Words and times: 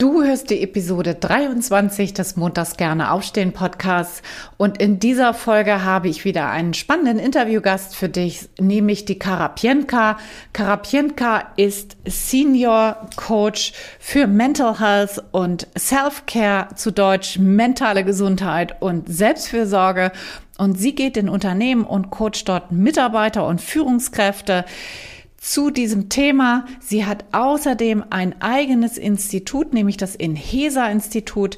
Du 0.00 0.22
hörst 0.22 0.50
die 0.50 0.62
Episode 0.62 1.16
23 1.16 2.14
des 2.14 2.36
Montags 2.36 2.76
gerne 2.76 3.10
aufstehen 3.10 3.52
Podcasts. 3.52 4.22
Und 4.56 4.80
in 4.80 5.00
dieser 5.00 5.34
Folge 5.34 5.82
habe 5.82 6.06
ich 6.06 6.24
wieder 6.24 6.50
einen 6.50 6.72
spannenden 6.72 7.18
Interviewgast 7.18 7.96
für 7.96 8.08
dich, 8.08 8.48
nämlich 8.60 9.06
die 9.06 9.18
Karapienka. 9.18 10.18
Karapienka 10.52 11.48
ist 11.56 11.96
Senior 12.06 13.08
Coach 13.16 13.72
für 13.98 14.28
Mental 14.28 14.78
Health 14.78 15.20
und 15.32 15.66
Self-Care 15.76 16.76
zu 16.76 16.92
Deutsch 16.92 17.40
mentale 17.40 18.04
Gesundheit 18.04 18.80
und 18.80 19.12
Selbstfürsorge. 19.12 20.12
Und 20.58 20.78
sie 20.78 20.94
geht 20.94 21.16
in 21.16 21.28
Unternehmen 21.28 21.82
und 21.82 22.10
coacht 22.10 22.48
dort 22.48 22.70
Mitarbeiter 22.70 23.44
und 23.48 23.60
Führungskräfte 23.60 24.64
zu 25.38 25.70
diesem 25.70 26.08
Thema. 26.08 26.66
Sie 26.80 27.06
hat 27.06 27.24
außerdem 27.32 28.04
ein 28.10 28.40
eigenes 28.42 28.98
Institut, 28.98 29.72
nämlich 29.72 29.96
das 29.96 30.14
Inhesa-Institut. 30.14 31.56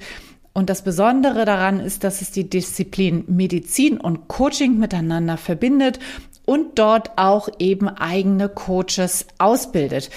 Und 0.53 0.71
das 0.71 0.83
Besondere 0.83 1.45
daran 1.45 1.81
ist, 1.81 2.05
dass 2.05 2.23
es 2.23 2.31
die 2.31 2.49
Disziplin 2.49 3.25
Medizin 3.27 3.99
und 3.99 4.29
Coaching 4.29 4.79
miteinander 4.79 5.37
verbindet 5.37 5.99
und 6.45 6.79
dort 6.79 7.17
auch 7.17 7.49
eben 7.59 7.89
eigene 7.89 8.49
Coaches 8.49 9.27
ausbildet. 9.39 10.11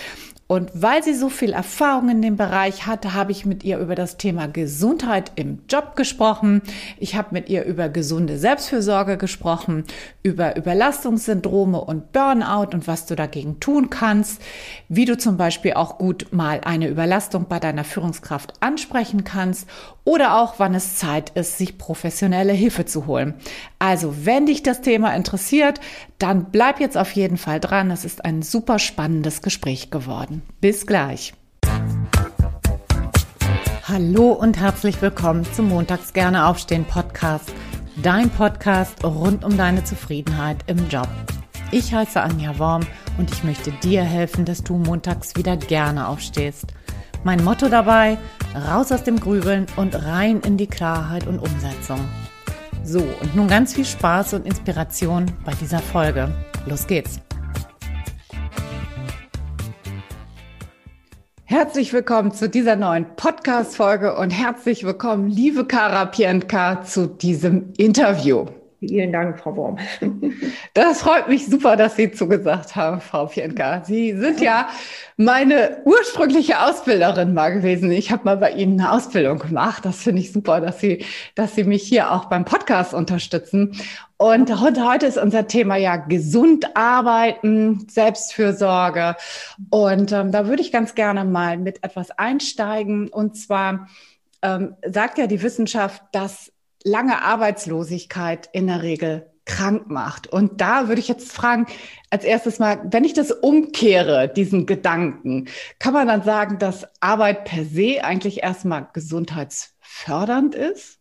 Und 0.53 0.69
weil 0.75 1.01
sie 1.01 1.15
so 1.15 1.29
viel 1.29 1.51
Erfahrung 1.51 2.09
in 2.09 2.21
dem 2.21 2.37
Bereich 2.37 2.85
hatte, 2.85 3.15
habe 3.15 3.31
ich 3.31 3.43
mit 3.43 3.63
ihr 3.63 3.79
über 3.79 3.95
das 3.95 4.17
Thema 4.17 4.47
Gesundheit 4.47 5.31
im 5.33 5.63
Job 5.67 5.95
gesprochen. 5.95 6.61
Ich 6.99 7.15
habe 7.15 7.29
mit 7.31 7.49
ihr 7.49 7.63
über 7.65 7.89
gesunde 7.89 8.37
Selbstfürsorge 8.37 9.17
gesprochen, 9.17 9.83
über 10.21 10.55
Überlastungssyndrome 10.55 11.81
und 11.81 12.11
Burnout 12.11 12.67
und 12.71 12.85
was 12.85 13.07
du 13.07 13.15
dagegen 13.15 13.59
tun 13.61 13.89
kannst, 13.89 14.43
wie 14.89 15.05
du 15.05 15.17
zum 15.17 15.37
Beispiel 15.37 15.73
auch 15.73 15.97
gut 15.97 16.27
mal 16.29 16.61
eine 16.63 16.87
Überlastung 16.87 17.47
bei 17.49 17.57
deiner 17.57 17.83
Führungskraft 17.83 18.53
ansprechen 18.59 19.23
kannst 19.23 19.67
oder 20.05 20.37
auch 20.37 20.55
wann 20.57 20.75
es 20.75 20.97
Zeit 20.97 21.31
ist, 21.31 21.57
sich 21.57 21.77
professionelle 21.77 22.53
Hilfe 22.53 22.85
zu 22.85 23.05
holen. 23.05 23.35
Also, 23.79 24.25
wenn 24.25 24.45
dich 24.45 24.63
das 24.63 24.81
Thema 24.81 25.15
interessiert, 25.15 25.79
dann 26.19 26.51
bleib 26.51 26.79
jetzt 26.79 26.97
auf 26.97 27.11
jeden 27.11 27.37
Fall 27.37 27.59
dran. 27.59 27.91
Es 27.91 28.05
ist 28.05 28.25
ein 28.25 28.41
super 28.41 28.79
spannendes 28.79 29.41
Gespräch 29.41 29.91
geworden. 29.91 30.41
Bis 30.59 30.85
gleich. 30.85 31.33
Hallo 33.85 34.31
und 34.31 34.59
herzlich 34.59 35.01
willkommen 35.01 35.45
zum 35.53 35.69
Montags 35.69 36.13
gerne 36.13 36.47
aufstehen 36.47 36.85
Podcast. 36.85 37.51
Dein 38.01 38.29
Podcast 38.29 39.03
rund 39.03 39.43
um 39.43 39.55
deine 39.55 39.83
Zufriedenheit 39.83 40.57
im 40.67 40.89
Job. 40.89 41.07
Ich 41.71 41.93
heiße 41.93 42.21
Anja 42.21 42.57
Worm 42.59 42.81
und 43.17 43.31
ich 43.31 43.43
möchte 43.43 43.71
dir 43.71 44.03
helfen, 44.03 44.45
dass 44.45 44.63
du 44.63 44.77
montags 44.77 45.35
wieder 45.35 45.57
gerne 45.57 46.07
aufstehst. 46.07 46.67
Mein 47.25 47.41
Motto 47.41 47.69
dabei, 47.69 48.17
raus 48.53 48.91
aus 48.91 49.03
dem 49.03 49.17
Grübeln 49.17 49.65
und 49.77 49.95
rein 49.95 50.41
in 50.41 50.57
die 50.57 50.67
Klarheit 50.67 51.25
und 51.25 51.39
Umsetzung. 51.39 51.99
So, 52.83 52.99
und 52.99 53.33
nun 53.33 53.47
ganz 53.47 53.73
viel 53.73 53.85
Spaß 53.85 54.33
und 54.33 54.45
Inspiration 54.45 55.27
bei 55.45 55.53
dieser 55.53 55.79
Folge. 55.79 56.29
Los 56.65 56.85
geht's! 56.85 57.21
Herzlich 61.45 61.93
willkommen 61.93 62.33
zu 62.33 62.49
dieser 62.49 62.75
neuen 62.75 63.05
Podcast-Folge 63.15 64.17
und 64.17 64.31
herzlich 64.31 64.83
willkommen, 64.83 65.29
liebe 65.29 65.65
Kara 65.65 66.05
Pientka, 66.05 66.81
zu 66.81 67.07
diesem 67.07 67.71
Interview. 67.77 68.47
Vielen 68.87 69.13
Dank, 69.13 69.39
Frau 69.39 69.55
Worm. 69.55 69.77
Das 70.73 71.01
freut 71.01 71.29
mich 71.29 71.45
super, 71.45 71.77
dass 71.77 71.95
Sie 71.95 72.11
zugesagt 72.11 72.75
haben, 72.75 72.99
Frau 72.99 73.27
Pienka. 73.27 73.83
Sie 73.85 74.17
sind 74.17 74.41
ja 74.41 74.69
meine 75.17 75.77
ursprüngliche 75.85 76.59
Ausbilderin 76.59 77.33
mal 77.33 77.53
gewesen. 77.53 77.91
Ich 77.91 78.11
habe 78.11 78.23
mal 78.25 78.37
bei 78.37 78.51
Ihnen 78.51 78.79
eine 78.79 78.91
Ausbildung 78.91 79.39
gemacht. 79.39 79.85
Das 79.85 80.01
finde 80.01 80.21
ich 80.21 80.33
super, 80.33 80.59
dass 80.59 80.79
Sie, 80.79 81.05
dass 81.35 81.55
Sie 81.55 81.63
mich 81.63 81.83
hier 81.83 82.11
auch 82.11 82.25
beim 82.25 82.43
Podcast 82.43 82.93
unterstützen. 82.93 83.77
Und 84.17 84.59
heute 84.59 85.05
ist 85.05 85.17
unser 85.17 85.47
Thema 85.47 85.75
ja 85.75 85.95
gesund 85.97 86.75
arbeiten, 86.75 87.87
Selbstfürsorge. 87.89 89.15
Und 89.69 90.11
ähm, 90.11 90.31
da 90.31 90.47
würde 90.47 90.61
ich 90.61 90.71
ganz 90.71 90.95
gerne 90.95 91.23
mal 91.23 91.57
mit 91.57 91.83
etwas 91.83 92.11
einsteigen. 92.11 93.09
Und 93.09 93.37
zwar 93.37 93.87
ähm, 94.41 94.75
sagt 94.85 95.19
ja 95.19 95.27
die 95.27 95.41
Wissenschaft, 95.41 96.01
dass 96.11 96.52
lange 96.83 97.21
Arbeitslosigkeit 97.21 98.49
in 98.51 98.67
der 98.67 98.81
Regel 98.81 99.29
krank 99.45 99.89
macht. 99.89 100.27
Und 100.27 100.61
da 100.61 100.87
würde 100.87 101.01
ich 101.01 101.07
jetzt 101.07 101.31
fragen, 101.31 101.65
als 102.09 102.23
erstes 102.23 102.59
mal, 102.59 102.79
wenn 102.85 103.03
ich 103.03 103.13
das 103.13 103.31
umkehre, 103.31 104.31
diesen 104.33 104.65
Gedanken, 104.65 105.47
kann 105.79 105.93
man 105.93 106.07
dann 106.07 106.23
sagen, 106.23 106.59
dass 106.59 106.87
Arbeit 107.01 107.45
per 107.45 107.65
se 107.65 108.03
eigentlich 108.03 108.41
erstmal 108.41 108.87
gesundheitsfördernd 108.93 110.55
ist? 110.55 110.99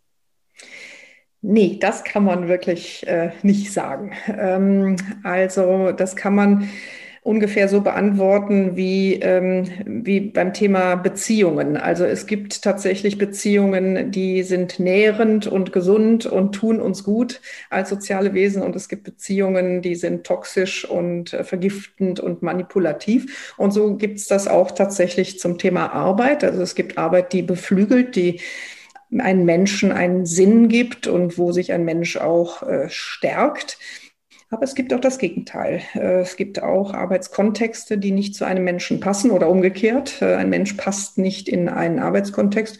Nee, 1.41 1.79
das 1.81 2.05
kann 2.05 2.25
man 2.25 2.49
wirklich 2.49 3.07
äh, 3.07 3.33
nicht 3.43 3.73
sagen. 3.73 4.13
Ähm, 4.29 4.97
also 5.25 5.91
das 5.93 6.15
kann 6.15 6.35
man 6.35 6.69
ungefähr 7.25 7.69
so 7.69 7.83
beantworten 7.83 8.77
wie, 8.77 9.15
ähm, 9.15 9.69
wie 9.87 10.21
beim 10.21 10.53
Thema 10.53 10.97
Beziehungen. 10.97 11.77
Also 11.77 12.05
es 12.05 12.27
gibt 12.27 12.63
tatsächlich 12.63 13.17
Beziehungen, 13.17 14.11
die 14.11 14.43
sind 14.43 14.81
nährend 14.81 15.47
und 15.47 15.73
gesund 15.73 16.27
und 16.27 16.53
tun 16.53 16.81
uns 16.81 17.05
gut 17.05 17.41
als 17.71 17.91
soziale 17.91 18.35
Wesen. 18.35 18.61
Und 18.61 18.75
es 18.75 18.89
gibt 18.89 19.05
Beziehungen, 19.05 19.83
die 19.83 19.95
sind 19.95 20.25
toxisch 20.25 20.85
und 20.85 21.33
äh, 21.33 21.45
vergiftend 21.45 22.19
und 22.19 22.43
manipulativ. 22.43 23.55
Und 23.57 23.71
so 23.71 23.95
gibt 23.95 24.19
es 24.19 24.27
das 24.27 24.49
auch 24.49 24.73
tatsächlich 24.73 25.39
zum 25.39 25.59
Thema 25.59 25.93
Arbeit. 25.93 26.43
Also 26.43 26.61
es 26.61 26.75
gibt 26.75 26.99
Arbeit, 26.99 27.33
die 27.33 27.43
beflügelt, 27.43 28.17
die 28.17 28.41
einen 29.17 29.45
Menschen 29.45 29.93
einen 29.93 30.27
Sinn 30.27 30.69
gibt 30.69 31.07
und 31.07 31.39
wo 31.39 31.53
sich 31.53 31.73
ein 31.73 31.85
Mensch 31.85 32.17
auch 32.17 32.63
äh, 32.63 32.89
stärkt. 32.89 33.79
Aber 34.53 34.65
es 34.65 34.75
gibt 34.75 34.93
auch 34.93 35.01
das 35.01 35.19
Gegenteil. 35.19 35.81
Äh, 35.95 36.21
es 36.21 36.37
gibt 36.37 36.63
auch 36.63 36.93
Arbeitskontexte, 36.93 37.97
die 37.97 38.11
nicht 38.11 38.35
zu 38.35 38.45
einem 38.45 38.65
Menschen 38.65 39.01
passen 39.01 39.31
oder 39.31 39.49
umgekehrt. 39.49 40.21
Äh, 40.21 40.35
ein 40.35 40.51
Mensch 40.51 40.75
passt 40.75 41.17
nicht 41.17 41.49
in 41.49 41.71
einen 41.71 41.99
Arbeitskontext. 41.99 42.79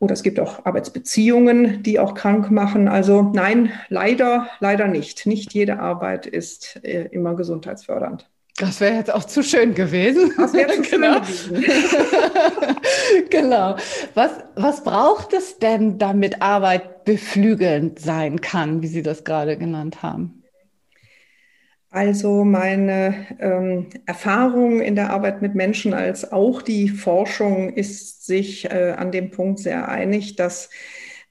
Oder 0.00 0.12
es 0.12 0.22
gibt 0.22 0.38
auch 0.38 0.66
Arbeitsbeziehungen, 0.66 1.82
die 1.82 1.98
auch 1.98 2.12
krank 2.12 2.50
machen. 2.50 2.88
Also 2.88 3.22
nein, 3.22 3.72
leider, 3.88 4.50
leider 4.60 4.86
nicht. 4.86 5.24
Nicht 5.24 5.54
jede 5.54 5.80
Arbeit 5.80 6.26
ist 6.26 6.78
äh, 6.84 7.06
immer 7.10 7.34
gesundheitsfördernd. 7.34 8.28
Das 8.58 8.80
wäre 8.80 8.96
jetzt 8.96 9.14
auch 9.14 9.24
zu 9.24 9.42
schön 9.42 9.74
gewesen. 9.74 10.34
Das 10.36 10.52
wäre 10.52 10.74
zu 10.82 10.82
genau. 10.90 11.24
schön 11.24 11.62
gewesen. 11.62 11.64
genau. 13.30 13.76
Was, 14.12 14.32
was 14.56 14.84
braucht 14.84 15.32
es 15.32 15.58
denn, 15.58 15.96
damit 15.96 16.42
Arbeit 16.42 17.06
beflügelnd 17.06 17.98
sein 17.98 18.42
kann, 18.42 18.82
wie 18.82 18.88
Sie 18.88 19.02
das 19.02 19.24
gerade 19.24 19.56
genannt 19.56 20.02
haben? 20.02 20.37
Also 21.90 22.44
meine 22.44 23.26
ähm, 23.40 23.88
Erfahrung 24.04 24.80
in 24.80 24.94
der 24.94 25.10
Arbeit 25.10 25.40
mit 25.40 25.54
Menschen 25.54 25.94
als 25.94 26.32
auch 26.32 26.60
die 26.60 26.90
Forschung 26.90 27.72
ist 27.72 28.26
sich 28.26 28.70
äh, 28.70 28.94
an 28.96 29.10
dem 29.10 29.30
Punkt 29.30 29.58
sehr 29.60 29.88
einig, 29.88 30.36
dass 30.36 30.68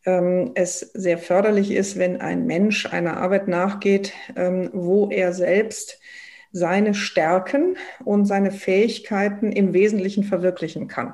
ähm, 0.06 0.54
es 0.56 0.80
sehr 0.80 1.20
förderlich 1.20 1.70
ist, 1.70 2.00
wenn 2.00 2.22
ein 2.22 2.48
Mensch 2.48 2.88
einer 2.88 3.18
Arbeit 3.18 3.48
nachgeht, 3.48 4.14
ähm, 4.36 4.72
wo 4.74 5.10
er 5.12 5.32
selbst 5.34 6.00
seine 6.52 6.96
Stärken 6.96 7.78
und 8.04 8.26
seine 8.26 8.52
Fähigkeiten 8.52 9.52
im 9.52 9.74
Wesentlichen 9.74 10.24
verwirklichen 10.24 10.88
kann. 10.88 11.14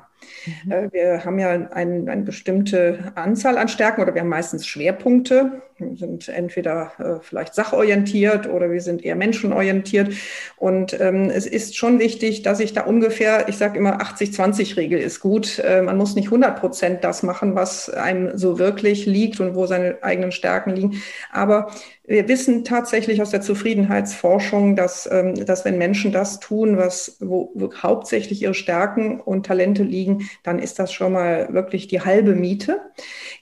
Mhm. 0.64 0.72
Äh, 0.72 0.92
wir 0.92 1.24
haben 1.24 1.38
ja 1.38 1.50
ein, 1.50 2.08
eine 2.08 2.22
bestimmte 2.22 3.12
Anzahl 3.14 3.58
an 3.58 3.68
Stärken 3.68 4.02
oder 4.02 4.14
wir 4.14 4.20
haben 4.20 4.28
meistens 4.28 4.66
Schwerpunkte. 4.66 5.62
Wir 5.78 5.96
sind 5.96 6.28
entweder 6.28 6.92
äh, 6.98 7.20
vielleicht 7.22 7.54
sachorientiert 7.54 8.48
oder 8.48 8.70
wir 8.70 8.80
sind 8.80 9.04
eher 9.04 9.16
menschenorientiert. 9.16 10.14
Und 10.56 10.98
ähm, 11.00 11.30
es 11.30 11.46
ist 11.46 11.76
schon 11.76 11.98
wichtig, 11.98 12.42
dass 12.42 12.60
ich 12.60 12.72
da 12.72 12.82
ungefähr, 12.82 13.48
ich 13.48 13.56
sage 13.56 13.78
immer 13.78 14.00
80-20-Regel 14.00 15.00
ist 15.00 15.20
gut. 15.20 15.58
Äh, 15.58 15.82
man 15.82 15.96
muss 15.96 16.14
nicht 16.14 16.26
100 16.26 16.60
Prozent 16.60 17.04
das 17.04 17.22
machen, 17.22 17.56
was 17.56 17.90
einem 17.90 18.38
so 18.38 18.58
wirklich 18.58 19.06
liegt 19.06 19.40
und 19.40 19.54
wo 19.54 19.66
seine 19.66 19.98
eigenen 20.02 20.30
Stärken 20.30 20.70
liegen. 20.70 21.02
Aber 21.32 21.70
wir 22.06 22.28
wissen 22.28 22.64
tatsächlich 22.64 23.22
aus 23.22 23.30
der 23.30 23.40
Zufriedenheitsforschung, 23.40 24.76
dass, 24.76 25.08
ähm, 25.10 25.34
dass 25.46 25.64
wenn 25.64 25.78
Menschen 25.78 26.12
das 26.12 26.38
tun, 26.38 26.76
was, 26.76 27.16
wo, 27.20 27.50
wo 27.54 27.72
hauptsächlich 27.74 28.42
ihre 28.42 28.54
Stärken 28.54 29.20
und 29.20 29.46
Talente 29.46 29.82
liegen, 29.82 30.28
dann 30.42 30.58
ist 30.58 30.78
das 30.78 30.92
schon 30.92 31.12
mal 31.12 31.52
wirklich 31.54 31.88
die 31.88 32.02
halbe 32.02 32.34
Miete 32.34 32.82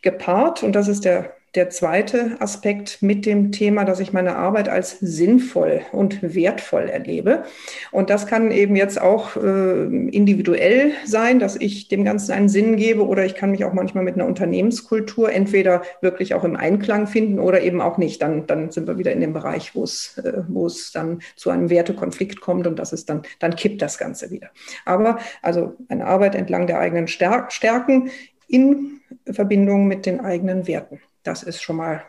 gepaart. 0.03 0.63
Und 0.63 0.77
das 0.77 0.87
ist 0.87 1.05
der 1.05 1.35
der 1.55 1.69
zweite 1.69 2.37
Aspekt 2.41 3.03
mit 3.03 3.27
dem 3.27 3.53
Thema, 3.53 3.85
dass 3.85 4.01
ich 4.01 4.15
meine 4.15 4.37
Arbeit 4.37 4.71
als 4.71 4.99
sinnvoll 5.01 5.83
und 5.93 6.35
wertvoll 6.35 6.89
erlebe. 6.89 7.43
Und 7.91 8.09
das 8.09 8.27
kann 8.27 8.51
eben 8.51 8.75
jetzt 8.75 9.01
auch 9.01 9.37
äh, 9.37 9.85
individuell 9.85 10.93
sein, 11.05 11.39
dass 11.39 11.57
ich 11.57 11.89
dem 11.89 12.05
Ganzen 12.05 12.33
einen 12.33 12.49
Sinn 12.49 12.77
gebe 12.77 13.07
oder 13.07 13.27
ich 13.27 13.35
kann 13.35 13.51
mich 13.51 13.67
auch 13.67 13.75
manchmal 13.75 14.03
mit 14.03 14.15
einer 14.15 14.27
Unternehmenskultur 14.27 15.31
entweder 15.31 15.83
wirklich 16.01 16.33
auch 16.33 16.45
im 16.45 16.57
Einklang 16.57 17.07
finden 17.07 17.39
oder 17.39 17.61
eben 17.61 17.83
auch 17.83 17.99
nicht. 17.99 18.23
Dann, 18.23 18.47
dann 18.47 18.71
sind 18.71 18.87
wir 18.87 18.97
wieder 18.97 19.13
in 19.13 19.21
dem 19.21 19.35
Bereich, 19.35 19.75
wo 19.75 19.85
es, 19.85 20.17
äh, 20.19 20.43
wo 20.49 20.67
es 20.67 20.91
dann 20.91 21.21
zu 21.37 21.51
einem 21.51 21.69
Wertekonflikt 21.69 22.41
kommt 22.41 22.67
und 22.67 22.79
das 22.79 22.95
ist 22.95 23.11
dann, 23.11 23.23
dann 23.41 23.57
kippt 23.57 23.83
das 23.83 23.99
Ganze 23.99 24.31
wieder. 24.31 24.49
Aber 24.87 25.19
also 25.43 25.77
eine 25.89 26.07
Arbeit 26.07 26.35
entlang 26.35 26.67
der 26.67 26.79
eigenen 26.79 27.09
Stärken 27.09 28.11
in 28.49 29.01
Verbindung 29.31 29.87
mit 29.87 30.07
den 30.07 30.21
eigenen 30.21 30.67
Werten. 30.67 31.01
Das 31.23 31.43
ist 31.43 31.63
schon 31.63 31.77
mal 31.77 32.03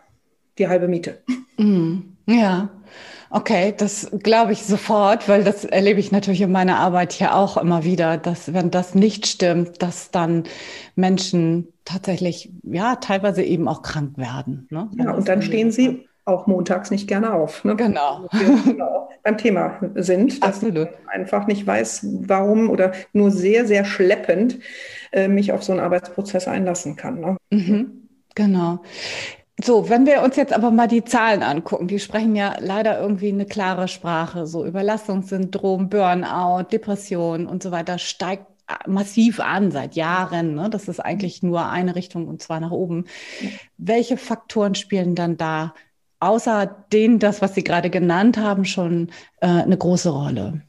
die 0.57 0.68
halbe 0.68 0.88
Miete. 0.88 1.24
Mm, 1.57 2.00
ja, 2.25 2.69
okay, 3.30 3.74
das 3.75 4.10
glaube 4.19 4.54
ich 4.54 4.63
sofort, 4.63 5.27
weil 5.27 5.44
das 5.44 5.65
erlebe 5.65 6.00
ich 6.00 6.12
natürlich 6.12 6.42
in 6.42 6.51
meiner 6.51 6.77
Arbeit 6.77 7.13
hier 7.13 7.36
auch 7.36 7.57
immer 7.57 7.83
wieder, 7.83 8.18
dass 8.18 8.54
wenn 8.54 8.71
das 8.71 8.95
nicht 8.95 9.27
stimmt, 9.27 9.81
dass 9.81 10.12
dann 10.12 10.44
Menschen 10.95 11.68
tatsächlich, 11.86 12.51
ja, 12.63 12.95
teilweise 12.95 13.44
eben 13.44 13.68
auch 13.68 13.81
krank 13.81 14.18
werden. 14.18 14.68
Ne? 14.69 14.89
Ja, 14.98 15.12
und 15.12 15.27
dann 15.27 15.42
stehen 15.42 15.71
sie 15.71 16.07
auch 16.25 16.48
montags 16.48 16.89
nicht 16.89 17.07
gerne 17.07 17.33
auf. 17.33 17.63
Ne? 17.66 17.75
Genau. 17.75 18.27
genau. 18.66 19.09
Beim 19.24 19.38
Thema 19.38 19.80
sind, 19.95 20.42
dass 20.44 20.56
Absolut. 20.56 20.89
ich 20.89 21.09
einfach 21.09 21.48
nicht 21.48 21.66
weiß, 21.68 22.06
warum 22.27 22.69
oder 22.69 22.94
nur 23.12 23.31
sehr, 23.31 23.66
sehr 23.66 23.83
schleppend 23.86 24.59
äh, 25.12 25.27
mich 25.27 25.51
auf 25.51 25.63
so 25.63 25.74
einen 25.74 25.81
Arbeitsprozess 25.81 26.48
einlassen 26.48 26.95
kann. 26.95 27.19
Ne? 27.19 27.38
Mhm. 27.51 28.03
Genau. 28.35 28.80
So, 29.63 29.89
wenn 29.89 30.06
wir 30.06 30.24
uns 30.24 30.35
jetzt 30.35 30.51
aber 30.51 30.71
mal 30.71 30.88
die 30.88 31.06
Zahlen 31.06 31.44
angucken, 31.44 31.88
die 31.88 32.00
sprechen 32.00 32.35
ja 32.35 32.56
leider 32.59 33.00
irgendwie 33.00 33.30
eine 33.30 33.45
klare 33.45 33.88
Sprache. 33.88 34.47
So 34.47 34.65
Überlastungssyndrom, 34.65 35.89
Burnout, 35.89 36.63
Depression 36.71 37.45
und 37.45 37.62
so 37.62 37.71
weiter 37.71 38.00
steigt 38.00 38.47
massiv 38.88 39.39
an 39.39 39.71
seit 39.71 39.95
Jahren. 39.95 40.56
Ne? 40.56 40.69
Das 40.69 40.88
ist 40.88 41.00
eigentlich 41.00 41.44
nur 41.44 41.69
eine 41.69 41.95
Richtung 41.95 42.27
und 42.27 42.41
zwar 42.41 42.59
nach 42.59 42.71
oben. 42.71 43.06
Welche 43.77 44.18
Faktoren 44.18 44.75
spielen 44.75 45.15
dann 45.15 45.38
da 45.38 45.74
außer 46.19 46.85
denen, 46.91 47.19
das, 47.19 47.41
was 47.41 47.53
Sie 47.53 47.63
gerade 47.63 47.89
genannt 47.89 48.38
haben, 48.38 48.65
schon 48.65 49.12
äh, 49.41 49.47
eine 49.47 49.77
große 49.77 50.09
Rolle? 50.09 50.62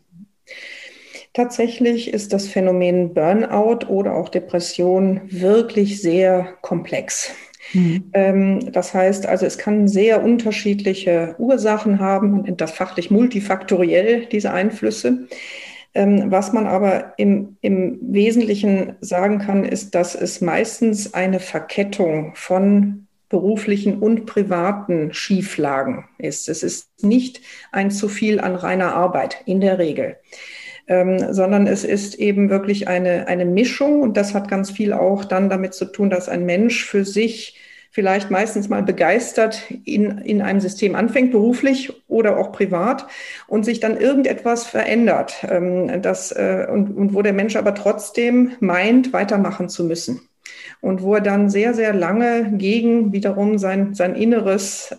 Tatsächlich 1.32 2.12
ist 2.12 2.32
das 2.32 2.49
Phänomen 2.49 3.14
Burnout 3.14 3.87
oder 3.88 4.14
auch 4.14 4.28
Depression 4.28 5.22
wirklich 5.26 6.00
sehr 6.00 6.55
komplex. 6.61 7.32
Mhm. 7.72 8.72
Das 8.72 8.94
heißt 8.94 9.26
also, 9.26 9.46
es 9.46 9.58
kann 9.58 9.88
sehr 9.88 10.22
unterschiedliche 10.22 11.34
Ursachen 11.38 11.99
haben. 11.99 12.31
Man 12.31 12.56
das 12.56 12.72
fachlich 12.72 13.11
multifaktoriell, 13.11 14.26
diese 14.26 14.52
Einflüsse. 14.52 15.26
Ähm, 15.94 16.31
was 16.31 16.52
man 16.52 16.66
aber 16.66 17.14
im, 17.19 17.56
im 17.61 17.99
Wesentlichen 18.02 18.96
sagen 19.00 19.38
kann, 19.38 19.64
ist, 19.64 19.94
dass 19.94 20.14
es 20.14 20.40
meistens 20.40 21.14
eine 21.14 21.38
Verkettung 21.38 22.32
von 22.34 23.06
beruflichen 23.28 23.99
und 23.99 24.26
privaten 24.26 25.12
Schieflagen 25.12 26.05
ist. 26.19 26.49
Es 26.49 26.62
ist 26.62 27.02
nicht 27.02 27.40
ein 27.72 27.90
zu 27.90 28.08
viel 28.08 28.40
an 28.40 28.55
reiner 28.55 28.94
Arbeit 28.94 29.43
in 29.46 29.61
der 29.61 29.78
Regel. 29.78 30.16
Ähm, 30.87 31.33
sondern 31.33 31.67
es 31.67 31.83
ist 31.83 32.17
eben 32.17 32.51
wirklich 32.51 32.89
eine, 32.89 33.27
eine 33.27 33.47
Mischung. 33.47 34.03
Und 34.03 34.17
das 34.17 34.35
hat 34.35 34.49
ganz 34.49 34.71
viel 34.71 34.93
auch 34.93 35.25
dann 35.25 35.49
damit 35.49 35.75
zu 35.75 35.87
tun, 35.87 36.11
dass 36.11 36.29
ein 36.29 36.45
Mensch 36.45 36.85
für 36.85 37.05
sich 37.05 37.59
vielleicht 37.95 38.29
meistens 38.29 38.69
mal 38.69 38.83
begeistert 38.83 39.63
in, 39.85 40.19
in 40.19 40.43
einem 40.43 40.59
System 40.59 40.97
anfängt, 40.97 41.31
beruflich 41.31 41.93
oder 42.09 42.37
auch 42.39 42.51
privat, 42.51 43.07
und 43.47 43.65
sich 43.65 43.79
dann 43.79 43.97
irgendetwas 43.97 44.65
verändert, 44.65 45.47
ähm, 45.49 46.03
das, 46.03 46.33
äh, 46.33 46.67
und, 46.69 46.97
und 46.97 47.15
wo 47.15 47.23
der 47.23 47.33
Mensch 47.33 47.55
aber 47.55 47.73
trotzdem 47.73 48.51
meint, 48.59 49.13
weitermachen 49.13 49.69
zu 49.69 49.85
müssen. 49.85 50.23
Und 50.81 51.03
wo 51.03 51.15
er 51.15 51.21
dann 51.21 51.49
sehr, 51.49 51.73
sehr 51.73 51.95
lange 51.95 52.55
gegen 52.59 53.13
wiederum 53.13 53.59
sein, 53.59 53.95
sein 53.95 54.17
Inneres 54.17 54.97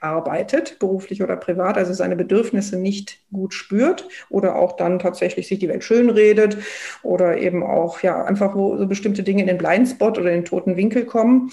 anarbeitet, 0.00 0.78
beruflich 0.78 1.22
oder 1.22 1.36
privat, 1.36 1.76
also 1.76 1.92
seine 1.92 2.16
Bedürfnisse 2.16 2.78
nicht 2.78 3.18
gut 3.32 3.54
spürt 3.54 4.08
oder 4.30 4.56
auch 4.56 4.76
dann 4.76 4.98
tatsächlich 4.98 5.48
sich 5.48 5.58
die 5.58 5.68
Welt 5.68 5.84
schön 5.84 6.10
redet 6.10 6.58
oder 7.02 7.38
eben 7.38 7.62
auch 7.62 8.00
ja 8.00 8.24
einfach 8.24 8.54
wo 8.54 8.76
so 8.76 8.86
bestimmte 8.86 9.22
Dinge 9.22 9.42
in 9.42 9.48
den 9.48 9.58
Blindspot 9.58 10.18
oder 10.18 10.30
in 10.30 10.40
den 10.40 10.44
toten 10.44 10.76
Winkel 10.76 11.04
kommen 11.04 11.50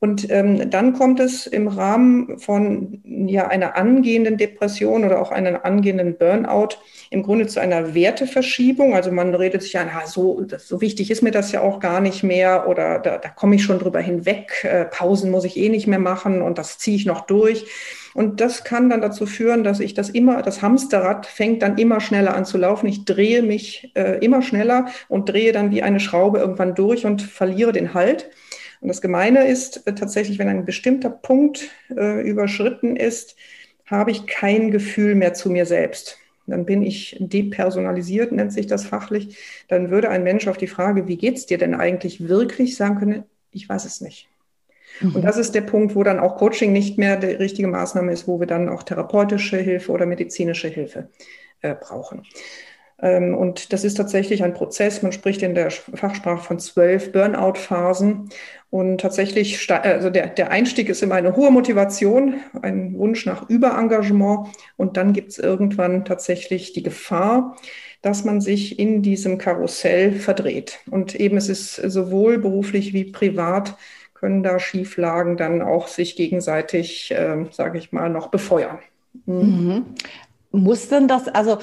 und 0.00 0.30
ähm, 0.30 0.70
dann 0.70 0.92
kommt 0.92 1.18
es 1.18 1.48
im 1.48 1.66
Rahmen 1.66 2.38
von 2.38 3.00
ja, 3.04 3.48
einer 3.48 3.76
angehenden 3.76 4.36
Depression 4.36 5.04
oder 5.04 5.20
auch 5.20 5.32
einem 5.32 5.58
angehenden 5.60 6.16
Burnout 6.16 6.76
im 7.10 7.24
Grunde 7.24 7.48
zu 7.48 7.60
einer 7.60 7.94
Werteverschiebung. 7.94 8.94
Also 8.94 9.10
man 9.10 9.34
redet 9.34 9.62
sich 9.62 9.76
ein, 9.76 9.88
ah, 9.88 10.06
so, 10.06 10.42
das, 10.42 10.68
so 10.68 10.80
wichtig 10.80 11.10
ist 11.10 11.22
mir 11.22 11.32
das 11.32 11.50
ja 11.50 11.62
auch 11.62 11.80
gar 11.80 12.00
nicht 12.00 12.22
mehr 12.22 12.68
oder 12.68 13.00
da, 13.00 13.18
da 13.18 13.28
komme 13.28 13.56
ich 13.56 13.64
schon 13.64 13.80
drüber 13.80 13.98
hinweg. 13.98 14.62
Äh, 14.62 14.84
Pausen 14.84 15.32
muss 15.32 15.44
ich 15.44 15.56
eh 15.56 15.68
nicht 15.68 15.88
mehr 15.88 15.98
machen 15.98 16.42
und 16.42 16.58
das 16.58 16.78
ziehe 16.78 16.96
ich 16.96 17.04
noch 17.04 17.22
durch. 17.22 17.66
Und 18.14 18.40
das 18.40 18.62
kann 18.62 18.90
dann 18.90 19.00
dazu 19.00 19.26
führen, 19.26 19.64
dass 19.64 19.80
ich 19.80 19.94
das 19.94 20.10
immer, 20.10 20.42
das 20.42 20.62
Hamsterrad 20.62 21.26
fängt 21.26 21.62
dann 21.62 21.76
immer 21.76 22.00
schneller 22.00 22.34
an 22.34 22.44
zu 22.44 22.56
laufen. 22.56 22.86
Ich 22.86 23.04
drehe 23.04 23.42
mich 23.42 23.90
äh, 23.94 24.24
immer 24.24 24.42
schneller 24.42 24.86
und 25.08 25.28
drehe 25.28 25.52
dann 25.52 25.72
wie 25.72 25.82
eine 25.82 26.00
Schraube 26.00 26.38
irgendwann 26.38 26.76
durch 26.76 27.04
und 27.04 27.20
verliere 27.22 27.72
den 27.72 27.94
Halt. 27.94 28.30
Und 28.80 28.88
das 28.88 29.00
Gemeine 29.00 29.46
ist 29.46 29.86
äh, 29.86 29.94
tatsächlich, 29.94 30.38
wenn 30.38 30.48
ein 30.48 30.64
bestimmter 30.64 31.10
Punkt 31.10 31.70
äh, 31.90 32.20
überschritten 32.22 32.96
ist, 32.96 33.36
habe 33.86 34.10
ich 34.10 34.26
kein 34.26 34.70
Gefühl 34.70 35.14
mehr 35.14 35.34
zu 35.34 35.50
mir 35.50 35.66
selbst. 35.66 36.18
Dann 36.46 36.64
bin 36.64 36.82
ich 36.82 37.16
depersonalisiert, 37.20 38.32
nennt 38.32 38.52
sich 38.52 38.66
das 38.66 38.86
fachlich. 38.86 39.36
Dann 39.68 39.90
würde 39.90 40.08
ein 40.08 40.22
Mensch 40.22 40.48
auf 40.48 40.56
die 40.56 40.66
Frage, 40.66 41.06
wie 41.06 41.16
geht's 41.16 41.46
dir 41.46 41.58
denn 41.58 41.74
eigentlich 41.74 42.28
wirklich, 42.28 42.76
sagen 42.76 42.98
können, 42.98 43.24
ich 43.52 43.68
weiß 43.68 43.84
es 43.84 44.00
nicht. 44.00 44.28
Mhm. 45.00 45.16
Und 45.16 45.22
das 45.22 45.36
ist 45.36 45.54
der 45.54 45.60
Punkt, 45.62 45.94
wo 45.94 46.02
dann 46.02 46.18
auch 46.18 46.36
Coaching 46.36 46.72
nicht 46.72 46.98
mehr 46.98 47.16
die 47.16 47.26
richtige 47.26 47.68
Maßnahme 47.68 48.12
ist, 48.12 48.26
wo 48.26 48.40
wir 48.40 48.46
dann 48.46 48.68
auch 48.68 48.82
therapeutische 48.82 49.58
Hilfe 49.58 49.92
oder 49.92 50.06
medizinische 50.06 50.68
Hilfe 50.68 51.08
äh, 51.60 51.74
brauchen. 51.74 52.22
Ähm, 53.00 53.36
und 53.36 53.72
das 53.72 53.84
ist 53.84 53.94
tatsächlich 53.94 54.42
ein 54.42 54.54
Prozess. 54.54 55.02
Man 55.02 55.12
spricht 55.12 55.42
in 55.42 55.54
der 55.54 55.70
Fachsprache 55.70 56.42
von 56.42 56.58
zwölf 56.58 57.12
Burnout-Phasen. 57.12 58.30
Und 58.70 59.00
tatsächlich, 59.00 59.70
also 59.70 60.10
der, 60.10 60.26
der 60.28 60.50
Einstieg 60.50 60.88
ist 60.90 61.02
immer 61.02 61.14
eine 61.14 61.36
hohe 61.36 61.50
Motivation, 61.50 62.34
ein 62.60 62.98
Wunsch 62.98 63.24
nach 63.24 63.48
Überengagement. 63.48 64.48
Und 64.76 64.96
dann 64.96 65.12
gibt 65.12 65.30
es 65.30 65.38
irgendwann 65.38 66.04
tatsächlich 66.04 66.74
die 66.74 66.82
Gefahr, 66.82 67.56
dass 68.02 68.24
man 68.24 68.40
sich 68.40 68.78
in 68.78 69.02
diesem 69.02 69.38
Karussell 69.38 70.12
verdreht. 70.12 70.80
Und 70.90 71.14
eben 71.14 71.36
es 71.36 71.48
ist 71.48 71.76
sowohl 71.76 72.38
beruflich 72.38 72.92
wie 72.92 73.04
privat 73.04 73.76
können 74.18 74.42
da 74.42 74.58
Schieflagen 74.58 75.36
dann 75.36 75.62
auch 75.62 75.86
sich 75.86 76.16
gegenseitig, 76.16 77.12
äh, 77.12 77.46
sage 77.52 77.78
ich 77.78 77.92
mal, 77.92 78.10
noch 78.10 78.28
befeuern. 78.28 78.78
Mhm. 79.26 79.84
Mhm. 80.50 80.62
Muss 80.62 80.88
denn 80.88 81.08
das, 81.08 81.28
also 81.28 81.58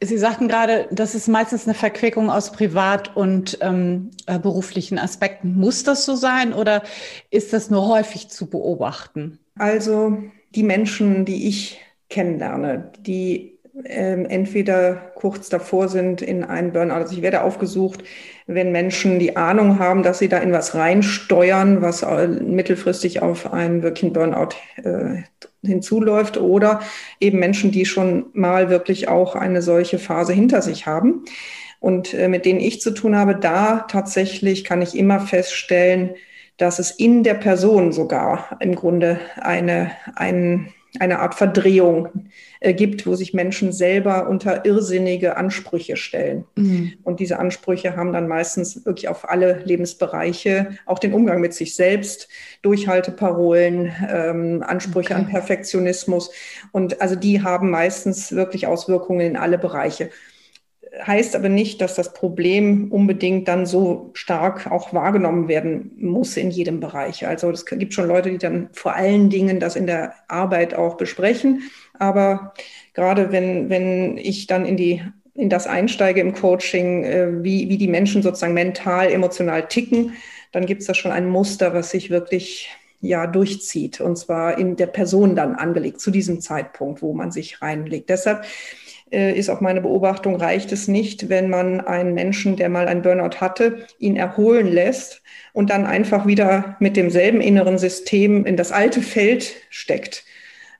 Sie 0.00 0.18
sagten 0.18 0.46
gerade, 0.46 0.86
das 0.92 1.16
ist 1.16 1.26
meistens 1.26 1.66
eine 1.66 1.74
Verquickung 1.74 2.30
aus 2.30 2.52
privat 2.52 3.16
und 3.16 3.58
ähm, 3.60 4.10
äh, 4.26 4.38
beruflichen 4.38 4.98
Aspekten. 4.98 5.56
Muss 5.56 5.82
das 5.82 6.04
so 6.04 6.14
sein 6.14 6.52
oder 6.52 6.82
ist 7.30 7.52
das 7.52 7.68
nur 7.68 7.88
häufig 7.88 8.28
zu 8.28 8.48
beobachten? 8.48 9.40
Also 9.56 10.18
die 10.54 10.62
Menschen, 10.62 11.24
die 11.24 11.48
ich 11.48 11.80
kennenlerne, 12.10 12.92
die 13.00 13.57
ähm, 13.84 14.26
entweder 14.26 14.94
kurz 15.14 15.48
davor 15.48 15.88
sind 15.88 16.22
in 16.22 16.44
einen 16.44 16.72
Burnout. 16.72 16.94
Also 16.94 17.14
ich 17.14 17.22
werde 17.22 17.42
aufgesucht, 17.42 18.02
wenn 18.46 18.72
Menschen 18.72 19.18
die 19.18 19.36
Ahnung 19.36 19.78
haben, 19.78 20.02
dass 20.02 20.18
sie 20.18 20.28
da 20.28 20.38
in 20.38 20.52
was 20.52 20.74
reinsteuern, 20.74 21.82
was 21.82 22.04
mittelfristig 22.40 23.22
auf 23.22 23.52
einen 23.52 23.82
wirklichen 23.82 24.12
Burnout 24.12 24.56
äh, 24.82 25.22
hinzuläuft 25.62 26.38
oder 26.38 26.80
eben 27.20 27.38
Menschen, 27.38 27.72
die 27.72 27.84
schon 27.84 28.26
mal 28.32 28.70
wirklich 28.70 29.08
auch 29.08 29.34
eine 29.34 29.62
solche 29.62 29.98
Phase 29.98 30.32
hinter 30.32 30.62
sich 30.62 30.86
haben. 30.86 31.24
Und 31.80 32.14
äh, 32.14 32.28
mit 32.28 32.44
denen 32.44 32.60
ich 32.60 32.80
zu 32.80 32.90
tun 32.92 33.16
habe, 33.16 33.36
da 33.36 33.86
tatsächlich 33.88 34.64
kann 34.64 34.82
ich 34.82 34.96
immer 34.96 35.20
feststellen, 35.20 36.14
dass 36.56 36.78
es 36.78 36.90
in 36.90 37.22
der 37.22 37.34
Person 37.34 37.92
sogar 37.92 38.56
im 38.60 38.74
Grunde 38.74 39.20
eine, 39.36 39.92
ein, 40.16 40.72
eine 40.98 41.20
Art 41.20 41.34
Verdrehung 41.36 42.28
äh, 42.60 42.74
gibt, 42.74 43.06
wo 43.06 43.14
sich 43.14 43.34
Menschen 43.34 43.72
selber 43.72 44.28
unter 44.28 44.64
irrsinnige 44.64 45.36
Ansprüche 45.36 45.96
stellen. 45.96 46.44
Mhm. 46.56 46.94
Und 47.04 47.20
diese 47.20 47.38
Ansprüche 47.38 47.96
haben 47.96 48.12
dann 48.12 48.28
meistens 48.28 48.84
wirklich 48.84 49.08
auf 49.08 49.28
alle 49.28 49.62
Lebensbereiche, 49.64 50.70
auch 50.86 50.98
den 50.98 51.12
Umgang 51.12 51.40
mit 51.40 51.54
sich 51.54 51.74
selbst, 51.74 52.28
Durchhalteparolen, 52.62 53.92
ähm, 54.10 54.64
Ansprüche 54.66 55.14
okay. 55.14 55.22
an 55.22 55.28
Perfektionismus. 55.28 56.30
Und 56.72 57.00
also 57.00 57.14
die 57.14 57.42
haben 57.42 57.70
meistens 57.70 58.32
wirklich 58.32 58.66
Auswirkungen 58.66 59.20
in 59.20 59.36
alle 59.36 59.58
Bereiche 59.58 60.10
heißt 61.06 61.36
aber 61.36 61.48
nicht, 61.48 61.80
dass 61.80 61.94
das 61.94 62.12
Problem 62.12 62.90
unbedingt 62.90 63.48
dann 63.48 63.66
so 63.66 64.10
stark 64.14 64.70
auch 64.70 64.92
wahrgenommen 64.92 65.48
werden 65.48 65.92
muss 65.98 66.36
in 66.36 66.50
jedem 66.50 66.80
Bereich. 66.80 67.26
Also 67.26 67.50
es 67.50 67.64
gibt 67.66 67.94
schon 67.94 68.08
Leute, 68.08 68.30
die 68.30 68.38
dann 68.38 68.68
vor 68.72 68.94
allen 68.94 69.30
Dingen 69.30 69.60
das 69.60 69.76
in 69.76 69.86
der 69.86 70.14
Arbeit 70.28 70.74
auch 70.74 70.96
besprechen. 70.96 71.62
Aber 71.98 72.54
gerade 72.94 73.32
wenn, 73.32 73.70
wenn 73.70 74.18
ich 74.18 74.46
dann 74.46 74.64
in 74.64 74.76
die 74.76 75.02
in 75.34 75.48
das 75.48 75.68
einsteige 75.68 76.20
im 76.20 76.34
Coaching, 76.34 77.04
äh, 77.04 77.44
wie, 77.44 77.68
wie 77.68 77.78
die 77.78 77.86
Menschen 77.86 78.22
sozusagen 78.22 78.54
mental, 78.54 79.12
emotional 79.12 79.68
ticken, 79.68 80.14
dann 80.50 80.66
gibt 80.66 80.80
es 80.80 80.88
da 80.88 80.94
schon 80.94 81.12
ein 81.12 81.28
Muster, 81.28 81.74
was 81.74 81.90
sich 81.90 82.10
wirklich 82.10 82.70
ja 83.00 83.28
durchzieht 83.28 84.00
und 84.00 84.16
zwar 84.16 84.58
in 84.58 84.74
der 84.74 84.88
Person 84.88 85.36
dann 85.36 85.54
angelegt 85.54 86.00
zu 86.00 86.10
diesem 86.10 86.40
Zeitpunkt, 86.40 87.02
wo 87.02 87.12
man 87.12 87.30
sich 87.30 87.62
reinlegt. 87.62 88.10
Deshalb 88.10 88.44
ist 89.10 89.48
auch 89.48 89.60
meine 89.60 89.80
Beobachtung, 89.80 90.36
reicht 90.36 90.72
es 90.72 90.88
nicht, 90.88 91.28
wenn 91.28 91.48
man 91.50 91.80
einen 91.80 92.14
Menschen, 92.14 92.56
der 92.56 92.68
mal 92.68 92.88
ein 92.88 93.02
Burnout 93.02 93.40
hatte, 93.40 93.86
ihn 93.98 94.16
erholen 94.16 94.66
lässt 94.66 95.22
und 95.52 95.70
dann 95.70 95.86
einfach 95.86 96.26
wieder 96.26 96.76
mit 96.78 96.96
demselben 96.96 97.40
inneren 97.40 97.78
System 97.78 98.44
in 98.44 98.56
das 98.56 98.72
alte 98.72 99.00
Feld 99.00 99.52
steckt, 99.70 100.24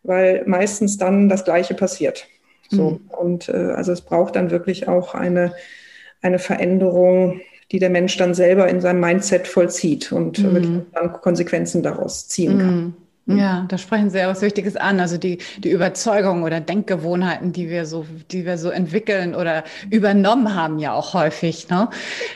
weil 0.03 0.43
meistens 0.47 0.99
dann 0.99 1.29
das 1.29 1.45
Gleiche 1.45 1.75
passiert. 1.75 2.29
So. 2.71 2.91
Mhm. 2.91 3.11
Und 3.11 3.49
äh, 3.49 3.73
also 3.73 3.93
es 3.93 4.03
braucht 4.03 4.37
dann 4.37 4.51
wirklich 4.51 4.89
auch 4.89 5.15
eine, 5.15 5.55
eine 6.21 6.39
Veränderung, 6.39 7.41
die 7.73 7.79
der 7.79 7.91
Mensch 7.91 8.17
dann 8.17 8.35
selber 8.35 8.69
in 8.69 8.81
seinem 8.81 9.01
Mindset 9.01 9.47
vollzieht 9.47 10.13
und 10.13 10.39
mhm. 10.39 10.87
dann 10.93 11.13
Konsequenzen 11.13 11.83
daraus 11.83 12.29
ziehen 12.29 12.59
kann. 12.59 12.77
Mhm. 12.77 12.95
Ja, 13.37 13.67
da 13.69 13.77
sprechen 13.77 14.11
Sie 14.11 14.19
ja 14.19 14.29
was 14.29 14.41
Wichtiges 14.41 14.77
an. 14.77 15.01
Also 15.01 15.19
die, 15.19 15.39
die 15.59 15.71
Überzeugung 15.71 16.45
oder 16.45 16.61
Denkgewohnheiten, 16.61 17.53
die 17.53 17.69
wir 17.69 17.85
so, 17.85 18.07
die 18.31 18.47
wir 18.47 18.57
so 18.57 18.71
entwickeln 18.71 19.35
oder 19.35 19.65
übernommen 19.91 20.55
haben, 20.55 20.79
ja 20.79 20.95
auch 20.95 21.13
häufig, 21.13 21.69
ne? 21.69 21.91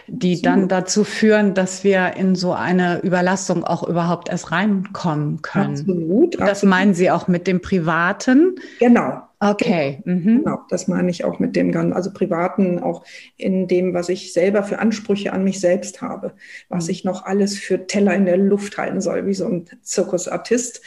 die 0.07 0.43
dann 0.43 0.69
dazu 0.69 1.05
führen, 1.05 1.55
dass 1.55 1.83
wir 1.83 2.17
in 2.17 2.35
so 2.35 2.53
eine 2.53 3.01
Überlastung 3.01 3.65
auch 3.65 3.83
überhaupt 3.83 4.29
erst 4.29 4.53
reinkommen 4.53 5.41
können. 5.41 5.79
Absolut. 5.79 6.35
Das 6.35 6.51
absolut. 6.51 6.71
meinen 6.71 6.95
Sie 6.95 7.11
auch 7.11 7.27
mit 7.27 7.47
dem 7.47 7.63
Privaten? 7.63 8.57
Genau. 8.79 9.23
Okay. 9.43 10.01
Mhm. 10.05 10.45
Genau, 10.45 10.61
das 10.69 10.87
meine 10.87 11.11
ich 11.11 11.25
auch 11.25 11.41
mit 11.41 11.57
dem 11.57 11.73
Ganzen, 11.73 11.93
also 11.95 12.13
privaten, 12.13 12.79
auch 12.79 13.03
in 13.37 13.67
dem, 13.67 13.93
was 13.93 14.09
ich 14.09 14.33
selber 14.33 14.63
für 14.63 14.79
Ansprüche 14.79 15.33
an 15.33 15.43
mich 15.43 15.59
selbst 15.59 16.01
habe, 16.01 16.35
was 16.69 16.85
mhm. 16.85 16.91
ich 16.93 17.05
noch 17.05 17.25
alles 17.25 17.59
für 17.59 17.89
Teller 17.89 18.15
in 18.15 18.25
der 18.25 18.37
Luft 18.37 18.79
halten 18.79 19.01
soll, 19.01 19.27
wie 19.27 19.35
so 19.35 19.49
ein 19.49 19.65
Zirkusartist. 19.83 20.81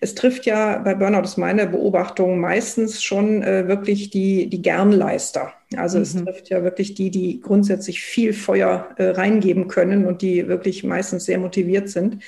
Es 0.00 0.14
trifft 0.14 0.46
ja 0.46 0.78
bei 0.78 0.94
Burnout, 0.94 1.20
das 1.20 1.32
ist 1.32 1.36
meine 1.36 1.66
Beobachtung, 1.66 2.40
meistens 2.40 3.02
schon 3.02 3.42
äh, 3.42 3.68
wirklich 3.68 4.08
die, 4.08 4.48
die 4.48 4.62
Gernleister. 4.62 5.52
Also 5.76 5.98
mhm. 5.98 6.04
es 6.04 6.16
trifft 6.16 6.48
ja 6.48 6.62
wirklich 6.64 6.94
die, 6.94 7.10
die 7.10 7.40
grundsätzlich 7.42 8.00
viel 8.00 8.32
Feuer 8.32 8.88
äh, 8.96 9.10
reingeben 9.10 9.68
können 9.68 10.06
und 10.06 10.22
die 10.22 10.48
wirklich 10.48 10.82
meistens 10.82 11.26
sehr 11.26 11.38
motiviert 11.38 11.90
sind. 11.90 12.22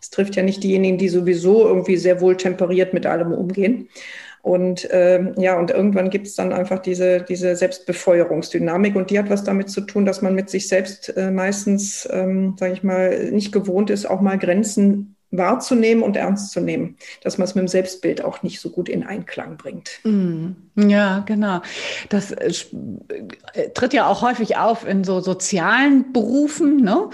Es 0.00 0.10
trifft 0.10 0.34
ja 0.34 0.42
nicht 0.42 0.64
diejenigen, 0.64 0.98
die 0.98 1.08
sowieso 1.08 1.64
irgendwie 1.64 1.96
sehr 1.96 2.20
wohl 2.20 2.36
temperiert 2.36 2.92
mit 2.92 3.06
allem 3.06 3.32
umgehen. 3.32 3.88
Und 4.42 4.88
ähm, 4.90 5.34
ja, 5.38 5.58
und 5.58 5.70
irgendwann 5.70 6.10
gibt 6.10 6.26
es 6.26 6.34
dann 6.34 6.52
einfach 6.52 6.80
diese, 6.80 7.22
diese 7.22 7.54
Selbstbefeuerungsdynamik. 7.56 8.96
Und 8.96 9.10
die 9.10 9.18
hat 9.18 9.30
was 9.30 9.44
damit 9.44 9.70
zu 9.70 9.82
tun, 9.82 10.04
dass 10.04 10.20
man 10.20 10.34
mit 10.34 10.50
sich 10.50 10.68
selbst 10.68 11.16
äh, 11.16 11.30
meistens, 11.30 12.08
ähm, 12.12 12.56
sage 12.58 12.72
ich 12.72 12.82
mal, 12.82 13.30
nicht 13.30 13.52
gewohnt 13.52 13.88
ist, 13.90 14.06
auch 14.06 14.20
mal 14.20 14.38
Grenzen 14.38 15.16
wahrzunehmen 15.32 16.02
und 16.02 16.16
ernst 16.16 16.52
zu 16.52 16.60
nehmen, 16.60 16.96
dass 17.22 17.38
man 17.38 17.46
es 17.46 17.54
mit 17.54 17.62
dem 17.62 17.68
Selbstbild 17.68 18.22
auch 18.22 18.42
nicht 18.42 18.60
so 18.60 18.70
gut 18.70 18.88
in 18.88 19.02
Einklang 19.04 19.56
bringt. 19.56 20.00
Mm, 20.04 20.52
ja, 20.76 21.20
genau. 21.20 21.62
Das 22.10 22.32
äh, 22.32 22.52
äh, 23.54 23.70
tritt 23.70 23.94
ja 23.94 24.06
auch 24.06 24.20
häufig 24.22 24.56
auf 24.58 24.86
in 24.86 25.04
so 25.04 25.20
sozialen 25.20 26.12
Berufen. 26.12 26.76
Ne? 26.76 27.08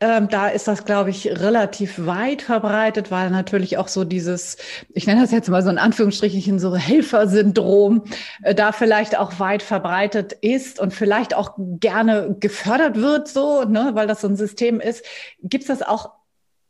Ähm, 0.00 0.28
da 0.28 0.48
ist 0.48 0.68
das, 0.68 0.84
glaube 0.84 1.08
ich, 1.08 1.26
relativ 1.26 2.04
weit 2.04 2.42
verbreitet, 2.42 3.10
weil 3.10 3.30
natürlich 3.30 3.78
auch 3.78 3.88
so 3.88 4.04
dieses, 4.04 4.58
ich 4.92 5.06
nenne 5.06 5.22
das 5.22 5.30
jetzt 5.30 5.48
mal 5.48 5.62
so 5.62 5.70
in 5.70 5.78
Anführungsstrichen, 5.78 6.58
so 6.58 6.76
Helfersyndrom, 6.76 8.04
äh, 8.42 8.54
da 8.54 8.72
vielleicht 8.72 9.18
auch 9.18 9.40
weit 9.40 9.62
verbreitet 9.62 10.34
ist 10.34 10.80
und 10.80 10.92
vielleicht 10.92 11.34
auch 11.34 11.54
gerne 11.56 12.36
gefördert 12.38 12.96
wird, 12.96 13.28
so, 13.28 13.64
ne, 13.64 13.92
weil 13.94 14.06
das 14.06 14.20
so 14.20 14.28
ein 14.28 14.36
System 14.36 14.80
ist. 14.80 15.02
Gibt 15.42 15.62
es 15.62 15.68
das 15.68 15.80
auch 15.80 16.10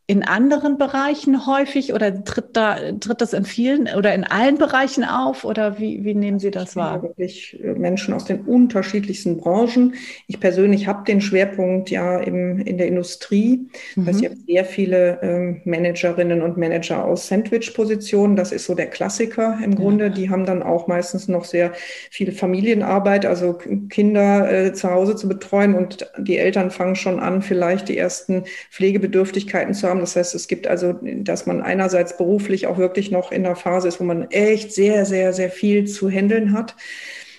in 0.07 0.23
anderen 0.23 0.77
Bereichen 0.77 1.47
häufig 1.47 1.95
oder 1.95 2.25
tritt 2.25 2.49
da 2.53 2.77
tritt 3.01 3.23
das 3.23 3.33
in 3.33 3.47
vielen 3.47 3.89
oder 3.97 4.15
in 4.15 4.25
allen 4.25 4.59
Bereichen 4.59 5.03
auf 5.03 5.45
oder 5.45 5.79
wie, 5.79 6.05
wie 6.05 6.15
nehmen 6.15 6.39
Sie 6.39 6.51
das 6.51 6.77
wahr? 6.77 7.03
Wirklich 7.03 7.59
äh, 7.65 7.73
Menschen 7.73 8.13
aus 8.13 8.27
den 8.27 8.43
unterschiedlichsten 8.43 9.39
Branchen. 9.39 9.95
Ich 10.27 10.41
persönlich 10.41 10.87
habe 10.87 11.05
den 11.05 11.23
Schwerpunkt 11.23 11.89
ja 11.89 12.19
im, 12.19 12.59
in 12.59 12.77
der 12.77 12.87
Industrie. 12.87 13.67
Mhm. 13.97 14.05
Das 14.05 14.17
heißt, 14.17 14.25
ich 14.25 14.31
habe 14.31 14.41
sehr 14.47 14.65
viele 14.67 15.19
ähm, 15.23 15.63
Managerinnen 15.65 16.43
und 16.43 16.59
Manager 16.59 17.03
aus 17.03 17.29
Sandwich-Positionen. 17.29 18.37
Das 18.37 18.53
ist 18.53 18.67
so 18.67 18.75
der 18.75 18.89
Klassiker 18.89 19.59
im 19.65 19.75
Grunde. 19.75 20.05
Ja. 20.05 20.11
Die 20.11 20.29
haben 20.29 20.45
dann 20.45 20.63
auch 20.63 20.87
meistens 20.87 21.29
noch 21.29 21.47
sehr 21.47 21.73
viel 22.11 22.31
Familienarbeit, 22.33 23.25
also 23.25 23.59
Kinder 23.89 24.53
äh, 24.53 24.75
zu 24.75 24.91
Hause 24.91 25.17
zu 25.17 25.29
betreuen 25.29 25.75
und 25.75 26.11
die 26.19 26.37
Eltern 26.37 26.71
fangen 26.71 26.95
schon 26.95 27.21
an, 27.21 27.41
vielleicht 27.41 27.89
die 27.89 27.97
ersten 27.97 28.45
Pflegebedürftigkeiten 28.71 29.73
zu 29.73 29.89
haben 29.89 29.94
haben. 29.95 30.01
Das 30.01 30.17
heißt, 30.17 30.35
es 30.35 30.49
gibt 30.49 30.67
also, 30.67 30.99
dass 31.03 31.47
man 31.47 31.63
einerseits 31.63 32.17
beruflich 32.17 32.67
auch 32.67 32.79
wirklich 32.79 33.11
noch 33.11 33.33
in 33.33 33.45
der 33.45 33.57
Phase 33.57 33.89
ist, 33.89 34.01
wo 34.01 34.05
man 34.05 34.31
echt 34.31 34.73
sehr, 34.73 35.05
sehr, 35.05 35.33
sehr 35.33 35.51
viel 35.51 35.87
zu 35.87 36.11
handeln 36.11 36.53
hat 36.53 36.77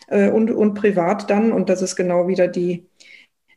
äh, 0.08 0.30
und, 0.30 0.52
und 0.52 0.74
privat 0.74 1.30
dann. 1.30 1.52
Und 1.52 1.70
das 1.70 1.82
ist 1.82 1.96
genau 1.96 2.28
wieder 2.28 2.48
die, 2.48 2.88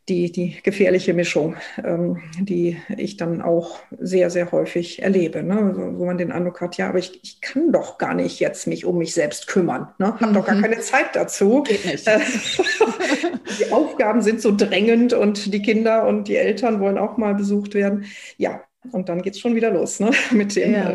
die, 0.09 0.31
die 0.31 0.57
gefährliche 0.63 1.13
Mischung, 1.13 1.55
ähm, 1.83 2.17
die 2.39 2.77
ich 2.97 3.17
dann 3.17 3.41
auch 3.41 3.79
sehr, 3.99 4.29
sehr 4.29 4.51
häufig 4.51 5.01
erlebe, 5.01 5.43
ne? 5.43 5.93
wo 5.95 6.05
man 6.05 6.17
den 6.17 6.31
Eindruck 6.31 6.61
hat, 6.61 6.77
ja, 6.77 6.89
aber 6.89 6.97
ich, 6.97 7.19
ich 7.23 7.41
kann 7.41 7.71
doch 7.71 7.97
gar 7.97 8.15
nicht 8.15 8.39
jetzt 8.39 8.67
mich 8.67 8.85
um 8.85 8.97
mich 8.97 9.13
selbst 9.13 9.47
kümmern, 9.47 9.89
ne? 9.99 10.19
habe 10.19 10.33
doch 10.33 10.45
gar 10.45 10.55
mhm. 10.55 10.61
keine 10.63 10.79
Zeit 10.79 11.15
dazu. 11.15 11.63
Geht 11.63 11.85
nicht. 11.85 12.07
die 13.59 13.71
Aufgaben 13.71 14.21
sind 14.21 14.41
so 14.41 14.55
drängend 14.55 15.13
und 15.13 15.53
die 15.53 15.61
Kinder 15.61 16.07
und 16.07 16.27
die 16.27 16.35
Eltern 16.35 16.79
wollen 16.79 16.97
auch 16.97 17.17
mal 17.17 17.35
besucht 17.35 17.75
werden. 17.75 18.05
Ja, 18.37 18.61
und 18.91 19.09
dann 19.09 19.21
geht 19.21 19.33
es 19.33 19.39
schon 19.39 19.55
wieder 19.55 19.71
los, 19.71 19.99
ne? 19.99 20.11
Mit 20.31 20.55
dem, 20.55 20.73
ja. 20.73 20.89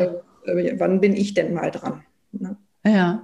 äh, 0.45 0.75
wann 0.77 1.01
bin 1.01 1.15
ich 1.15 1.33
denn 1.33 1.53
mal 1.53 1.71
dran? 1.71 2.03
Ne? 2.31 2.57
Ja. 2.85 3.21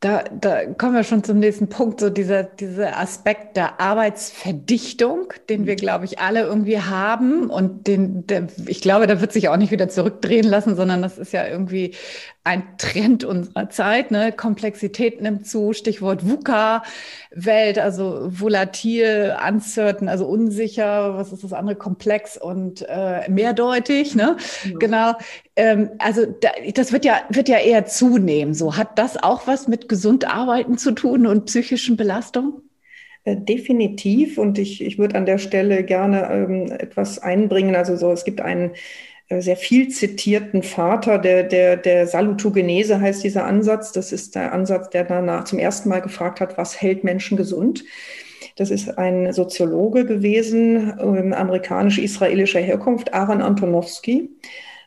Da, 0.00 0.24
da 0.32 0.64
kommen 0.64 0.94
wir 0.94 1.04
schon 1.04 1.24
zum 1.24 1.40
nächsten 1.40 1.68
Punkt, 1.68 2.00
so 2.00 2.08
dieser, 2.08 2.42
dieser 2.42 2.98
Aspekt 2.98 3.58
der 3.58 3.80
Arbeitsverdichtung, 3.80 5.34
den 5.50 5.66
wir, 5.66 5.76
glaube 5.76 6.06
ich, 6.06 6.18
alle 6.18 6.40
irgendwie 6.40 6.80
haben 6.80 7.50
und 7.50 7.86
den, 7.86 8.26
der, 8.26 8.46
ich 8.66 8.80
glaube, 8.80 9.06
da 9.06 9.20
wird 9.20 9.32
sich 9.32 9.50
auch 9.50 9.58
nicht 9.58 9.72
wieder 9.72 9.90
zurückdrehen 9.90 10.46
lassen, 10.46 10.74
sondern 10.74 11.02
das 11.02 11.18
ist 11.18 11.34
ja 11.34 11.46
irgendwie 11.46 11.94
ein 12.42 12.62
Trend 12.78 13.24
unserer 13.24 13.68
Zeit. 13.68 14.10
Ne? 14.10 14.32
Komplexität 14.32 15.20
nimmt 15.20 15.46
zu, 15.46 15.72
Stichwort 15.72 16.26
VUCA-Welt, 16.26 17.78
also 17.78 18.28
volatil, 18.30 19.36
uncertain, 19.46 20.08
also 20.08 20.26
unsicher, 20.26 21.16
was 21.16 21.32
ist 21.32 21.44
das 21.44 21.52
andere, 21.52 21.76
komplex 21.76 22.38
und 22.38 22.84
äh, 22.88 23.30
mehrdeutig. 23.30 24.14
Ne? 24.14 24.36
Ja. 24.64 24.78
Genau. 24.78 25.12
Ähm, 25.56 25.90
also 25.98 26.24
da, 26.26 26.48
das 26.74 26.92
wird 26.92 27.04
ja, 27.04 27.20
wird 27.28 27.48
ja 27.48 27.58
eher 27.58 27.84
zunehmen. 27.86 28.54
So 28.54 28.76
hat 28.76 28.98
das 28.98 29.22
auch 29.22 29.46
was 29.46 29.68
mit 29.68 29.88
gesund 29.88 30.26
arbeiten 30.26 30.78
zu 30.78 30.92
tun 30.92 31.26
und 31.26 31.44
psychischen 31.44 31.96
Belastungen? 31.96 32.62
Äh, 33.24 33.36
definitiv. 33.36 34.38
Und 34.38 34.58
ich, 34.58 34.82
ich 34.82 34.98
würde 34.98 35.16
an 35.16 35.26
der 35.26 35.38
Stelle 35.38 35.84
gerne 35.84 36.30
ähm, 36.32 36.72
etwas 36.72 37.18
einbringen. 37.18 37.76
Also 37.76 37.96
so, 37.96 38.10
es 38.12 38.24
gibt 38.24 38.40
einen 38.40 38.72
sehr 39.38 39.56
viel 39.56 39.88
zitierten 39.88 40.64
Vater 40.64 41.18
der, 41.18 41.44
der, 41.44 41.76
der 41.76 42.06
Salutogenese 42.08 43.00
heißt 43.00 43.22
dieser 43.22 43.44
Ansatz. 43.44 43.92
Das 43.92 44.10
ist 44.10 44.34
der 44.34 44.52
Ansatz, 44.52 44.90
der 44.90 45.04
danach 45.04 45.44
zum 45.44 45.60
ersten 45.60 45.88
Mal 45.88 46.00
gefragt 46.00 46.40
hat, 46.40 46.58
was 46.58 46.80
hält 46.80 47.04
Menschen 47.04 47.36
gesund? 47.36 47.84
Das 48.56 48.70
ist 48.70 48.98
ein 48.98 49.32
Soziologe 49.32 50.04
gewesen, 50.04 50.92
ähm, 51.00 51.32
amerikanisch-israelischer 51.32 52.60
Herkunft, 52.60 53.14
Aaron 53.14 53.40
Antonowski. 53.40 54.30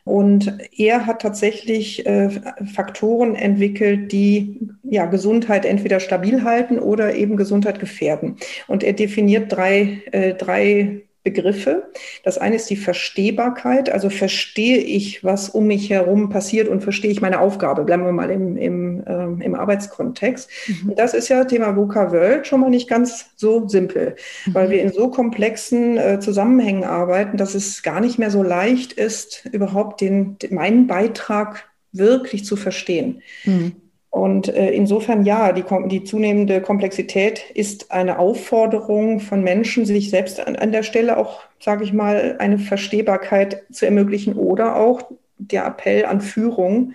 Und 0.04 0.58
er 0.76 1.06
hat 1.06 1.22
tatsächlich 1.22 2.04
äh, 2.04 2.28
Faktoren 2.74 3.34
entwickelt, 3.34 4.12
die 4.12 4.60
ja, 4.82 5.06
Gesundheit 5.06 5.64
entweder 5.64 5.98
stabil 5.98 6.44
halten 6.44 6.78
oder 6.78 7.14
eben 7.14 7.38
Gesundheit 7.38 7.80
gefährden. 7.80 8.36
Und 8.68 8.84
er 8.84 8.92
definiert 8.92 9.50
drei, 9.50 10.02
äh, 10.12 10.34
drei 10.34 11.04
Begriffe. 11.24 11.90
Das 12.22 12.36
eine 12.36 12.56
ist 12.56 12.68
die 12.68 12.76
Verstehbarkeit, 12.76 13.90
also 13.90 14.10
verstehe 14.10 14.76
ich, 14.76 15.24
was 15.24 15.48
um 15.48 15.66
mich 15.66 15.88
herum 15.88 16.28
passiert 16.28 16.68
und 16.68 16.82
verstehe 16.82 17.10
ich 17.10 17.22
meine 17.22 17.40
Aufgabe. 17.40 17.84
Bleiben 17.84 18.04
wir 18.04 18.12
mal 18.12 18.30
im, 18.30 18.58
im, 18.58 19.02
ähm, 19.06 19.40
im 19.40 19.54
Arbeitskontext. 19.54 20.50
Mhm. 20.68 20.94
Das 20.96 21.14
ist 21.14 21.30
ja 21.30 21.44
Thema 21.44 21.74
VUCA 21.76 22.12
World 22.12 22.46
schon 22.46 22.60
mal 22.60 22.68
nicht 22.68 22.88
ganz 22.88 23.30
so 23.36 23.66
simpel, 23.66 24.16
mhm. 24.44 24.54
weil 24.54 24.70
wir 24.70 24.82
in 24.82 24.92
so 24.92 25.08
komplexen 25.08 25.96
äh, 25.96 26.20
Zusammenhängen 26.20 26.84
arbeiten, 26.84 27.38
dass 27.38 27.54
es 27.54 27.82
gar 27.82 28.00
nicht 28.00 28.18
mehr 28.18 28.30
so 28.30 28.42
leicht 28.42 28.92
ist, 28.92 29.48
überhaupt 29.50 30.02
den, 30.02 30.36
den 30.38 30.54
meinen 30.54 30.86
Beitrag 30.86 31.70
wirklich 31.90 32.44
zu 32.44 32.56
verstehen. 32.56 33.22
Mhm. 33.44 33.72
Und 34.14 34.46
äh, 34.46 34.70
insofern 34.70 35.24
ja, 35.24 35.50
die, 35.50 35.64
die 35.86 36.04
zunehmende 36.04 36.60
Komplexität 36.60 37.50
ist 37.52 37.90
eine 37.90 38.20
Aufforderung 38.20 39.18
von 39.18 39.42
Menschen, 39.42 39.86
sich 39.86 40.08
selbst 40.08 40.38
an, 40.38 40.54
an 40.54 40.70
der 40.70 40.84
Stelle 40.84 41.16
auch, 41.16 41.40
sage 41.58 41.82
ich 41.82 41.92
mal, 41.92 42.36
eine 42.38 42.60
Verstehbarkeit 42.60 43.64
zu 43.72 43.86
ermöglichen 43.86 44.34
oder 44.34 44.76
auch 44.76 45.02
der 45.38 45.66
Appell 45.66 46.04
an 46.04 46.20
Führung, 46.20 46.92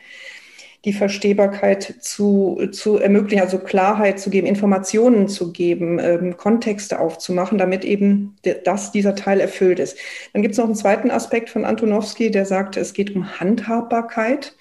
die 0.85 0.93
Verstehbarkeit 0.93 1.95
zu, 1.99 2.69
zu 2.71 2.99
ermöglichen, 2.99 3.41
also 3.41 3.59
Klarheit 3.59 4.17
zu 4.21 4.29
geben, 4.29 4.47
Informationen 4.47 5.27
zu 5.27 5.51
geben, 5.51 5.99
ähm, 5.99 6.37
Kontexte 6.37 7.01
aufzumachen, 7.01 7.57
damit 7.57 7.83
eben 7.83 8.37
das, 8.63 8.93
dieser 8.93 9.15
Teil 9.15 9.41
erfüllt 9.41 9.79
ist. 9.79 9.97
Dann 10.31 10.41
gibt 10.41 10.53
es 10.53 10.57
noch 10.57 10.67
einen 10.67 10.75
zweiten 10.75 11.11
Aspekt 11.11 11.49
von 11.49 11.65
Antonowski, 11.65 12.31
der 12.31 12.45
sagt, 12.45 12.77
es 12.77 12.93
geht 12.93 13.13
um 13.13 13.41
Handhabbarkeit 13.41 14.55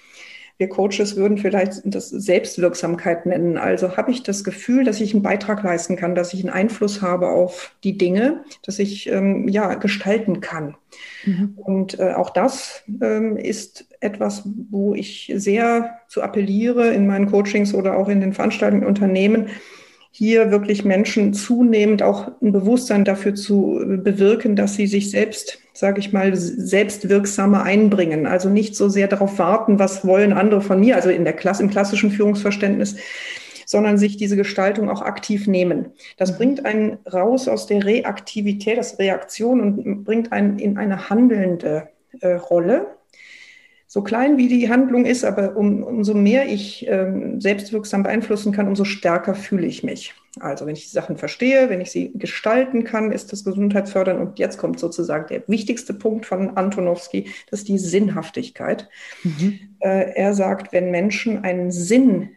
wir 0.58 0.68
Coaches 0.68 1.16
würden 1.16 1.38
vielleicht 1.38 1.82
das 1.84 2.10
Selbstwirksamkeit 2.10 3.26
nennen. 3.26 3.56
Also 3.56 3.96
habe 3.96 4.10
ich 4.10 4.24
das 4.24 4.42
Gefühl, 4.42 4.84
dass 4.84 5.00
ich 5.00 5.14
einen 5.14 5.22
Beitrag 5.22 5.62
leisten 5.62 5.94
kann, 5.94 6.16
dass 6.16 6.34
ich 6.34 6.40
einen 6.40 6.52
Einfluss 6.52 7.00
habe 7.00 7.28
auf 7.28 7.76
die 7.84 7.96
Dinge, 7.96 8.42
dass 8.64 8.80
ich 8.80 9.08
ähm, 9.08 9.46
ja 9.46 9.74
gestalten 9.74 10.40
kann. 10.40 10.76
Mhm. 11.24 11.52
Und 11.56 12.00
äh, 12.00 12.12
auch 12.14 12.30
das 12.30 12.82
ähm, 13.00 13.36
ist 13.36 13.86
etwas, 14.00 14.42
wo 14.68 14.94
ich 14.94 15.32
sehr 15.36 16.00
zu 16.08 16.22
appelliere 16.22 16.88
in 16.88 17.06
meinen 17.06 17.30
Coachings 17.30 17.72
oder 17.72 17.96
auch 17.96 18.08
in 18.08 18.20
den 18.20 18.32
Veranstaltungen 18.32 18.84
Unternehmen, 18.86 19.50
hier 20.10 20.50
wirklich 20.50 20.84
Menschen 20.84 21.34
zunehmend 21.34 22.02
auch 22.02 22.32
ein 22.42 22.50
Bewusstsein 22.50 23.04
dafür 23.04 23.36
zu 23.36 23.80
bewirken, 23.86 24.56
dass 24.56 24.74
sie 24.74 24.88
sich 24.88 25.12
selbst, 25.12 25.60
sage 25.78 26.00
ich 26.00 26.12
mal, 26.12 26.34
selbstwirksamer 26.34 27.62
einbringen. 27.62 28.26
Also 28.26 28.48
nicht 28.48 28.74
so 28.74 28.88
sehr 28.88 29.06
darauf 29.06 29.38
warten, 29.38 29.78
was 29.78 30.04
wollen 30.04 30.32
andere 30.32 30.60
von 30.60 30.80
mir, 30.80 30.96
also 30.96 31.08
in 31.08 31.22
der 31.22 31.34
Klasse, 31.34 31.62
im 31.62 31.70
klassischen 31.70 32.10
Führungsverständnis, 32.10 32.96
sondern 33.64 33.96
sich 33.96 34.16
diese 34.16 34.34
Gestaltung 34.34 34.90
auch 34.90 35.02
aktiv 35.02 35.46
nehmen. 35.46 35.92
Das 36.16 36.36
bringt 36.36 36.66
einen 36.66 36.98
raus 37.12 37.46
aus 37.46 37.68
der 37.68 37.84
Reaktivität, 37.84 38.76
aus 38.76 38.98
Reaktion 38.98 39.60
und 39.60 40.02
bringt 40.02 40.32
einen 40.32 40.58
in 40.58 40.78
eine 40.78 41.10
handelnde 41.10 41.90
äh, 42.22 42.32
Rolle 42.32 42.97
so 43.90 44.02
klein 44.02 44.36
wie 44.36 44.48
die 44.48 44.68
Handlung 44.68 45.06
ist, 45.06 45.24
aber 45.24 45.56
um, 45.56 45.82
umso 45.82 46.12
mehr 46.12 46.46
ich 46.46 46.86
ähm, 46.86 47.40
selbstwirksam 47.40 48.02
beeinflussen 48.02 48.52
kann, 48.52 48.68
umso 48.68 48.84
stärker 48.84 49.34
fühle 49.34 49.66
ich 49.66 49.82
mich. 49.82 50.12
Also 50.40 50.66
wenn 50.66 50.76
ich 50.76 50.84
die 50.84 50.94
Sachen 50.94 51.16
verstehe, 51.16 51.70
wenn 51.70 51.80
ich 51.80 51.90
sie 51.90 52.12
gestalten 52.14 52.84
kann, 52.84 53.12
ist 53.12 53.32
das 53.32 53.44
gesundheitsfördernd. 53.44 54.20
Und 54.20 54.38
jetzt 54.38 54.58
kommt 54.58 54.78
sozusagen 54.78 55.26
der 55.28 55.42
wichtigste 55.48 55.94
Punkt 55.94 56.26
von 56.26 56.58
Antonowski, 56.58 57.28
das 57.50 57.60
ist 57.60 57.68
die 57.68 57.78
Sinnhaftigkeit. 57.78 58.90
Mhm. 59.24 59.58
Äh, 59.80 60.12
er 60.16 60.34
sagt, 60.34 60.74
wenn 60.74 60.90
Menschen 60.90 61.42
einen 61.42 61.70
Sinn 61.70 62.32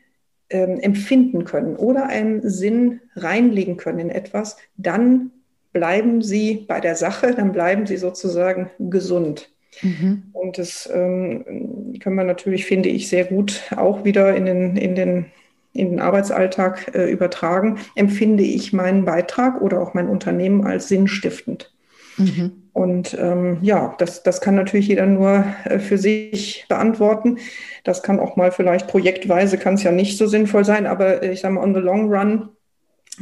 äh, 0.48 0.64
empfinden 0.64 1.44
können 1.44 1.76
oder 1.76 2.08
einen 2.08 2.50
Sinn 2.50 3.02
reinlegen 3.18 3.76
können 3.76 4.00
in 4.00 4.10
etwas, 4.10 4.56
dann 4.78 5.32
bleiben 5.74 6.22
sie 6.22 6.64
bei 6.66 6.80
der 6.80 6.96
Sache, 6.96 7.36
dann 7.36 7.52
bleiben 7.52 7.86
sie 7.86 7.98
sozusagen 7.98 8.72
gesund. 8.80 9.52
Mhm. 9.82 10.24
Und 10.34 10.58
das 10.58 10.90
ähm, 10.94 11.94
kann 12.00 12.14
man 12.14 12.28
natürlich, 12.28 12.66
finde 12.66 12.90
ich, 12.90 13.10
sehr 13.10 13.26
gut 13.26 13.64
auch 13.76 14.04
wieder 14.04 14.36
in 14.36 14.46
den, 14.46 14.78
in 14.78 14.96
den, 14.96 15.26
in 15.74 15.92
den 15.92 16.00
Arbeitsalltag 16.00 16.94
äh, 16.94 17.10
übertragen. 17.10 17.78
Empfinde 17.96 18.44
ich 18.44 18.74
meinen 18.74 19.06
Beitrag 19.06 19.62
oder 19.62 19.82
auch 19.82 19.94
mein 19.94 20.08
Unternehmen 20.08 20.66
als 20.66 20.88
sinnstiftend. 20.88 21.74
Mhm. 22.18 22.52
Und 22.74 23.18
ähm, 23.20 23.58
ja, 23.62 23.96
das, 23.98 24.24
das 24.24 24.40
kann 24.40 24.56
natürlich 24.56 24.88
jeder 24.88 25.06
nur 25.06 25.46
äh, 25.66 25.80
für 25.80 25.98
sich 25.98 26.66
beantworten. 26.70 27.38
Das 27.84 28.02
kann 28.02 28.20
auch 28.20 28.38
mal 28.38 28.52
vielleicht 28.52 28.88
projektweise, 28.88 29.58
kann 29.58 29.74
es 29.74 29.84
ja 29.84 29.92
nicht 29.92 30.18
so 30.18 30.28
sinnvoll 30.28 30.64
sein, 30.64 30.86
aber 30.86 31.22
äh, 31.22 31.32
ich 31.32 31.42
sage 31.42 31.56
mal, 31.56 31.64
on 31.64 31.74
the 31.74 31.82
long 31.82 32.14
run 32.14 32.50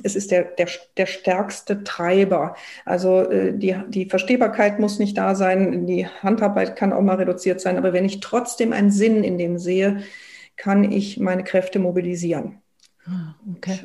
es 0.04 0.16
ist 0.16 0.32
der, 0.32 0.44
der, 0.44 0.68
der 0.98 1.06
stärkste 1.06 1.84
Treiber. 1.84 2.56
Also 2.86 3.22
äh, 3.30 3.54
die, 3.58 3.76
die 3.88 4.06
Verstehbarkeit 4.06 4.80
muss 4.80 5.00
nicht 5.00 5.18
da 5.18 5.36
sein, 5.36 5.86
die 5.86 6.08
Handarbeit 6.08 6.76
kann 6.76 6.94
auch 6.94 7.02
mal 7.02 7.16
reduziert 7.16 7.62
sein, 7.62 7.78
aber 7.78 7.94
wenn 7.94 8.06
ich 8.06 8.20
trotzdem 8.20 8.74
einen 8.74 8.92
Sinn 8.92 9.24
in 9.24 9.38
dem 9.38 9.58
sehe, 9.58 10.04
kann 10.56 10.92
ich 10.92 11.20
meine 11.20 11.44
Kräfte 11.44 11.80
mobilisieren. 11.80 12.62
Ah, 13.06 13.36
okay. 13.56 13.80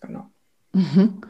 Genau. 0.00 0.26
Mhm. 0.72 1.20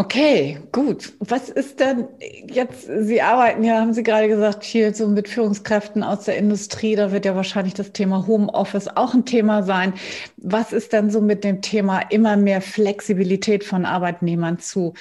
Okay, 0.00 0.60
gut. 0.70 1.12
Was 1.18 1.48
ist 1.48 1.80
denn 1.80 2.06
jetzt, 2.48 2.86
Sie 3.00 3.20
arbeiten 3.20 3.64
ja, 3.64 3.80
haben 3.80 3.92
Sie 3.92 4.04
gerade 4.04 4.28
gesagt, 4.28 4.64
viel 4.64 4.94
so 4.94 5.08
mit 5.08 5.28
Führungskräften 5.28 6.04
aus 6.04 6.24
der 6.24 6.36
Industrie, 6.36 6.94
da 6.94 7.10
wird 7.10 7.24
ja 7.24 7.34
wahrscheinlich 7.34 7.74
das 7.74 7.90
Thema 7.90 8.24
Homeoffice 8.28 8.86
auch 8.94 9.12
ein 9.12 9.24
Thema 9.24 9.64
sein. 9.64 9.94
Was 10.36 10.72
ist 10.72 10.92
denn 10.92 11.10
so 11.10 11.20
mit 11.20 11.42
dem 11.42 11.62
Thema 11.62 11.98
immer 12.10 12.36
mehr 12.36 12.60
Flexibilität 12.60 13.64
von 13.64 13.84
Arbeitnehmern 13.84 14.60
zu 14.60 14.94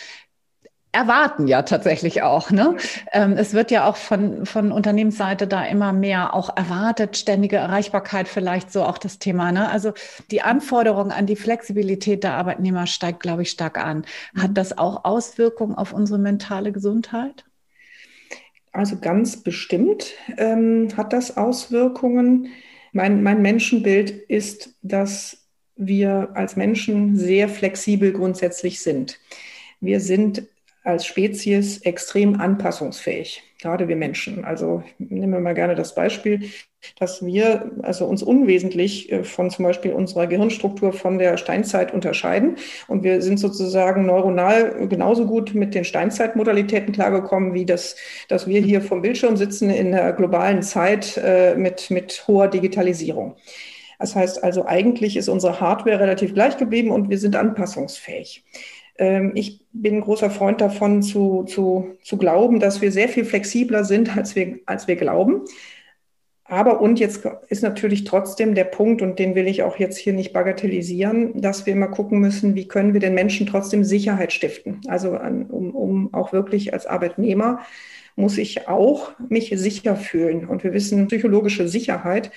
erwarten 0.98 1.48
ja 1.48 1.62
tatsächlich 1.62 2.24
auch. 2.24 2.50
Ne? 2.50 2.76
Ähm, 3.12 3.34
es 3.34 3.54
wird 3.54 3.70
ja 3.70 3.88
auch 3.88 3.98
von, 3.98 4.48
von 4.48 4.72
Unternehmensseite 4.72 5.46
da 5.48 5.64
immer 5.64 5.94
mehr 5.94 6.34
auch 6.34 6.58
erwartet, 6.58 7.18
ständige 7.18 7.58
Erreichbarkeit 7.58 8.28
vielleicht 8.28 8.72
so 8.72 8.84
auch 8.84 8.98
das 8.98 9.20
Thema. 9.20 9.52
Ne? 9.52 9.70
Also 9.70 9.94
die 10.32 10.42
Anforderung 10.42 11.12
an 11.12 11.28
die 11.28 11.36
Flexibilität 11.36 12.24
der 12.24 12.34
Arbeitnehmer 12.34 12.88
steigt, 12.88 13.20
glaube 13.20 13.44
ich, 13.44 13.52
stark 13.52 13.78
an. 13.78 14.06
Hat 14.36 14.50
mhm. 14.50 14.54
das 14.56 14.78
auch 14.78 15.06
Auswirkungen 15.06 15.76
auf 15.76 15.94
unsere 15.94 16.18
mentale 16.18 16.72
Gesundheit? 16.72 17.46
Also 18.72 18.98
ganz 19.00 19.38
bestimmt 19.38 20.14
ähm, 20.38 20.90
hat 20.98 21.14
das 21.14 21.38
Auswirkungen. 21.38 22.48
Mein, 22.92 23.22
mein 23.22 23.44
Menschenbild 23.44 24.10
ist, 24.10 24.76
dass 24.82 25.46
wir 25.76 26.30
als 26.34 26.56
Menschen 26.56 27.16
sehr 27.16 27.50
flexibel 27.50 28.12
grundsätzlich 28.14 28.82
sind. 28.82 29.20
Wir 29.80 30.00
sind 30.00 30.44
als 30.88 31.06
Spezies 31.06 31.80
extrem 31.80 32.40
anpassungsfähig, 32.40 33.44
gerade 33.62 33.88
wir 33.88 33.96
Menschen. 33.96 34.46
Also 34.46 34.84
nehmen 34.98 35.34
wir 35.34 35.40
mal 35.40 35.54
gerne 35.54 35.76
das 35.76 35.94
Beispiel, 35.94 36.50
dass 36.98 37.26
wir 37.26 37.72
also 37.82 38.06
uns 38.06 38.24
unwesentlich 38.24 39.12
äh, 39.12 39.24
von 39.24 39.50
zum 39.50 39.66
Beispiel 39.66 39.92
unserer 39.92 40.28
Gehirnstruktur 40.28 40.94
von 40.94 41.18
der 41.18 41.38
Steinzeit 41.38 41.94
unterscheiden. 41.94 42.56
Und 42.88 43.04
wir 43.04 43.22
sind 43.22 43.38
sozusagen 43.40 44.06
neuronal 44.06 44.88
genauso 44.88 45.26
gut 45.26 45.54
mit 45.54 45.76
den 45.76 45.84
Steinzeitmodalitäten 45.84 46.94
klargekommen, 46.94 47.54
wie 47.54 47.66
das, 47.66 47.98
dass 48.30 48.48
wir 48.48 48.62
hier 48.62 48.82
vom 48.82 49.02
Bildschirm 49.02 49.36
sitzen 49.36 49.70
in 49.70 49.92
der 49.92 50.14
globalen 50.14 50.62
Zeit 50.62 51.18
äh, 51.18 51.56
mit, 51.56 51.92
mit 51.92 52.24
hoher 52.28 52.48
Digitalisierung. 52.48 53.36
Das 54.00 54.16
heißt 54.16 54.44
also, 54.44 54.66
eigentlich 54.66 55.18
ist 55.18 55.28
unsere 55.28 55.60
Hardware 55.60 56.00
relativ 56.00 56.34
gleich 56.34 56.58
geblieben 56.58 56.92
und 56.92 57.10
wir 57.10 57.18
sind 57.18 57.36
anpassungsfähig. 57.36 58.44
Ähm, 58.98 59.32
ich 59.36 59.66
bin 59.72 59.96
ein 59.96 60.02
großer 60.02 60.30
Freund 60.30 60.62
davon, 60.62 61.02
zu, 61.02 61.44
zu, 61.44 61.98
zu 62.04 62.18
glauben, 62.18 62.60
dass 62.60 62.82
wir 62.82 62.92
sehr 62.92 63.10
viel 63.10 63.26
flexibler 63.26 63.84
sind, 63.84 64.18
als 64.18 64.36
wir, 64.36 64.60
als 64.66 64.88
wir 64.88 64.96
glauben. 64.96 65.44
Aber 66.50 66.80
und 66.80 66.98
jetzt 67.00 67.26
ist 67.50 67.62
natürlich 67.62 68.06
trotzdem 68.06 68.56
der 68.56 68.64
Punkt, 68.64 69.02
und 69.02 69.20
den 69.20 69.36
will 69.36 69.48
ich 69.48 69.64
auch 69.64 69.78
jetzt 69.78 69.98
hier 69.98 70.14
nicht 70.14 70.32
bagatellisieren, 70.32 71.42
dass 71.42 71.66
wir 71.66 71.74
immer 71.74 71.90
gucken 71.90 72.20
müssen, 72.20 72.56
wie 72.56 72.70
können 72.70 72.94
wir 72.94 73.02
den 73.02 73.14
Menschen 73.14 73.48
trotzdem 73.48 73.84
Sicherheit 73.84 74.32
stiften. 74.32 74.80
Also 74.88 75.20
um, 75.20 75.76
um 75.76 76.14
auch 76.14 76.32
wirklich 76.32 76.74
als 76.74 76.86
Arbeitnehmer 76.86 77.60
muss 78.16 78.38
ich 78.38 78.68
auch 78.70 79.12
mich 79.30 79.52
sicher 79.56 79.98
fühlen. 79.98 80.48
Und 80.48 80.64
wir 80.64 80.74
wissen, 80.74 81.08
psychologische 81.08 81.68
Sicherheit 81.68 82.32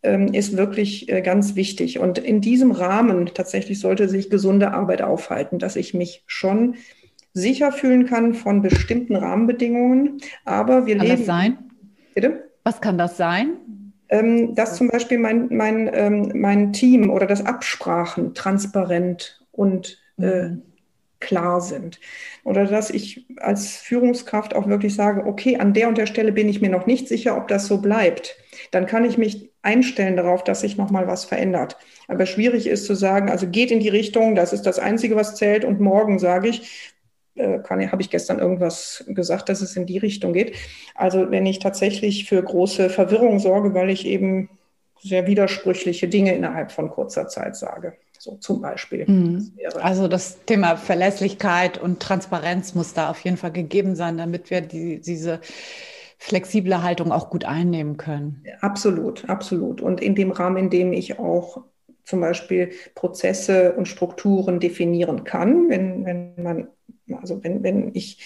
ist 0.00 0.56
wirklich 0.56 1.08
äh, 1.08 1.22
ganz 1.22 1.56
wichtig. 1.56 1.98
Und 1.98 2.18
in 2.18 2.40
diesem 2.40 2.70
Rahmen 2.70 3.26
tatsächlich 3.34 3.80
sollte 3.80 4.08
sich 4.08 4.30
gesunde 4.30 4.72
Arbeit 4.72 5.02
aufhalten, 5.02 5.58
dass 5.58 5.74
ich 5.74 5.92
mich 5.92 6.22
schon 6.26 6.76
sicher 7.34 7.72
fühlen 7.72 8.06
kann 8.06 8.34
von 8.34 8.62
bestimmten 8.62 9.16
Rahmenbedingungen. 9.16 10.18
Aber 10.44 10.86
wir 10.86 10.96
kann 10.96 11.06
leben. 11.06 11.18
Das 11.18 11.26
sein? 11.26 11.58
Bitte? 12.14 12.50
Was 12.64 12.80
kann 12.80 12.98
das 12.98 13.16
sein? 13.16 13.54
Ähm, 14.08 14.54
dass 14.54 14.76
zum 14.76 14.88
Beispiel 14.88 15.18
mein, 15.18 15.48
mein, 15.50 15.90
ähm, 15.92 16.32
mein 16.34 16.72
Team 16.72 17.10
oder 17.10 17.26
das 17.26 17.44
Absprachen 17.44 18.34
transparent 18.34 19.40
und 19.52 19.98
äh, 20.18 20.48
mhm. 20.48 20.62
klar 21.20 21.60
sind. 21.60 22.00
Oder 22.44 22.64
dass 22.64 22.90
ich 22.90 23.26
als 23.36 23.76
Führungskraft 23.76 24.54
auch 24.54 24.66
wirklich 24.66 24.94
sage, 24.94 25.26
okay, 25.26 25.58
an 25.58 25.74
der 25.74 25.88
und 25.88 25.98
der 25.98 26.06
Stelle 26.06 26.32
bin 26.32 26.48
ich 26.48 26.60
mir 26.60 26.70
noch 26.70 26.86
nicht 26.86 27.08
sicher, 27.08 27.36
ob 27.36 27.48
das 27.48 27.66
so 27.66 27.78
bleibt. 27.78 28.36
Dann 28.70 28.86
kann 28.86 29.04
ich 29.04 29.18
mich 29.18 29.47
einstellen 29.62 30.16
darauf, 30.16 30.44
dass 30.44 30.60
sich 30.60 30.76
nochmal 30.76 31.06
was 31.06 31.24
verändert. 31.24 31.76
Aber 32.06 32.26
schwierig 32.26 32.66
ist 32.66 32.86
zu 32.86 32.94
sagen, 32.94 33.30
also 33.30 33.48
geht 33.48 33.70
in 33.70 33.80
die 33.80 33.88
Richtung, 33.88 34.34
das 34.34 34.52
ist 34.52 34.62
das 34.62 34.78
Einzige, 34.78 35.16
was 35.16 35.34
zählt. 35.34 35.64
Und 35.64 35.80
morgen 35.80 36.18
sage 36.18 36.48
ich, 36.48 36.94
äh, 37.34 37.58
habe 37.62 38.02
ich 38.02 38.10
gestern 38.10 38.38
irgendwas 38.38 39.04
gesagt, 39.08 39.48
dass 39.48 39.60
es 39.60 39.76
in 39.76 39.86
die 39.86 39.98
Richtung 39.98 40.32
geht. 40.32 40.54
Also 40.94 41.30
wenn 41.30 41.46
ich 41.46 41.58
tatsächlich 41.58 42.28
für 42.28 42.42
große 42.42 42.90
Verwirrung 42.90 43.38
sorge, 43.38 43.74
weil 43.74 43.90
ich 43.90 44.06
eben 44.06 44.50
sehr 45.00 45.26
widersprüchliche 45.26 46.08
Dinge 46.08 46.34
innerhalb 46.34 46.72
von 46.72 46.90
kurzer 46.90 47.28
Zeit 47.28 47.56
sage. 47.56 47.94
So 48.18 48.36
zum 48.36 48.60
Beispiel. 48.60 49.04
Mhm. 49.06 49.52
Das 49.62 49.76
also 49.76 50.08
das 50.08 50.44
Thema 50.44 50.76
Verlässlichkeit 50.76 51.78
und 51.78 52.00
Transparenz 52.00 52.74
muss 52.74 52.94
da 52.94 53.10
auf 53.10 53.20
jeden 53.20 53.36
Fall 53.36 53.52
gegeben 53.52 53.94
sein, 53.94 54.18
damit 54.18 54.50
wir 54.50 54.60
die, 54.60 55.00
diese 55.00 55.40
flexible 56.18 56.82
Haltung 56.82 57.12
auch 57.12 57.30
gut 57.30 57.44
einnehmen 57.44 57.96
können. 57.96 58.44
Absolut, 58.60 59.28
absolut. 59.28 59.80
Und 59.80 60.00
in 60.00 60.14
dem 60.14 60.30
Rahmen, 60.32 60.56
in 60.64 60.70
dem 60.70 60.92
ich 60.92 61.18
auch 61.18 61.62
zum 62.04 62.20
Beispiel 62.20 62.72
Prozesse 62.94 63.74
und 63.74 63.86
Strukturen 63.86 64.60
definieren 64.60 65.24
kann, 65.24 65.68
wenn, 65.68 66.04
wenn 66.04 66.42
man, 66.42 66.68
also 67.12 67.42
wenn, 67.44 67.62
wenn 67.62 67.90
ich 67.94 68.18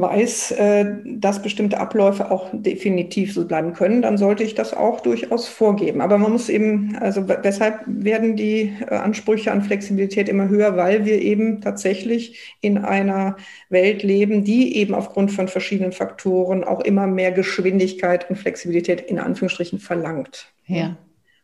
weiß, 0.00 0.50
äh, 0.52 0.96
dass 1.04 1.40
bestimmte 1.40 1.78
Abläufe 1.78 2.32
auch 2.32 2.50
definitiv 2.52 3.32
so 3.32 3.46
bleiben 3.46 3.74
können, 3.74 4.02
dann 4.02 4.18
sollte 4.18 4.42
ich 4.42 4.56
das 4.56 4.74
auch 4.74 5.00
durchaus 5.00 5.46
vorgeben. 5.46 6.00
Aber 6.00 6.18
man 6.18 6.32
muss 6.32 6.48
eben, 6.48 6.96
also 7.00 7.28
weshalb 7.28 7.80
werden 7.86 8.34
die 8.34 8.72
äh, 8.80 8.96
Ansprüche 8.96 9.52
an 9.52 9.62
Flexibilität 9.62 10.28
immer 10.28 10.48
höher, 10.48 10.76
weil 10.76 11.04
wir 11.04 11.22
eben 11.22 11.60
tatsächlich 11.60 12.56
in 12.60 12.78
einer 12.78 13.36
Welt 13.68 14.02
leben, 14.02 14.42
die 14.42 14.76
eben 14.76 14.94
aufgrund 14.94 15.30
von 15.30 15.46
verschiedenen 15.46 15.92
Faktoren 15.92 16.64
auch 16.64 16.80
immer 16.80 17.06
mehr 17.06 17.30
Geschwindigkeit 17.30 18.28
und 18.28 18.36
Flexibilität 18.36 19.00
in 19.00 19.20
Anführungsstrichen 19.20 19.78
verlangt. 19.78 20.52
Ja. 20.66 20.96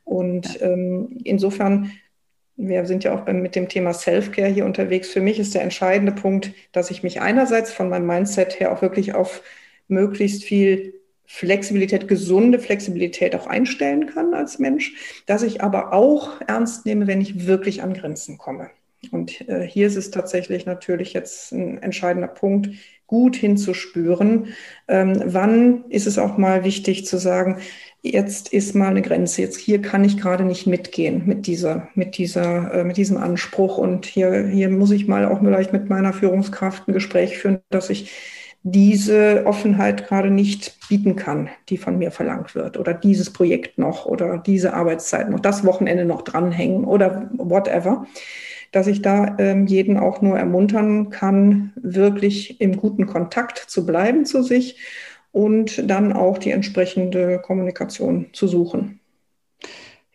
Und. 0.03 0.61
Ähm, 0.61 1.19
insofern 1.23 1.93
wir 2.69 2.85
sind 2.87 3.05
ja 3.05 3.15
auch 3.15 3.27
mit 3.33 3.57
dem 3.57 3.69
Thema 3.69 3.95
Self-Care 3.95 4.49
hier 4.49 4.67
unterwegs. 4.67 5.09
Für 5.09 5.21
mich 5.21 5.39
ist 5.39 5.55
der 5.55 5.63
entscheidende 5.63 6.13
Punkt, 6.13 6.53
dass 6.73 6.91
ich 6.91 7.03
mich 7.03 7.21
einerseits 7.21 7.73
von 7.73 7.89
meinem 7.89 8.07
Mindset 8.07 8.61
her 8.61 8.73
auch 8.73 8.83
wirklich 8.83 9.15
auf 9.15 9.43
möglichst 9.89 10.45
viel 10.45 10.95
Flexibilität, 11.27 12.09
gesunde 12.09 12.59
Flexibilität 12.59 13.35
auch 13.35 13.47
einstellen 13.47 14.07
kann 14.07 14.35
als 14.35 14.59
Mensch, 14.59 15.23
dass 15.27 15.43
ich 15.43 15.63
aber 15.63 15.93
auch 15.93 16.41
ernst 16.47 16.87
nehme, 16.87 17.07
wenn 17.07 17.21
ich 17.21 17.47
wirklich 17.47 17.83
an 17.83 17.95
Grenzen 17.95 18.37
komme. 18.37 18.71
Und 19.11 19.49
äh, 19.49 19.67
hier 19.67 19.87
ist 19.87 19.97
es 19.97 20.11
tatsächlich 20.11 20.67
natürlich 20.67 21.13
jetzt 21.15 21.53
ein 21.53 21.83
entscheidender 21.83 22.29
Punkt, 22.29 22.71
gut 23.07 23.35
hinzuspüren. 23.35 24.55
Ähm, 24.87 25.23
wann 25.25 25.85
ist 25.89 26.07
es 26.07 26.19
auch 26.19 26.37
mal 26.37 26.65
wichtig 26.65 27.07
zu 27.07 27.17
sagen, 27.17 27.59
jetzt 28.03 28.53
ist 28.53 28.75
mal 28.75 28.89
eine 28.89 29.03
Grenze. 29.03 29.43
Jetzt 29.43 29.59
hier 29.59 29.83
kann 29.83 30.05
ich 30.05 30.17
gerade 30.17 30.45
nicht 30.45 30.67
mitgehen 30.67 31.23
mit 31.27 31.47
dieser, 31.47 31.89
mit 31.95 32.17
dieser, 32.17 32.75
äh, 32.75 32.85
mit 32.85 32.97
diesem 32.97 33.17
Anspruch. 33.17 33.79
Und 33.79 34.07
hier, 34.07 34.47
hier 34.47 34.69
muss 34.69 34.91
ich 34.91 35.07
mal 35.07 35.27
auch 35.27 35.41
vielleicht 35.41 35.73
mit 35.73 35.89
meiner 35.89 36.13
Führungskraft 36.13 36.89
ein 36.89 36.95
Gespräch 36.95 37.39
führen, 37.39 37.61
dass 37.71 37.91
ich 37.91 38.11
diese 38.63 39.47
Offenheit 39.47 40.07
gerade 40.07 40.31
nicht 40.31 40.77
bieten 40.89 41.17
kann, 41.17 41.49
die 41.71 41.79
von 41.79 41.97
mir 41.97 42.11
verlangt 42.11 42.55
wird 42.55 42.79
oder 42.79 42.93
dieses 42.93 43.33
Projekt 43.33 43.79
noch 43.79 44.05
oder 44.05 44.37
diese 44.37 44.75
Arbeitszeit 44.75 45.31
noch, 45.31 45.41
das 45.41 45.65
Wochenende 45.65 46.05
noch 46.05 46.23
dranhängen 46.23 46.85
oder 46.85 47.31
whatever, 47.33 48.07
dass 48.71 48.87
ich 48.87 49.01
da 49.01 49.37
ähm, 49.39 49.67
jeden 49.67 49.97
auch 49.97 50.21
nur 50.21 50.39
ermuntern 50.39 51.09
kann, 51.09 51.73
wirklich 51.77 52.61
im 52.61 52.77
guten 52.77 53.07
Kontakt 53.07 53.59
zu 53.59 53.87
bleiben 53.87 54.27
zu 54.27 54.43
sich 54.43 54.77
und 55.33 55.89
dann 55.89 56.13
auch 56.13 56.39
die 56.39 56.51
entsprechende 56.51 57.39
Kommunikation 57.39 58.27
zu 58.33 58.49
suchen. 58.49 59.01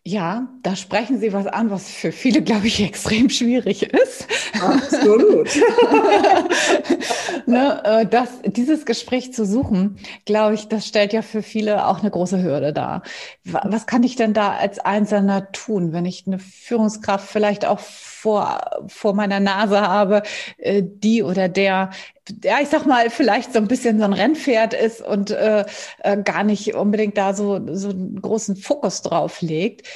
Ja, 0.08 0.50
da 0.62 0.76
sprechen 0.76 1.20
Sie 1.20 1.34
was 1.34 1.48
an, 1.48 1.72
was 1.72 1.90
für 1.90 2.12
viele, 2.12 2.44
glaube 2.44 2.68
ich, 2.68 2.84
extrem 2.86 3.28
schwierig 3.32 3.82
ist. 3.82 4.28
Absolut. 4.62 5.50
ne, 7.48 7.82
äh, 7.84 8.06
das, 8.06 8.30
dieses 8.46 8.86
Gespräch 8.86 9.34
zu 9.34 9.48
suchen, 9.48 9.98
glaube 10.26 10.54
ich, 10.54 10.68
das 10.68 10.86
stellt 10.86 11.12
ja 11.12 11.24
für 11.24 11.42
viele 11.42 11.88
auch 11.88 12.02
eine 12.02 12.12
große 12.12 12.44
Hürde 12.44 12.72
dar. 12.72 13.02
Was 13.44 13.88
kann 13.88 14.04
ich 14.04 14.16
denn 14.16 14.36
da 14.36 14.52
als 14.52 14.78
Einzelner 14.78 15.52
tun, 15.52 15.92
wenn 15.92 16.06
ich 16.06 16.28
eine 16.28 16.38
Führungskraft 16.38 17.28
vielleicht 17.28 17.66
auch 17.66 17.80
vor, 18.26 18.60
vor 18.88 19.14
meiner 19.14 19.40
Nase 19.40 19.82
habe, 19.82 20.24
äh, 20.58 20.82
die 20.84 21.22
oder 21.22 21.48
der 21.48 21.92
ja, 22.44 22.58
ich 22.60 22.70
sag 22.70 22.88
mal, 22.88 23.12
vielleicht 23.12 23.54
so 23.54 23.60
ein 23.60 23.68
bisschen 23.68 24.00
so 24.00 24.06
ein 24.06 24.14
Rennpferd 24.14 24.74
ist 24.74 25.00
und 25.00 25.30
äh, 25.30 25.64
äh, 26.00 26.18
gar 26.24 26.44
nicht 26.44 26.74
unbedingt 26.74 27.20
da 27.20 27.36
so, 27.36 27.62
so 27.76 27.90
einen 27.90 28.20
großen 28.20 28.56
Fokus 28.56 29.04
drauf 29.04 29.42
legt. 29.42 29.88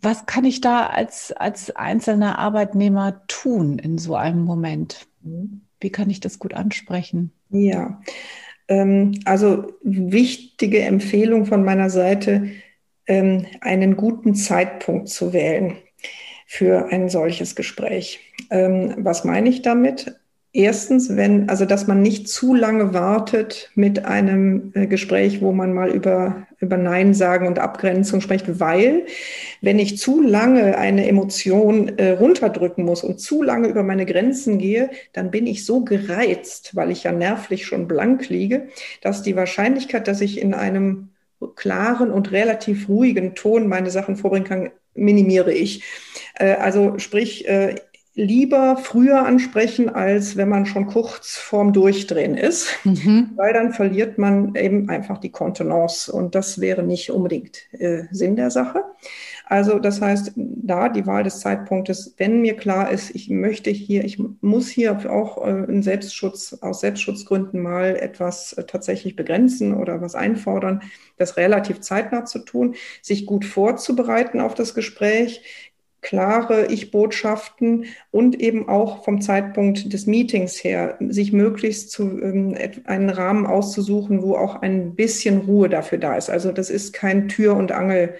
Was 0.00 0.24
kann 0.24 0.46
ich 0.46 0.62
da 0.62 0.86
als, 0.86 1.32
als 1.32 1.76
einzelner 1.76 2.38
Arbeitnehmer 2.38 3.20
tun 3.26 3.78
in 3.78 3.98
so 3.98 4.14
einem 4.14 4.42
Moment? 4.42 5.06
Wie 5.80 5.90
kann 5.90 6.08
ich 6.08 6.20
das 6.20 6.38
gut 6.38 6.54
ansprechen? 6.54 7.30
Ja, 7.50 8.00
ähm, 8.68 9.20
also 9.26 9.66
wichtige 9.82 10.80
Empfehlung 10.80 11.44
von 11.44 11.62
meiner 11.62 11.90
Seite, 11.90 12.48
ähm, 13.06 13.44
einen 13.60 13.98
guten 13.98 14.34
Zeitpunkt 14.34 15.10
zu 15.10 15.34
wählen 15.34 15.76
für 16.54 16.92
ein 16.92 17.08
solches 17.08 17.56
Gespräch. 17.56 18.20
Ähm, 18.48 18.94
was 18.98 19.24
meine 19.24 19.48
ich 19.48 19.62
damit? 19.62 20.14
Erstens, 20.52 21.16
wenn, 21.16 21.48
also 21.48 21.64
dass 21.64 21.88
man 21.88 22.00
nicht 22.00 22.28
zu 22.28 22.54
lange 22.54 22.94
wartet 22.94 23.72
mit 23.74 24.04
einem 24.04 24.70
äh, 24.74 24.86
Gespräch, 24.86 25.42
wo 25.42 25.50
man 25.50 25.72
mal 25.72 25.90
über, 25.90 26.46
über 26.60 26.76
Nein 26.76 27.12
sagen 27.12 27.48
und 27.48 27.58
Abgrenzung 27.58 28.20
spricht, 28.20 28.60
weil 28.60 29.06
wenn 29.62 29.80
ich 29.80 29.98
zu 29.98 30.22
lange 30.22 30.78
eine 30.78 31.08
Emotion 31.08 31.98
äh, 31.98 32.10
runterdrücken 32.10 32.84
muss 32.84 33.02
und 33.02 33.18
zu 33.18 33.42
lange 33.42 33.66
über 33.66 33.82
meine 33.82 34.06
Grenzen 34.06 34.58
gehe, 34.58 34.90
dann 35.12 35.32
bin 35.32 35.48
ich 35.48 35.66
so 35.66 35.84
gereizt, 35.84 36.76
weil 36.76 36.92
ich 36.92 37.02
ja 37.02 37.10
nervlich 37.10 37.66
schon 37.66 37.88
blank 37.88 38.28
liege, 38.28 38.68
dass 39.02 39.22
die 39.22 39.34
Wahrscheinlichkeit, 39.34 40.06
dass 40.06 40.20
ich 40.20 40.40
in 40.40 40.54
einem 40.54 41.08
klaren 41.56 42.12
und 42.12 42.30
relativ 42.30 42.88
ruhigen 42.88 43.34
Ton 43.34 43.66
meine 43.66 43.90
Sachen 43.90 44.14
vorbringen 44.14 44.46
kann, 44.46 44.70
minimiere 44.94 45.52
ich. 45.52 45.82
Äh, 46.34 46.54
also 46.54 46.98
sprich, 46.98 47.46
äh, 47.48 47.76
lieber 48.14 48.76
früher 48.76 49.26
ansprechen, 49.26 49.88
als 49.88 50.36
wenn 50.36 50.48
man 50.48 50.66
schon 50.66 50.86
kurz 50.86 51.36
vorm 51.36 51.72
Durchdrehen 51.72 52.36
ist, 52.36 52.68
mhm. 52.84 53.30
weil 53.36 53.52
dann 53.52 53.72
verliert 53.72 54.18
man 54.18 54.54
eben 54.54 54.88
einfach 54.88 55.18
die 55.18 55.32
Kontenance 55.32 56.12
und 56.12 56.34
das 56.34 56.60
wäre 56.60 56.84
nicht 56.84 57.10
unbedingt 57.10 57.62
äh, 57.72 58.04
Sinn 58.12 58.36
der 58.36 58.50
Sache. 58.50 58.84
Also 59.46 59.78
das 59.78 60.00
heißt, 60.00 60.32
da 60.36 60.88
die 60.88 61.06
Wahl 61.06 61.22
des 61.22 61.40
Zeitpunktes, 61.40 62.14
wenn 62.16 62.40
mir 62.40 62.56
klar 62.56 62.90
ist, 62.90 63.14
ich 63.14 63.28
möchte 63.28 63.70
hier, 63.70 64.04
ich 64.04 64.18
muss 64.40 64.68
hier 64.68 65.10
auch 65.12 65.46
äh, 65.46 65.64
in 65.64 65.82
Selbstschutz, 65.82 66.58
aus 66.62 66.80
Selbstschutzgründen 66.80 67.60
mal 67.60 67.96
etwas 67.96 68.54
äh, 68.54 68.64
tatsächlich 68.64 69.16
begrenzen 69.16 69.74
oder 69.74 70.00
was 70.00 70.14
einfordern, 70.14 70.82
das 71.18 71.36
relativ 71.36 71.80
zeitnah 71.80 72.24
zu 72.24 72.38
tun, 72.38 72.74
sich 73.02 73.26
gut 73.26 73.44
vorzubereiten 73.44 74.40
auf 74.40 74.54
das 74.54 74.74
Gespräch, 74.74 75.42
klare 76.00 76.66
Ich-Botschaften 76.66 77.86
und 78.10 78.40
eben 78.40 78.68
auch 78.68 79.04
vom 79.04 79.20
Zeitpunkt 79.20 79.92
des 79.92 80.06
Meetings 80.06 80.62
her, 80.64 80.96
sich 81.08 81.32
möglichst 81.32 81.90
zu, 81.90 82.18
ähm, 82.22 82.56
einen 82.84 83.10
Rahmen 83.10 83.46
auszusuchen, 83.46 84.22
wo 84.22 84.36
auch 84.36 84.56
ein 84.62 84.94
bisschen 84.94 85.38
Ruhe 85.42 85.68
dafür 85.68 85.98
da 85.98 86.16
ist. 86.16 86.30
Also 86.30 86.50
das 86.52 86.70
ist 86.70 86.92
kein 86.94 87.28
Tür- 87.28 87.56
und 87.56 87.72
Angel- 87.72 88.14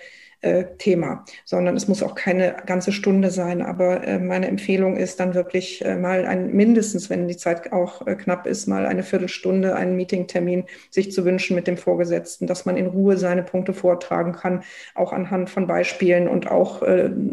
äh, 0.44 0.76
Thema, 0.76 1.24
sondern 1.46 1.74
es 1.74 1.88
muss 1.88 2.02
auch 2.02 2.14
keine 2.14 2.54
ganze 2.66 2.92
Stunde 2.92 3.30
sein. 3.30 3.62
Aber 3.62 4.07
äh, 4.07 4.18
meine 4.18 4.46
Empfehlung 4.46 4.96
ist 4.96 5.18
dann 5.18 5.35
wirklich 5.35 5.83
äh, 5.83 5.96
mal 5.96 6.26
ein, 6.26 6.52
mindestens, 6.52 7.09
wenn 7.09 7.28
die 7.28 7.37
Zeit 7.37 7.72
auch 7.72 8.04
knapp 8.04 8.46
ist, 8.46 8.66
mal 8.66 8.85
eine 8.85 9.02
Viertelstunde 9.02 9.74
einen 9.74 9.96
Meetingtermin 9.96 10.64
sich 10.90 11.12
zu 11.12 11.24
wünschen 11.24 11.54
mit 11.54 11.66
dem 11.66 11.78
Vorgesetzten, 11.78 12.46
dass 12.46 12.66
man 12.66 12.76
in 12.76 12.87
Ruhe 12.87 13.16
seine 13.16 13.42
Punkte 13.42 13.72
vortragen 13.72 14.33
kann, 14.33 14.62
auch 14.94 15.12
anhand 15.12 15.48
von 15.48 15.66
Beispielen 15.66 16.28
und 16.28 16.50
auch 16.50 16.83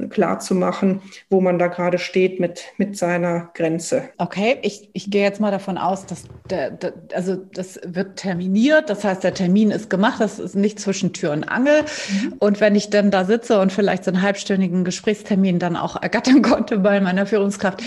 klar 0.09 0.39
zu 0.39 0.55
machen, 0.55 1.01
wo 1.29 1.41
man 1.41 1.59
da 1.59 1.67
gerade 1.67 1.97
steht 1.97 2.39
mit, 2.39 2.63
mit 2.77 2.97
seiner 2.97 3.51
Grenze. 3.53 4.03
Okay, 4.17 4.57
ich, 4.61 4.89
ich 4.93 5.11
gehe 5.11 5.23
jetzt 5.23 5.39
mal 5.39 5.51
davon 5.51 5.77
aus, 5.77 6.05
dass 6.05 6.23
der, 6.49 6.71
der, 6.71 6.93
also 7.13 7.35
das 7.35 7.79
wird 7.85 8.17
terminiert, 8.17 8.89
das 8.89 9.03
heißt, 9.03 9.23
der 9.23 9.33
Termin 9.33 9.71
ist 9.71 9.89
gemacht, 9.89 10.21
das 10.21 10.39
ist 10.39 10.55
nicht 10.55 10.79
zwischen 10.79 11.13
Tür 11.13 11.31
und 11.31 11.43
Angel. 11.43 11.81
Mhm. 11.81 12.33
Und 12.39 12.61
wenn 12.61 12.75
ich 12.75 12.89
dann 12.89 13.00
dann 13.01 13.11
da 13.11 13.25
sitze 13.25 13.59
und 13.59 13.71
vielleicht 13.71 14.03
so 14.03 14.11
einen 14.11 14.21
halbstündigen 14.21 14.83
Gesprächstermin 14.83 15.59
dann 15.59 15.75
auch 15.75 16.01
ergattern 16.01 16.41
konnte 16.41 16.79
bei 16.79 16.99
meiner 17.01 17.25
Führungskraft. 17.25 17.81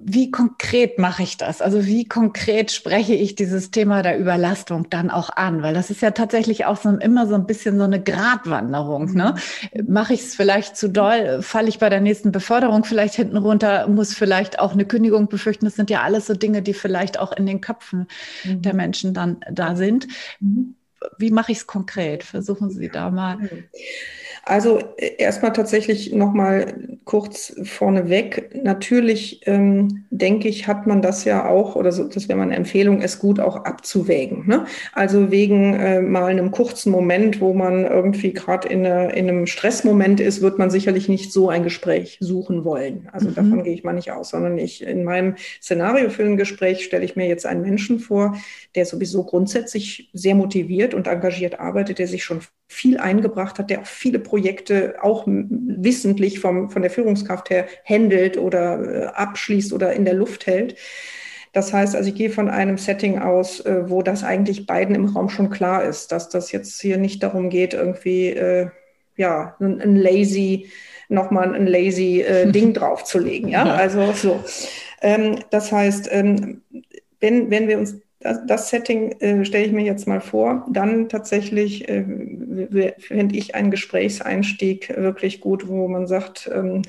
Wie 0.00 0.30
konkret 0.30 0.98
mache 0.98 1.24
ich 1.24 1.36
das? 1.36 1.60
Also 1.60 1.84
wie 1.84 2.06
konkret 2.06 2.70
spreche 2.70 3.14
ich 3.14 3.34
dieses 3.34 3.72
Thema 3.72 4.02
der 4.02 4.18
Überlastung 4.18 4.88
dann 4.88 5.10
auch 5.10 5.28
an? 5.28 5.60
Weil 5.62 5.74
das 5.74 5.90
ist 5.90 6.00
ja 6.00 6.12
tatsächlich 6.12 6.64
auch 6.64 6.76
so 6.76 6.88
immer 6.88 7.26
so 7.26 7.34
ein 7.34 7.46
bisschen 7.46 7.76
so 7.78 7.84
eine 7.84 8.00
Gratwanderung. 8.00 9.12
Ne? 9.12 9.34
Mache 9.86 10.14
ich 10.14 10.20
es 10.20 10.34
vielleicht 10.34 10.76
zu 10.76 10.88
doll? 10.88 11.42
Falle 11.42 11.68
ich 11.68 11.78
bei 11.78 11.90
der 11.90 12.00
nächsten 12.00 12.32
Beförderung 12.32 12.84
vielleicht 12.84 13.16
hinten 13.16 13.36
runter? 13.36 13.86
Muss 13.88 14.14
vielleicht 14.14 14.60
auch 14.60 14.72
eine 14.72 14.86
Kündigung 14.86 15.28
befürchten? 15.28 15.66
Das 15.66 15.74
sind 15.74 15.90
ja 15.90 16.02
alles 16.02 16.26
so 16.26 16.34
Dinge, 16.34 16.62
die 16.62 16.74
vielleicht 16.74 17.18
auch 17.18 17.32
in 17.32 17.44
den 17.44 17.60
Köpfen 17.60 18.06
mhm. 18.44 18.62
der 18.62 18.74
Menschen 18.74 19.12
dann 19.12 19.38
da 19.50 19.76
sind. 19.76 20.06
Mhm 20.40 20.77
wie 21.18 21.30
mache 21.30 21.52
ich 21.52 21.58
es 21.58 21.66
konkret? 21.66 22.24
Versuchen 22.24 22.70
Sie 22.70 22.90
da 22.90 23.10
mal. 23.10 23.38
Also 24.48 24.78
äh, 24.96 25.16
erstmal 25.18 25.52
tatsächlich 25.52 26.14
nochmal 26.14 26.98
kurz 27.04 27.54
vorneweg. 27.64 28.50
Natürlich 28.64 29.42
ähm, 29.46 30.06
denke 30.10 30.48
ich, 30.48 30.66
hat 30.66 30.86
man 30.86 31.02
das 31.02 31.24
ja 31.26 31.46
auch, 31.46 31.76
oder 31.76 31.92
so, 31.92 32.04
das 32.04 32.28
wäre 32.28 32.38
meine 32.38 32.56
Empfehlung, 32.56 33.02
es 33.02 33.18
gut 33.18 33.40
auch 33.40 33.56
abzuwägen. 33.66 34.46
Ne? 34.46 34.64
Also 34.94 35.30
wegen 35.30 35.74
äh, 35.74 36.00
mal 36.00 36.26
einem 36.26 36.50
kurzen 36.50 36.90
Moment, 36.90 37.42
wo 37.42 37.52
man 37.52 37.84
irgendwie 37.84 38.32
gerade 38.32 38.68
in, 38.68 38.86
in, 38.86 39.28
einem 39.28 39.46
Stressmoment 39.46 40.18
ist, 40.18 40.40
wird 40.40 40.58
man 40.58 40.70
sicherlich 40.70 41.10
nicht 41.10 41.30
so 41.30 41.50
ein 41.50 41.62
Gespräch 41.62 42.16
suchen 42.20 42.64
wollen. 42.64 43.08
Also 43.12 43.28
mhm. 43.28 43.34
davon 43.34 43.64
gehe 43.64 43.74
ich 43.74 43.84
mal 43.84 43.92
nicht 43.92 44.12
aus, 44.12 44.30
sondern 44.30 44.56
ich 44.56 44.82
in 44.82 45.04
meinem 45.04 45.36
Szenario 45.60 46.08
für 46.08 46.24
ein 46.24 46.38
Gespräch 46.38 46.84
stelle 46.84 47.04
ich 47.04 47.16
mir 47.16 47.28
jetzt 47.28 47.44
einen 47.44 47.60
Menschen 47.60 47.98
vor, 47.98 48.34
der 48.74 48.86
sowieso 48.86 49.24
grundsätzlich 49.24 50.08
sehr 50.14 50.34
motiviert 50.34 50.94
und 50.94 51.06
engagiert 51.06 51.60
arbeitet, 51.60 51.98
der 51.98 52.08
sich 52.08 52.24
schon 52.24 52.40
viel 52.68 52.98
eingebracht 52.98 53.58
hat, 53.58 53.70
der 53.70 53.80
auch 53.80 53.86
viele 53.86 54.18
Projekte 54.18 54.96
auch 55.00 55.24
wissentlich 55.26 56.38
vom, 56.38 56.70
von 56.70 56.82
der 56.82 56.90
Führungskraft 56.90 57.48
her 57.50 57.66
handelt 57.84 58.36
oder 58.36 58.80
äh, 58.80 59.06
abschließt 59.06 59.72
oder 59.72 59.94
in 59.94 60.04
der 60.04 60.14
Luft 60.14 60.46
hält. 60.46 60.76
Das 61.54 61.72
heißt, 61.72 61.96
also 61.96 62.10
ich 62.10 62.14
gehe 62.14 62.30
von 62.30 62.50
einem 62.50 62.76
Setting 62.76 63.18
aus, 63.18 63.60
äh, 63.60 63.88
wo 63.88 64.02
das 64.02 64.22
eigentlich 64.22 64.66
beiden 64.66 64.94
im 64.94 65.06
Raum 65.06 65.30
schon 65.30 65.48
klar 65.48 65.82
ist, 65.82 66.12
dass 66.12 66.28
das 66.28 66.52
jetzt 66.52 66.80
hier 66.80 66.98
nicht 66.98 67.22
darum 67.22 67.48
geht, 67.48 67.72
irgendwie 67.72 68.28
äh, 68.28 68.68
ja 69.16 69.56
ein, 69.60 69.80
ein 69.80 69.96
lazy 69.96 70.70
nochmal 71.08 71.54
ein 71.54 71.66
lazy 71.66 72.20
äh, 72.20 72.46
Ding 72.52 72.74
draufzulegen. 72.74 73.48
Ja, 73.48 73.64
also 73.64 74.12
so. 74.12 74.44
Ähm, 75.00 75.38
das 75.50 75.72
heißt, 75.72 76.08
ähm, 76.12 76.62
wenn, 77.18 77.50
wenn 77.50 77.66
wir 77.66 77.78
uns 77.78 77.96
das, 78.20 78.40
das 78.46 78.70
Setting 78.70 79.12
äh, 79.20 79.44
stelle 79.44 79.64
ich 79.66 79.72
mir 79.72 79.84
jetzt 79.84 80.08
mal 80.08 80.20
vor. 80.20 80.66
Dann 80.70 81.08
tatsächlich 81.08 81.88
äh, 81.88 82.04
finde 82.98 83.36
ich 83.36 83.54
einen 83.54 83.70
Gesprächseinstieg 83.70 84.96
wirklich 84.96 85.40
gut, 85.40 85.68
wo 85.68 85.88
man 85.88 86.06
sagt, 86.06 86.50
ähm, 86.52 86.82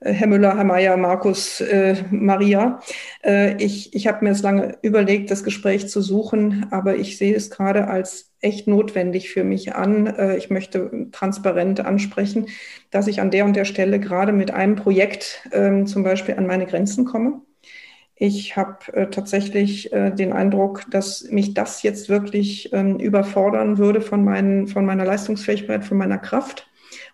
äh, 0.00 0.12
Herr 0.12 0.26
Müller, 0.26 0.56
Herr 0.56 0.64
Mayer, 0.64 0.96
Markus, 0.98 1.60
äh, 1.62 1.96
Maria. 2.10 2.80
Äh, 3.24 3.56
ich 3.62 3.94
ich 3.94 4.06
habe 4.06 4.24
mir 4.24 4.32
es 4.32 4.42
lange 4.42 4.76
überlegt, 4.82 5.30
das 5.30 5.42
Gespräch 5.44 5.88
zu 5.88 6.02
suchen, 6.02 6.66
aber 6.70 6.96
ich 6.96 7.16
sehe 7.16 7.34
es 7.34 7.50
gerade 7.50 7.88
als 7.88 8.32
echt 8.40 8.68
notwendig 8.68 9.30
für 9.30 9.44
mich 9.44 9.74
an. 9.74 10.06
Äh, 10.06 10.36
ich 10.36 10.50
möchte 10.50 11.08
transparent 11.12 11.80
ansprechen, 11.80 12.48
dass 12.90 13.06
ich 13.08 13.20
an 13.20 13.30
der 13.30 13.46
und 13.46 13.56
der 13.56 13.64
Stelle 13.64 13.98
gerade 14.00 14.32
mit 14.32 14.50
einem 14.50 14.76
Projekt 14.76 15.48
ähm, 15.52 15.86
zum 15.86 16.02
Beispiel 16.02 16.34
an 16.36 16.46
meine 16.46 16.66
Grenzen 16.66 17.06
komme 17.06 17.40
ich 18.18 18.56
habe 18.56 18.92
äh, 18.94 19.10
tatsächlich 19.10 19.92
äh, 19.92 20.10
den 20.10 20.32
Eindruck, 20.32 20.84
dass 20.90 21.24
mich 21.30 21.52
das 21.52 21.82
jetzt 21.82 22.08
wirklich 22.08 22.72
ähm, 22.72 22.98
überfordern 22.98 23.76
würde 23.76 24.00
von, 24.00 24.24
meinen, 24.24 24.68
von 24.68 24.86
meiner 24.86 25.04
Leistungsfähigkeit, 25.04 25.84
von 25.84 25.98
meiner 25.98 26.16
Kraft. 26.16 26.66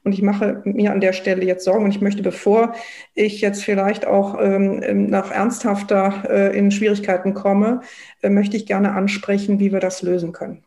Und 0.04 0.12
ich 0.12 0.22
mache 0.22 0.62
mir 0.64 0.92
an 0.92 1.00
der 1.00 1.12
Stelle 1.12 1.44
jetzt 1.44 1.64
Sorgen. 1.64 1.84
Und 1.84 1.90
ich 1.90 2.00
möchte, 2.00 2.22
bevor 2.22 2.74
ich 3.14 3.40
jetzt 3.40 3.64
vielleicht 3.64 4.06
auch 4.06 4.38
ähm, 4.40 4.80
ähm 4.84 5.06
nach 5.06 5.32
ernsthafter 5.32 6.24
äh, 6.28 6.56
in 6.56 6.70
Schwierigkeiten 6.70 7.34
komme, 7.34 7.80
äh, 8.22 8.28
möchte 8.28 8.56
ich 8.56 8.66
gerne 8.66 8.92
ansprechen, 8.92 9.58
wie 9.58 9.72
wir 9.72 9.80
das 9.80 10.02
lösen 10.02 10.32
können. 10.32 10.64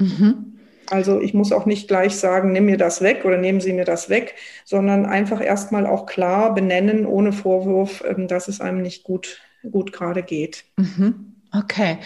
Mhm. 0.00 0.58
Also 0.90 1.20
ich 1.20 1.34
muss 1.34 1.52
auch 1.52 1.66
nicht 1.66 1.88
gleich 1.88 2.16
sagen, 2.16 2.52
nimm 2.52 2.64
mir 2.64 2.78
das 2.78 3.02
weg 3.02 3.26
oder 3.26 3.36
nehmen 3.36 3.60
Sie 3.60 3.74
mir 3.74 3.84
das 3.84 4.08
weg, 4.08 4.36
sondern 4.64 5.04
einfach 5.04 5.44
erstmal 5.44 5.86
auch 5.86 6.06
klar 6.06 6.54
benennen, 6.54 7.04
ohne 7.04 7.32
Vorwurf, 7.32 8.02
ähm, 8.08 8.28
dass 8.28 8.48
es 8.48 8.62
einem 8.62 8.80
nicht 8.80 9.04
gut 9.04 9.42
gut 9.70 9.92
gerade 9.92 10.22
geht. 10.22 10.64
Mhm. 10.76 11.34
Okay. 11.54 11.98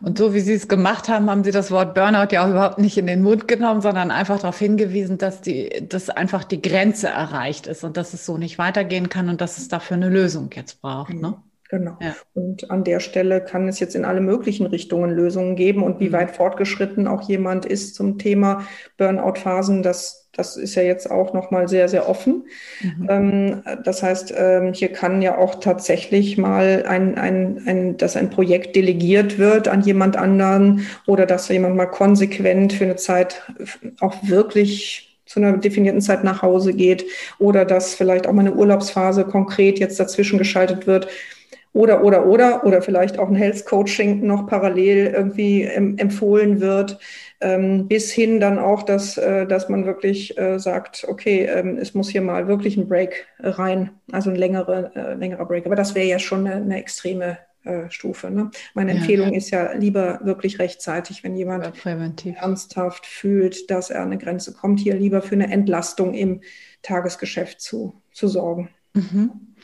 Und 0.00 0.18
so 0.18 0.34
wie 0.34 0.40
Sie 0.40 0.54
es 0.54 0.66
gemacht 0.66 1.08
haben, 1.08 1.30
haben 1.30 1.44
Sie 1.44 1.52
das 1.52 1.70
Wort 1.70 1.94
Burnout 1.94 2.32
ja 2.32 2.44
auch 2.44 2.50
überhaupt 2.50 2.78
nicht 2.78 2.98
in 2.98 3.06
den 3.06 3.22
Mund 3.22 3.46
genommen, 3.46 3.80
sondern 3.80 4.10
einfach 4.10 4.40
darauf 4.40 4.58
hingewiesen, 4.58 5.18
dass 5.18 5.40
die, 5.40 5.86
dass 5.88 6.10
einfach 6.10 6.42
die 6.42 6.60
Grenze 6.60 7.08
erreicht 7.08 7.68
ist 7.68 7.84
und 7.84 7.96
dass 7.96 8.12
es 8.12 8.26
so 8.26 8.38
nicht 8.38 8.58
weitergehen 8.58 9.08
kann 9.08 9.28
und 9.28 9.40
dass 9.40 9.58
es 9.58 9.68
dafür 9.68 9.96
eine 9.96 10.08
Lösung 10.08 10.50
jetzt 10.52 10.82
braucht. 10.82 11.14
Ne? 11.14 11.36
Genau. 11.68 11.96
Ja. 12.00 12.16
Und 12.34 12.70
an 12.70 12.82
der 12.82 12.98
Stelle 12.98 13.44
kann 13.44 13.68
es 13.68 13.78
jetzt 13.78 13.94
in 13.94 14.04
alle 14.04 14.20
möglichen 14.20 14.66
Richtungen 14.66 15.10
Lösungen 15.10 15.54
geben 15.54 15.82
und 15.82 16.00
wie 16.00 16.08
mhm. 16.08 16.14
weit 16.14 16.30
fortgeschritten 16.34 17.06
auch 17.06 17.28
jemand 17.28 17.66
ist 17.66 17.94
zum 17.94 18.18
Thema 18.18 18.66
Burnout-Phasen, 18.96 19.82
das 19.82 20.17
das 20.38 20.56
ist 20.56 20.76
ja 20.76 20.82
jetzt 20.82 21.10
auch 21.10 21.34
nochmal 21.34 21.66
sehr, 21.66 21.88
sehr 21.88 22.08
offen. 22.08 22.44
Mhm. 22.80 23.06
Ähm, 23.10 23.62
das 23.84 24.02
heißt, 24.04 24.32
ähm, 24.36 24.72
hier 24.72 24.92
kann 24.92 25.20
ja 25.20 25.36
auch 25.36 25.56
tatsächlich 25.56 26.38
mal 26.38 26.84
ein, 26.86 27.18
ein, 27.18 27.62
ein, 27.66 27.96
dass 27.96 28.16
ein 28.16 28.30
Projekt 28.30 28.76
delegiert 28.76 29.38
wird 29.38 29.66
an 29.66 29.82
jemand 29.82 30.16
anderen 30.16 30.86
oder 31.06 31.26
dass 31.26 31.48
jemand 31.48 31.74
mal 31.74 31.86
konsequent 31.86 32.72
für 32.72 32.84
eine 32.84 32.96
Zeit 32.96 33.42
auch 34.00 34.14
wirklich 34.22 35.18
zu 35.26 35.40
einer 35.40 35.58
definierten 35.58 36.00
Zeit 36.00 36.22
nach 36.22 36.40
Hause 36.40 36.72
geht 36.72 37.04
oder 37.38 37.64
dass 37.64 37.94
vielleicht 37.94 38.26
auch 38.26 38.32
mal 38.32 38.42
eine 38.42 38.54
Urlaubsphase 38.54 39.24
konkret 39.24 39.80
jetzt 39.80 39.98
dazwischen 39.98 40.38
geschaltet 40.38 40.86
wird. 40.86 41.08
Oder, 41.74 42.02
oder, 42.02 42.26
oder, 42.26 42.64
oder 42.64 42.80
vielleicht 42.80 43.18
auch 43.18 43.28
ein 43.28 43.34
Health 43.34 43.66
Coaching 43.66 44.26
noch 44.26 44.46
parallel 44.46 45.12
irgendwie 45.14 45.64
empfohlen 45.64 46.60
wird 46.60 46.98
bis 47.40 48.10
hin 48.10 48.40
dann 48.40 48.58
auch, 48.58 48.82
dass, 48.82 49.16
äh, 49.16 49.46
dass 49.46 49.68
man 49.68 49.86
wirklich 49.86 50.36
äh, 50.38 50.58
sagt, 50.58 51.06
okay, 51.08 51.44
ähm, 51.44 51.78
es 51.78 51.94
muss 51.94 52.08
hier 52.08 52.22
mal 52.22 52.48
wirklich 52.48 52.76
ein 52.76 52.88
Break 52.88 53.26
rein, 53.38 53.90
also 54.10 54.30
ein 54.30 54.36
längere, 54.36 54.90
äh, 54.96 55.14
längerer 55.14 55.46
Break. 55.46 55.66
Aber 55.66 55.76
das 55.76 55.94
wäre 55.94 56.06
ja 56.06 56.18
schon 56.18 56.46
eine, 56.46 56.56
eine 56.56 56.78
extreme 56.78 57.38
äh, 57.64 57.90
Stufe. 57.90 58.30
Ne? 58.30 58.50
Meine 58.74 58.92
ja, 58.92 58.98
Empfehlung 58.98 59.30
ja. 59.30 59.36
ist 59.36 59.50
ja 59.50 59.72
lieber 59.72 60.20
wirklich 60.24 60.58
rechtzeitig, 60.58 61.22
wenn 61.22 61.36
jemand 61.36 61.72
ernsthaft 61.84 63.06
fühlt, 63.06 63.70
dass 63.70 63.90
er 63.90 64.00
an 64.00 64.08
eine 64.08 64.18
Grenze 64.18 64.52
kommt, 64.52 64.80
hier 64.80 64.94
lieber 64.94 65.22
für 65.22 65.34
eine 65.34 65.52
Entlastung 65.52 66.14
im 66.14 66.40
Tagesgeschäft 66.82 67.60
zu, 67.60 68.00
zu 68.12 68.26
sorgen. 68.26 68.70
Mhm. 68.94 69.54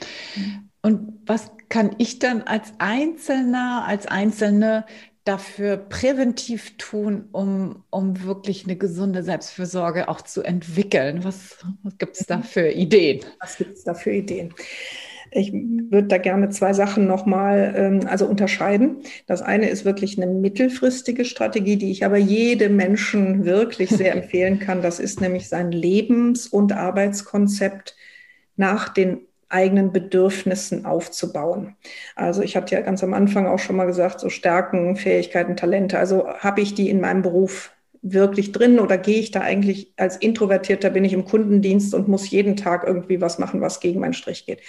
Und 0.83 1.21
was 1.27 1.51
kann 1.69 1.97
ich 1.99 2.19
dann 2.19 2.43
als 2.43 2.73
Einzelner, 2.79 3.85
als 3.87 4.07
Einzelne 4.07 4.85
dafür 5.25 5.79
präventiv 5.79 6.77
tun, 6.77 7.29
um, 7.33 7.83
um 7.91 8.25
wirklich 8.25 8.65
eine 8.65 8.77
gesunde 8.77 9.23
Selbstfürsorge 9.23 10.09
auch 10.09 10.21
zu 10.21 10.43
entwickeln? 10.43 11.25
Was, 11.25 11.59
was 11.83 11.97
gibt 11.99 12.17
es 12.21 12.27
da 12.27 12.43
für 12.43 12.69
Ideen? 12.69 13.21
Was 13.41 13.57
gibt 13.57 13.77
es 13.77 13.85
da 13.85 13.95
für 13.95 14.13
Ideen? 14.13 14.55
Ich 15.37 15.53
würde 15.53 16.07
da 16.07 16.19
gerne 16.19 16.51
zwei 16.51 16.75
Sachen 16.75 17.07
nochmal 17.07 17.75
ähm, 17.77 18.07
also 18.07 18.27
unterscheiden. 18.27 18.99
Das 19.27 19.43
eine 19.43 19.69
ist 19.69 19.85
wirklich 19.85 20.21
eine 20.21 20.31
mittelfristige 20.33 21.25
Strategie, 21.25 21.77
die 21.77 21.91
ich 21.91 22.05
aber 22.05 22.19
jedem 22.19 22.77
Menschen 22.77 23.45
wirklich 23.45 23.91
sehr 23.91 24.13
empfehlen 24.17 24.61
kann. 24.61 24.83
Das 24.83 25.01
ist 25.01 25.21
nämlich 25.21 25.49
sein 25.49 25.73
Lebens- 25.73 26.47
und 26.47 26.73
Arbeitskonzept 26.73 27.97
nach 28.57 28.91
den 28.91 29.27
eigenen 29.55 29.93
Bedürfnissen 29.93 30.85
aufzubauen. 30.85 31.77
Also 32.17 32.43
ich 32.43 32.57
hatte 32.57 32.75
ja 32.75 32.81
ganz 32.83 33.03
am 33.03 33.15
Anfang 33.15 33.47
auch 33.47 33.59
schon 33.59 33.77
mal 33.77 33.87
gesagt, 33.87 34.21
so 34.21 34.29
Stärken, 34.29 34.97
Fähigkeiten, 34.97 35.57
Talente. 35.57 35.99
Also 35.99 36.29
habe 36.29 36.61
ich 36.61 36.75
die 36.75 36.91
in 36.91 37.01
meinem 37.01 37.23
Beruf 37.23 37.73
wirklich 38.03 38.53
drin 38.53 38.81
oder 38.81 38.99
gehe 38.99 39.19
ich 39.19 39.31
da 39.31 39.41
eigentlich 39.41 39.93
als 39.97 40.17
Introvertierter, 40.17 40.91
bin 40.91 41.05
ich 41.05 41.15
im 41.15 41.25
Kundendienst 41.25 41.95
und 41.95 42.09
muss 42.09 42.31
jeden 42.31 42.57
Tag 42.57 42.85
irgendwie 42.87 43.21
was 43.21 43.39
machen, 43.39 43.63
was 43.63 43.81
gegen 43.81 44.01
meinen 44.01 44.13
Strich 44.13 44.45
geht. 44.45 44.61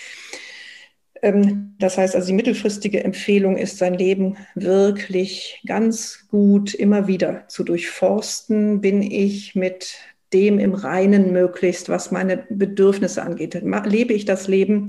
Ähm, 1.21 1.75
das 1.79 1.97
heißt 1.97 2.15
also, 2.15 2.27
die 2.27 2.33
mittelfristige 2.33 3.03
Empfehlung 3.03 3.57
ist, 3.57 3.77
sein 3.77 3.93
Leben 3.95 4.37
wirklich 4.53 5.61
ganz 5.65 6.27
gut 6.29 6.73
immer 6.73 7.07
wieder 7.07 7.47
zu 7.47 7.63
durchforsten. 7.63 8.79
Bin 8.81 9.01
ich 9.01 9.55
mit 9.55 9.97
dem 10.35 10.59
im 10.59 10.73
Reinen 10.73 11.31
möglichst, 11.31 11.87
was 11.87 12.11
meine 12.11 12.45
Bedürfnisse 12.49 13.23
angeht. 13.23 13.57
Lebe 13.85 14.13
ich 14.13 14.25
das 14.25 14.49
Leben, 14.49 14.87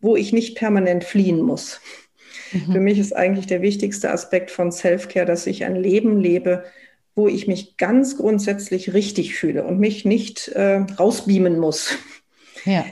wo 0.00 0.14
ich 0.14 0.32
nicht 0.32 0.56
permanent 0.56 1.02
fliehen 1.02 1.42
muss. 1.42 1.80
Mhm. 2.52 2.72
Für 2.72 2.80
mich 2.80 3.00
ist 3.00 3.14
eigentlich 3.14 3.46
der 3.46 3.60
wichtigste 3.60 4.12
Aspekt 4.12 4.52
von 4.52 4.70
Self-Care, 4.70 5.26
dass 5.26 5.48
ich 5.48 5.64
ein 5.64 5.74
Leben 5.74 6.20
lebe, 6.20 6.64
wo 7.16 7.26
ich 7.26 7.48
mich 7.48 7.76
ganz 7.76 8.16
grundsätzlich 8.16 8.92
richtig 8.92 9.34
fühle 9.34 9.64
und 9.64 9.80
mich 9.80 10.04
nicht 10.04 10.48
äh, 10.48 10.76
rausbeamen 10.98 11.58
muss. 11.58 11.96
Ja. 12.64 12.84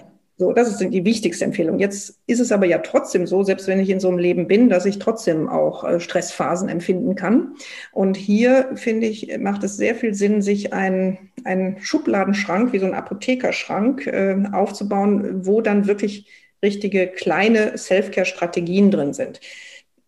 So, 0.43 0.53
das 0.53 0.69
ist 0.69 0.81
die 0.81 1.05
wichtigste 1.05 1.45
Empfehlung. 1.45 1.79
Jetzt 1.79 2.21
ist 2.27 2.41
es 2.41 2.51
aber 2.51 2.67
ja 2.67 2.79
trotzdem 2.79 3.29
so, 3.29 3.45
selbst 3.45 3.69
wenn 3.69 3.79
ich 3.79 3.91
in 3.91 4.01
so 4.01 4.09
einem 4.09 4.19
Leben 4.19 4.49
bin, 4.49 4.69
dass 4.69 4.87
ich 4.87 4.99
trotzdem 4.99 5.49
auch 5.49 5.85
äh, 5.85 6.01
Stressphasen 6.01 6.69
empfinden 6.69 7.15
kann. 7.15 7.55
Und 7.93 8.17
hier, 8.17 8.71
finde 8.75 9.07
ich, 9.07 9.39
macht 9.39 9.63
es 9.63 9.77
sehr 9.77 9.95
viel 9.95 10.15
Sinn, 10.15 10.43
sich 10.43 10.73
einen, 10.73 11.31
einen 11.45 11.79
Schubladenschrank, 11.79 12.73
wie 12.73 12.81
so 12.81 12.87
ein 12.87 12.95
Apothekerschrank, 12.95 14.09
äh, 14.09 14.35
aufzubauen, 14.51 15.47
wo 15.47 15.61
dann 15.61 15.87
wirklich 15.87 16.27
richtige 16.61 17.07
kleine 17.07 17.79
Self-Care-Strategien 17.79 18.91
drin 18.91 19.13
sind. 19.13 19.39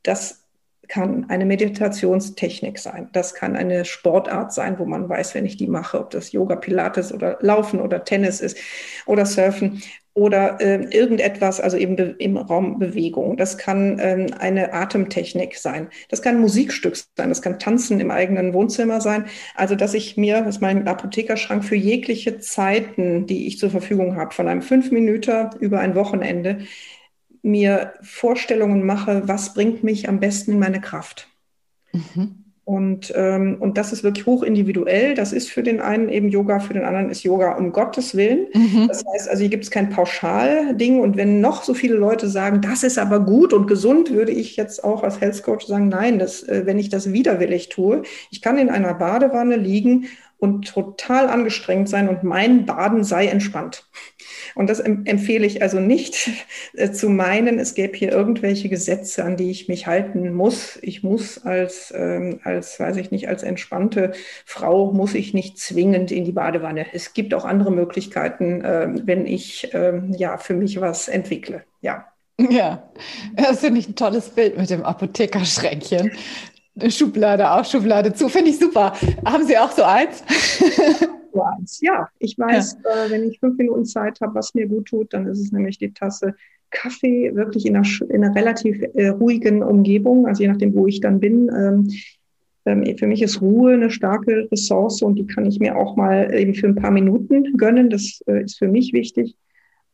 Das 0.03 0.44
kann 0.89 1.27
eine 1.29 1.45
Meditationstechnik 1.45 2.79
sein. 2.79 3.09
Das 3.13 3.35
kann 3.35 3.57
eine 3.57 3.85
Sportart 3.85 4.53
sein, 4.53 4.79
wo 4.79 4.85
man 4.85 5.09
weiß, 5.09 5.35
wenn 5.35 5.47
ich 5.47 5.57
die 5.57 5.67
mache, 5.67 5.99
ob 5.99 6.11
das 6.11 6.33
Yoga, 6.33 6.57
Pilates 6.57 7.13
oder 7.13 7.39
Laufen 7.41 7.81
oder 7.81 8.05
Tennis 8.05 8.41
ist 8.41 8.59
oder 9.07 9.27
Surfen 9.27 9.83
oder 10.15 10.61
äh, 10.61 10.85
irgendetwas, 10.97 11.61
also 11.61 11.77
eben 11.77 11.97
im 12.19 12.37
Raum 12.37 12.79
Bewegung. 12.79 13.37
Das 13.37 13.59
kann 13.59 13.99
ähm, 14.01 14.27
eine 14.39 14.73
Atemtechnik 14.73 15.57
sein. 15.57 15.89
Das 16.09 16.23
kann 16.23 16.37
ein 16.37 16.41
Musikstück 16.41 16.97
sein. 16.97 17.29
Das 17.29 17.43
kann 17.43 17.59
Tanzen 17.59 17.99
im 17.99 18.13
eigenen 18.13 18.55
Wohnzimmer 18.55 19.01
sein. 19.01 19.27
Also, 19.57 19.75
dass 19.75 19.93
ich 19.93 20.17
mir, 20.17 20.43
das 20.43 20.57
ist 20.57 20.63
mein 20.63 20.87
Apothekerschrank 20.87 21.65
für 21.65 21.75
jegliche 21.75 22.39
Zeiten, 22.39 23.27
die 23.27 23.49
ich 23.49 23.59
zur 23.59 23.71
Verfügung 23.71 24.15
habe, 24.15 24.33
von 24.33 24.47
einem 24.47 24.63
fünf 24.63 24.93
Minuten 24.93 25.51
über 25.59 25.81
ein 25.81 25.97
Wochenende, 25.97 26.59
mir 27.45 27.93
Vorstellungen 28.01 28.85
mache, 28.85 29.23
was 29.27 29.55
bringt 29.55 29.85
mich 29.85 30.09
am 30.09 30.19
besten 30.19 30.53
in 30.53 30.59
meine 30.59 30.81
Kraft. 30.81 31.29
Mhm. 31.93 32.45
Und, 32.67 33.13
ähm, 33.15 33.59
und 33.61 33.77
das 33.77 33.93
ist 33.93 34.03
wirklich 34.03 34.25
hoch 34.25 34.43
individuell. 34.43 35.15
Das 35.15 35.35
ist 35.35 35.51
für 35.51 35.63
den 35.63 35.83
einen 35.83 36.09
eben 36.09 36.31
Yoga, 36.31 36.61
für 36.61 36.73
den 36.73 36.85
anderen 36.85 37.11
ist 37.11 37.23
Yoga 37.23 37.57
um 37.57 37.73
Gottes 37.73 38.17
Willen. 38.17 38.47
Mhm. 38.55 38.89
Das 38.89 39.05
heißt 39.13 39.29
also, 39.29 39.43
hier 39.43 39.51
gibt 39.51 39.65
es 39.65 39.71
kein 39.71 39.91
Pauschalding. 39.91 41.01
Und 41.01 41.19
wenn 41.19 41.43
noch 41.43 41.63
so 41.63 41.75
viele 41.75 41.97
Leute 41.97 42.27
sagen, 42.27 42.63
das 42.63 42.83
ist 42.83 42.99
aber 42.99 43.21
gut 43.21 43.53
und 43.53 43.67
gesund, 43.67 44.11
würde 44.11 44.33
ich 44.33 44.57
jetzt 44.57 44.83
auch 44.83 45.03
als 45.03 45.21
Health 45.21 45.43
Coach 45.43 45.67
sagen, 45.67 45.89
nein, 45.89 46.19
das, 46.19 46.43
äh, 46.45 46.63
wenn 46.65 46.79
ich 46.79 46.89
das 46.89 47.13
widerwillig 47.13 47.69
tue, 47.69 48.03
ich 48.31 48.41
kann 48.41 48.57
in 48.57 48.71
einer 48.71 48.95
Badewanne 48.95 49.57
liegen 49.57 50.07
und 50.39 50.67
total 50.67 51.29
angestrengt 51.29 51.91
sein 51.91 52.09
und 52.09 52.23
mein 52.23 52.65
Baden 52.65 53.05
sei 53.05 53.27
entspannt. 53.27 53.87
Und 54.55 54.71
das 54.71 54.81
empfehle 54.81 55.47
ich 55.47 55.63
also 55.63 55.81
nicht 55.81 56.31
äh, 56.75 56.91
zu 56.91 57.09
meinen, 57.09 57.59
es 57.59 57.75
gäbe 57.75 57.97
hier 57.97 58.13
irgendwelche 58.13 58.69
Gesetze, 58.69 59.25
an 59.25 59.37
die 59.37 59.51
ich 59.51 59.69
mich 59.69 59.87
halten 59.87 60.33
muss. 60.33 60.79
Ich 60.83 61.03
muss 61.03 61.45
als, 61.45 61.93
ähm, 61.97 62.41
als, 62.45 62.79
weiß 62.79 62.97
ich 62.97 63.11
nicht, 63.11 63.29
als 63.29 63.43
entspannte 63.43 64.13
Frau 64.45 64.93
muss 64.93 65.15
ich 65.15 65.35
nicht 65.35 65.59
zwingend 65.59 66.11
in 66.13 66.25
die 66.25 66.33
Badewanne. 66.33 66.87
Es 66.93 67.13
gibt 67.13 67.35
auch 67.35 67.45
andere 67.45 67.73
Möglichkeiten, 67.73 68.61
äh, 68.63 68.89
wenn 69.05 69.27
ich 69.27 69.73
äh, 69.75 70.01
ja 70.17 70.39
für 70.39 70.55
mich 70.55 70.81
was 70.81 71.09
entwickle. 71.09 71.65
Ja. 71.81 72.07
Ja, 72.51 72.91
das 73.37 73.61
finde 73.61 73.79
ich 73.79 73.89
ein 73.89 73.95
tolles 73.95 74.31
Bild 74.31 74.59
mit 74.59 74.69
dem 74.69 74.83
Apothekerschränkchen. 74.83 76.11
Schublade 76.89 77.49
auf, 77.49 77.67
Schublade 77.67 78.13
zu. 78.13 78.29
Finde 78.29 78.51
ich 78.51 78.59
super. 78.59 78.95
Haben 79.25 79.47
Sie 79.47 79.57
auch 79.57 79.71
so 79.71 79.85
eins? 79.85 80.25
so 81.35 81.43
eins. 81.43 81.81
Ja, 81.83 82.09
ich 82.19 82.39
weiß, 82.39 82.79
ja. 82.85 83.07
Äh, 83.07 83.11
wenn 83.11 83.29
ich 83.29 83.41
fünf 83.41 83.59
Minuten 83.59 83.85
Zeit 83.85 84.21
habe, 84.21 84.35
was 84.37 84.55
mir 84.55 84.67
gut 84.67 84.87
tut, 84.87 85.13
dann 85.13 85.27
ist 85.27 85.41
es 85.41 85.53
nämlich 85.53 85.79
die 85.79 85.93
Tasse 85.93 86.35
Kaffee, 86.71 87.35
wirklich 87.35 87.67
in 87.67 87.77
einer, 87.77 87.87
in 88.09 88.25
einer 88.25 88.35
relativ 88.35 88.83
äh, 88.95 89.09
ruhigen 89.09 89.63
Umgebung, 89.63 90.27
also 90.27 90.43
je 90.43 90.49
nachdem, 90.49 90.75
wo 90.75 90.87
ich 90.87 91.01
dann 91.01 91.21
bin. 91.21 91.51
Ähm, 91.57 91.91
ähm, 92.67 92.97
für 92.97 93.07
mich 93.07 93.23
ist 93.23 93.41
Ruhe 93.41 93.75
eine 93.75 93.91
starke 93.91 94.49
Ressource 94.51 95.03
und 95.03 95.17
die 95.17 95.27
kann 95.27 95.47
ich 95.47 95.61
mir 95.61 95.77
auch 95.77 95.97
mal 95.97 96.35
eben 96.35 96.55
für 96.55 96.67
ein 96.67 96.75
paar 96.75 96.91
Minuten 96.91 97.57
gönnen. 97.57 97.91
Das 97.91 98.21
äh, 98.27 98.43
ist 98.43 98.59
für 98.59 98.69
mich 98.69 98.93
wichtig. 98.93 99.37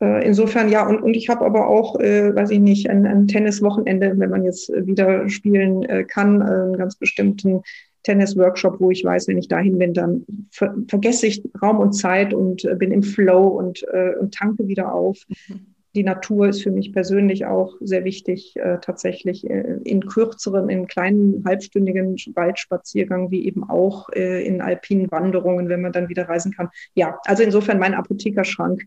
Äh, 0.01 0.25
insofern 0.25 0.69
ja, 0.69 0.87
und, 0.87 1.03
und 1.03 1.13
ich 1.13 1.29
habe 1.29 1.45
aber 1.45 1.67
auch, 1.67 1.99
äh, 1.99 2.35
weiß 2.35 2.49
ich 2.49 2.59
nicht, 2.59 2.89
ein, 2.89 3.05
ein 3.05 3.27
Tenniswochenende, 3.27 4.13
wenn 4.17 4.29
man 4.29 4.43
jetzt 4.43 4.69
wieder 4.69 5.29
spielen 5.29 5.85
kann, 6.07 6.41
einen 6.41 6.77
ganz 6.77 6.95
bestimmten 6.95 7.61
Tennis-Workshop, 8.03 8.79
wo 8.79 8.91
ich 8.91 9.03
weiß, 9.03 9.27
wenn 9.27 9.37
ich 9.37 9.47
dahin 9.47 9.77
bin, 9.77 9.93
dann 9.93 10.25
ver 10.51 10.75
vergesse 10.87 11.27
ich 11.27 11.43
Raum 11.61 11.79
und 11.79 11.93
Zeit 11.93 12.33
und 12.33 12.65
äh, 12.65 12.75
bin 12.75 12.91
im 12.91 13.03
Flow 13.03 13.47
und, 13.47 13.83
äh, 13.91 14.15
und 14.19 14.33
tanke 14.33 14.67
wieder 14.67 14.93
auf. 14.93 15.25
Mhm. 15.47 15.71
Die 15.93 16.03
Natur 16.03 16.47
ist 16.47 16.63
für 16.63 16.71
mich 16.71 16.93
persönlich 16.93 17.45
auch 17.45 17.75
sehr 17.81 18.05
wichtig, 18.05 18.55
äh, 18.55 18.77
tatsächlich 18.81 19.49
äh, 19.49 19.77
in 19.83 20.05
kürzeren, 20.05 20.69
in 20.69 20.87
kleinen 20.87 21.43
halbstündigen 21.45 22.15
Waldspaziergang, 22.33 23.29
wie 23.29 23.45
eben 23.45 23.69
auch 23.69 24.07
äh, 24.09 24.45
in 24.45 24.61
alpinen 24.61 25.11
Wanderungen, 25.11 25.67
wenn 25.67 25.81
man 25.81 25.91
dann 25.91 26.07
wieder 26.07 26.29
reisen 26.29 26.53
kann. 26.53 26.69
Ja, 26.95 27.19
also 27.25 27.43
insofern 27.43 27.77
mein 27.77 27.93
Apothekerschrank 27.93 28.85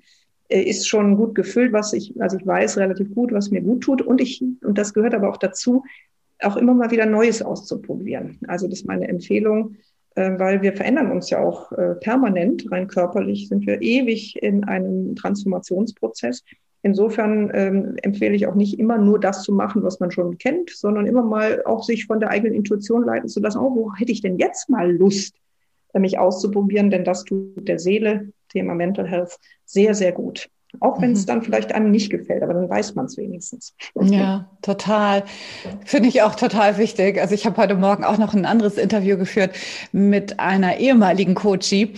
äh, 0.48 0.62
ist 0.62 0.88
schon 0.88 1.16
gut 1.16 1.34
gefüllt, 1.34 1.74
was 1.74 1.92
ich, 1.92 2.18
also 2.22 2.38
ich 2.38 2.46
weiß 2.46 2.78
relativ 2.78 3.14
gut, 3.14 3.32
was 3.32 3.50
mir 3.50 3.60
gut 3.60 3.82
tut. 3.82 4.00
Und 4.00 4.22
ich, 4.22 4.42
und 4.62 4.78
das 4.78 4.94
gehört 4.94 5.14
aber 5.14 5.28
auch 5.28 5.36
dazu, 5.36 5.84
auch 6.40 6.56
immer 6.56 6.74
mal 6.74 6.90
wieder 6.90 7.06
Neues 7.06 7.42
auszuprobieren. 7.42 8.38
Also 8.46 8.66
das 8.66 8.80
ist 8.80 8.86
meine 8.86 9.08
Empfehlung, 9.08 9.76
äh, 10.14 10.38
weil 10.38 10.62
wir 10.62 10.74
verändern 10.74 11.10
uns 11.10 11.30
ja 11.30 11.40
auch 11.40 11.72
äh, 11.72 11.94
permanent, 11.96 12.70
rein 12.70 12.86
körperlich 12.86 13.48
sind 13.48 13.66
wir 13.66 13.80
ewig 13.82 14.40
in 14.42 14.64
einem 14.64 15.16
Transformationsprozess. 15.16 16.42
Insofern 16.82 17.50
ähm, 17.54 17.96
empfehle 18.02 18.34
ich 18.34 18.46
auch 18.46 18.54
nicht 18.54 18.78
immer 18.78 18.98
nur 18.98 19.18
das 19.18 19.42
zu 19.42 19.52
machen, 19.52 19.82
was 19.82 20.00
man 20.00 20.10
schon 20.10 20.36
kennt, 20.36 20.68
sondern 20.70 21.06
immer 21.06 21.22
mal 21.22 21.62
auch 21.64 21.82
sich 21.82 22.06
von 22.06 22.20
der 22.20 22.28
eigenen 22.28 22.54
Intuition 22.54 23.04
leiten 23.04 23.28
zu 23.28 23.40
lassen, 23.40 23.58
oh, 23.58 23.74
wo 23.74 23.94
hätte 23.94 24.12
ich 24.12 24.20
denn 24.20 24.38
jetzt 24.38 24.68
mal 24.68 24.92
Lust, 24.92 25.34
äh, 25.94 25.98
mich 25.98 26.18
auszuprobieren, 26.18 26.90
denn 26.90 27.04
das 27.04 27.24
tut 27.24 27.66
der 27.66 27.78
Seele, 27.78 28.32
Thema 28.50 28.74
Mental 28.74 29.08
Health, 29.08 29.38
sehr, 29.64 29.94
sehr 29.94 30.12
gut. 30.12 30.50
Auch 30.80 31.00
wenn 31.00 31.12
es 31.12 31.22
mhm. 31.22 31.26
dann 31.26 31.42
vielleicht 31.42 31.72
einem 31.72 31.90
nicht 31.90 32.10
gefällt, 32.10 32.42
aber 32.42 32.54
dann 32.54 32.68
weiß 32.68 32.94
man 32.94 33.06
es 33.06 33.16
wenigstens. 33.16 33.74
Ja, 34.00 34.48
total. 34.62 35.24
Finde 35.84 36.08
ich 36.08 36.22
auch 36.22 36.34
total 36.34 36.78
wichtig. 36.78 37.20
Also 37.20 37.34
ich 37.34 37.46
habe 37.46 37.56
heute 37.56 37.74
Morgen 37.74 38.04
auch 38.04 38.18
noch 38.18 38.34
ein 38.34 38.46
anderes 38.46 38.78
Interview 38.78 39.16
geführt 39.16 39.54
mit 39.92 40.40
einer 40.40 40.78
ehemaligen 40.78 41.34
Coachie, 41.34 41.94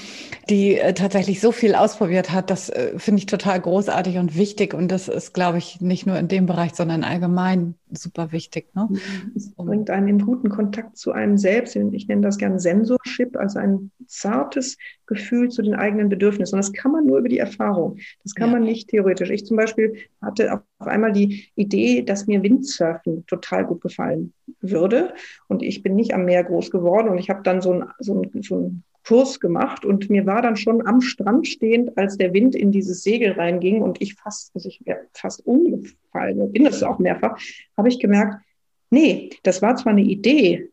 die 0.49 0.79
äh, 0.79 0.93
tatsächlich 0.95 1.41
so 1.41 1.53
viel 1.53 1.75
ausprobiert 1.75 2.33
hat. 2.33 2.51
Das 2.51 2.69
äh, 2.69 2.99
finde 2.99 3.21
ich 3.21 3.27
total 3.27 3.61
großartig 3.61 4.19
und 4.19 4.37
wichtig. 4.37 4.75
Und 4.75 4.89
das 4.89 5.09
ist, 5.09 5.35
glaube 5.35 5.59
ich, 5.59 5.81
nicht 5.81 6.07
nur 6.07 6.19
in 6.19 6.29
dem 6.29 6.47
Bereich, 6.47 6.75
sondern 6.75 7.05
allgemein 7.05 7.75
super 7.91 8.33
wichtig. 8.33 8.75
Ne? 8.75 8.89
Es 9.35 9.51
bringt 9.53 9.91
einen 9.91 10.09
in 10.09 10.19
guten 10.19 10.49
Kontakt 10.49 10.97
zu 10.97 11.13
einem 11.13 11.39
selbst. 11.39 11.77
Ich 11.77 12.09
nenne 12.09 12.23
das 12.23 12.39
gern 12.39 12.59
Sensorship, 12.59 13.37
also 13.37 13.59
ein 13.59 13.91
zartes 14.07 14.77
Gefühl 15.07 15.51
zu 15.51 15.63
den 15.63 15.75
eigenen 15.75 16.09
Bedürfnissen. 16.09 16.57
Und 16.57 16.65
das 16.65 16.73
kann 16.73 16.93
man 16.93 17.07
nur 17.07 17.19
über 17.19 17.29
die 17.29 17.39
Erfahrung. 17.39 17.99
Das 18.23 18.35
kann 18.35 18.51
ja. 18.51 18.55
man 18.55 18.66
nicht 18.67 18.89
theoretisch. 18.89 19.31
Ich 19.31 19.47
zum 19.47 19.57
Beispiel 19.57 19.97
hatte 20.21 20.53
auf 20.53 20.87
einmal 20.87 21.13
die 21.13 21.47
Idee, 21.55 22.03
dass 22.03 22.27
mir 22.27 22.43
Windsurfen 22.43 23.25
total 23.27 23.65
gut 23.65 23.81
gefallen 23.81 24.35
würde. 24.61 25.15
Und 25.49 25.63
ich 25.63 25.83
bin 25.83 25.95
nicht 25.95 26.13
am 26.13 26.27
Meer 26.27 26.45
groß 26.45 26.71
geworden. 26.71 27.09
Und 27.09 27.19
ich 27.19 27.31
habe 27.31 27.43
dann 27.43 27.63
so 27.63 27.73
ein, 27.73 27.85
so 27.99 28.21
ein, 28.21 28.43
so 28.43 28.59
ein 28.59 28.85
Kurs 29.07 29.39
gemacht 29.39 29.85
und 29.85 30.11
mir 30.11 30.27
war 30.27 30.43
dann 30.43 30.57
schon 30.57 30.85
am 30.85 31.01
Strand 31.01 31.47
stehend, 31.47 31.97
als 31.97 32.17
der 32.17 32.33
Wind 32.33 32.57
in 32.57 32.73
dieses 32.73 33.05
Segel 33.05 33.33
reinging 33.33 33.81
und 33.81 34.03
ich 34.03 34.15
fast, 34.15 34.51
also 34.55 34.69
ich 34.69 34.85
wäre 34.85 35.07
fast 35.13 35.47
umgefallen, 35.47 36.53
bin 36.53 36.67
es 36.67 36.83
auch 36.83 36.99
mehrfach, 36.99 37.39
habe 37.77 37.89
ich 37.89 38.01
gemerkt, 38.01 38.43
nee, 38.91 39.31
das 39.45 39.63
war 39.63 39.77
zwar 39.77 39.93
eine 39.93 40.03
Idee, 40.03 40.71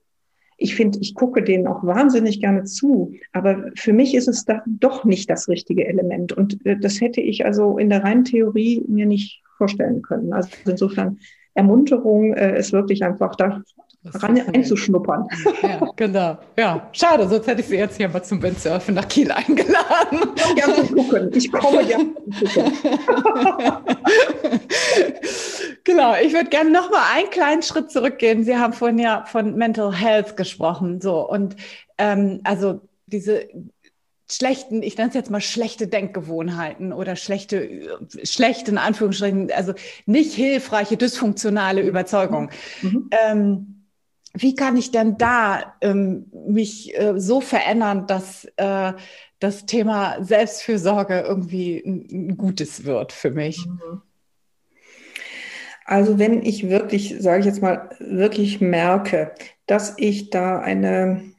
ich 0.57 0.75
finde, 0.75 0.99
ich 1.01 1.15
gucke 1.15 1.43
denen 1.43 1.67
auch 1.67 1.83
wahnsinnig 1.83 2.41
gerne 2.41 2.63
zu, 2.63 3.13
aber 3.31 3.71
für 3.75 3.93
mich 3.93 4.15
ist 4.15 4.27
es 4.27 4.45
da 4.45 4.63
doch 4.65 5.03
nicht 5.03 5.29
das 5.29 5.47
richtige 5.47 5.87
Element 5.87 6.33
und 6.33 6.65
äh, 6.65 6.77
das 6.77 7.01
hätte 7.01 7.21
ich 7.21 7.45
also 7.45 7.77
in 7.77 7.89
der 7.89 8.03
reinen 8.03 8.23
Theorie 8.23 8.83
mir 8.87 9.05
nicht 9.05 9.41
vorstellen 9.57 10.01
können. 10.01 10.33
Also 10.33 10.49
insofern 10.65 11.19
Ermunterung 11.53 12.33
äh, 12.33 12.59
ist 12.59 12.73
wirklich 12.73 13.03
einfach 13.03 13.35
da 13.35 13.61
ran 14.05 14.39
einzuschnuppern. 14.53 15.27
Ja, 15.61 15.79
genau. 15.95 16.37
Ja, 16.57 16.89
schade, 16.91 17.27
sonst 17.27 17.47
hätte 17.47 17.61
ich 17.61 17.67
Sie 17.67 17.77
jetzt 17.77 17.97
hier 17.97 18.09
mal 18.09 18.23
zum 18.23 18.41
Windsurfen 18.41 18.95
nach 18.95 19.07
Kiel 19.07 19.31
eingeladen. 19.31 20.19
Ich 20.35 20.55
gerne 20.55 20.83
gucken. 20.93 21.31
Ich 21.33 21.51
komme 21.51 21.85
gerne 21.85 22.05
gucken. 22.05 22.73
genau, 25.84 26.15
ich 26.15 26.34
würde 26.34 26.50
gerne 26.50 26.72
noch 26.72 26.91
mal 26.91 27.04
einen 27.13 27.30
kleinen 27.30 27.62
Schritt 27.62 27.91
zurückgehen. 27.91 28.43
Sie 28.43 28.58
haben 28.58 28.74
vorhin 28.74 29.00
ja 29.00 29.26
von 29.26 29.56
Mental 29.56 29.93
Health 29.93 30.38
gesprochen, 30.38 31.02
so 31.02 31.28
und 31.28 31.56
ähm, 31.98 32.41
also 32.43 32.82
diese 33.06 33.48
schlechten, 34.32 34.82
ich 34.82 34.98
nenne 34.98 35.10
es 35.10 35.15
jetzt 35.15 35.30
mal 35.30 35.41
schlechte 35.41 35.88
Denkgewohnheiten 35.88 36.93
oder 36.93 37.15
schlechte, 37.15 38.00
schlechte 38.24 38.72
in 38.72 38.78
Anführungsstrichen, 38.78 39.52
also 39.52 39.74
nicht 40.06 40.34
hilfreiche, 40.34 40.98
dysfunktionale 40.98 41.82
Überzeugung. 41.82 42.50
Mhm. 42.82 43.10
Ähm, 43.12 43.86
wie 44.34 44.56
kann 44.56 44.78
ich 44.78 44.91
denn 44.91 45.17
da 45.17 45.76
ähm, 45.82 46.26
mich 46.48 46.98
äh, 46.98 47.19
so 47.19 47.41
verändern, 47.41 48.08
dass 48.08 48.46
äh, 48.56 48.93
das 49.39 49.65
Thema 49.65 50.24
Selbstfürsorge 50.24 51.19
irgendwie 51.22 51.78
ein, 51.86 52.08
ein 52.30 52.38
gutes 52.38 52.86
wird 52.86 53.12
für 53.12 53.30
mich? 53.30 53.67
Mhm. 53.67 54.02
Also 55.86 56.19
wenn 56.19 56.43
ich 56.43 56.69
wirklich, 56.69 57.15
sage 57.19 57.39
ich 57.39 57.46
jetzt 57.46 57.62
mal, 57.62 57.89
wirklich 58.00 58.62
merke, 58.62 59.32
dass 59.65 59.96
ich 59.98 60.30
da 60.30 60.60
eine 60.60 61.34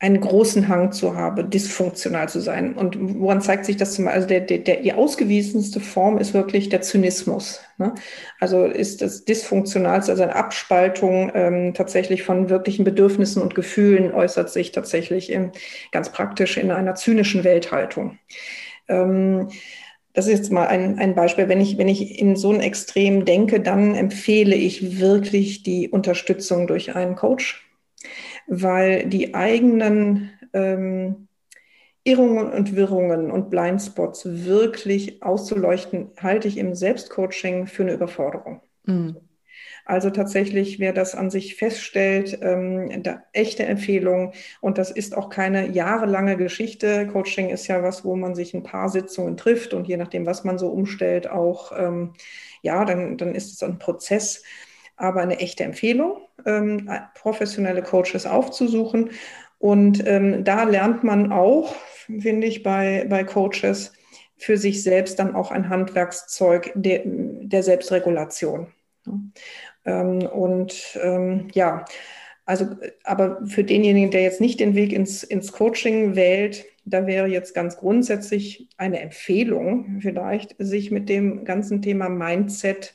einen 0.00 0.20
großen 0.20 0.68
Hang 0.68 0.92
zu 0.92 1.16
habe, 1.16 1.44
dysfunktional 1.44 2.28
zu 2.28 2.40
sein. 2.40 2.74
Und 2.74 2.96
woran 3.18 3.40
zeigt 3.40 3.64
sich 3.64 3.76
das 3.76 3.94
zum 3.94 4.04
Beispiel? 4.04 4.16
Also 4.16 4.28
der, 4.28 4.40
der, 4.42 4.58
der, 4.58 4.76
die 4.76 4.92
ausgewiesenste 4.92 5.80
Form 5.80 6.18
ist 6.18 6.34
wirklich 6.34 6.68
der 6.68 6.82
Zynismus. 6.82 7.60
Ne? 7.78 7.94
Also 8.38 8.64
ist 8.64 9.02
das 9.02 9.24
Dysfunktionalste, 9.24 10.12
also 10.12 10.22
eine 10.22 10.36
Abspaltung 10.36 11.32
ähm, 11.34 11.74
tatsächlich 11.74 12.22
von 12.22 12.48
wirklichen 12.48 12.84
Bedürfnissen 12.84 13.42
und 13.42 13.56
Gefühlen 13.56 14.14
äußert 14.14 14.50
sich 14.50 14.70
tatsächlich 14.70 15.32
in, 15.32 15.50
ganz 15.90 16.12
praktisch 16.12 16.58
in 16.58 16.70
einer 16.70 16.94
zynischen 16.94 17.42
Welthaltung. 17.42 18.18
Ähm, 18.86 19.48
das 20.18 20.26
ist 20.26 20.36
jetzt 20.36 20.50
mal 20.50 20.66
ein, 20.66 20.98
ein 20.98 21.14
Beispiel. 21.14 21.48
Wenn 21.48 21.60
ich, 21.60 21.78
wenn 21.78 21.86
ich 21.86 22.18
in 22.18 22.34
so 22.34 22.50
ein 22.50 22.60
Extrem 22.60 23.24
denke, 23.24 23.60
dann 23.60 23.94
empfehle 23.94 24.56
ich 24.56 24.98
wirklich 24.98 25.62
die 25.62 25.90
Unterstützung 25.90 26.66
durch 26.66 26.96
einen 26.96 27.14
Coach, 27.14 27.64
weil 28.48 29.08
die 29.08 29.36
eigenen 29.36 30.32
ähm, 30.52 31.28
Irrungen 32.02 32.50
und 32.50 32.74
Wirrungen 32.74 33.30
und 33.30 33.48
Blindspots 33.48 34.44
wirklich 34.44 35.22
auszuleuchten, 35.22 36.10
halte 36.20 36.48
ich 36.48 36.58
im 36.58 36.74
Selbstcoaching 36.74 37.68
für 37.68 37.84
eine 37.84 37.92
Überforderung. 37.92 38.60
Mhm. 38.86 39.18
Also 39.88 40.10
tatsächlich, 40.10 40.78
wer 40.80 40.92
das 40.92 41.14
an 41.14 41.30
sich 41.30 41.54
feststellt, 41.54 42.40
ähm, 42.42 43.02
da 43.02 43.22
echte 43.32 43.64
Empfehlung. 43.64 44.34
Und 44.60 44.76
das 44.76 44.90
ist 44.90 45.16
auch 45.16 45.30
keine 45.30 45.70
jahrelange 45.70 46.36
Geschichte. 46.36 47.06
Coaching 47.06 47.48
ist 47.48 47.68
ja 47.68 47.82
was, 47.82 48.04
wo 48.04 48.14
man 48.14 48.34
sich 48.34 48.52
ein 48.52 48.62
paar 48.62 48.90
Sitzungen 48.90 49.38
trifft 49.38 49.72
und 49.72 49.88
je 49.88 49.96
nachdem, 49.96 50.26
was 50.26 50.44
man 50.44 50.58
so 50.58 50.68
umstellt, 50.68 51.30
auch, 51.30 51.72
ähm, 51.74 52.12
ja, 52.60 52.84
dann, 52.84 53.16
dann 53.16 53.34
ist 53.34 53.50
es 53.54 53.62
ein 53.62 53.78
Prozess. 53.78 54.42
Aber 54.96 55.22
eine 55.22 55.38
echte 55.38 55.64
Empfehlung, 55.64 56.18
ähm, 56.44 56.90
professionelle 57.14 57.82
Coaches 57.82 58.26
aufzusuchen. 58.26 59.12
Und 59.58 60.06
ähm, 60.06 60.44
da 60.44 60.64
lernt 60.64 61.02
man 61.02 61.32
auch, 61.32 61.74
finde 62.20 62.46
ich, 62.46 62.62
bei, 62.62 63.06
bei 63.08 63.24
Coaches 63.24 63.94
für 64.36 64.58
sich 64.58 64.82
selbst 64.82 65.18
dann 65.18 65.34
auch 65.34 65.50
ein 65.50 65.70
Handwerkszeug 65.70 66.72
der, 66.74 67.00
der 67.06 67.62
Selbstregulation. 67.62 68.66
Ähm, 69.88 70.18
und 70.26 70.98
ähm, 71.02 71.48
ja, 71.54 71.84
also, 72.44 72.66
aber 73.04 73.40
für 73.46 73.64
denjenigen, 73.64 74.10
der 74.10 74.22
jetzt 74.22 74.40
nicht 74.40 74.60
den 74.60 74.74
Weg 74.74 74.92
ins, 74.92 75.22
ins 75.22 75.52
Coaching 75.52 76.14
wählt, 76.14 76.64
da 76.84 77.06
wäre 77.06 77.26
jetzt 77.26 77.54
ganz 77.54 77.76
grundsätzlich 77.76 78.68
eine 78.76 79.00
Empfehlung 79.00 80.00
vielleicht, 80.00 80.54
sich 80.58 80.90
mit 80.90 81.08
dem 81.08 81.44
ganzen 81.44 81.82
Thema 81.82 82.08
Mindset 82.08 82.94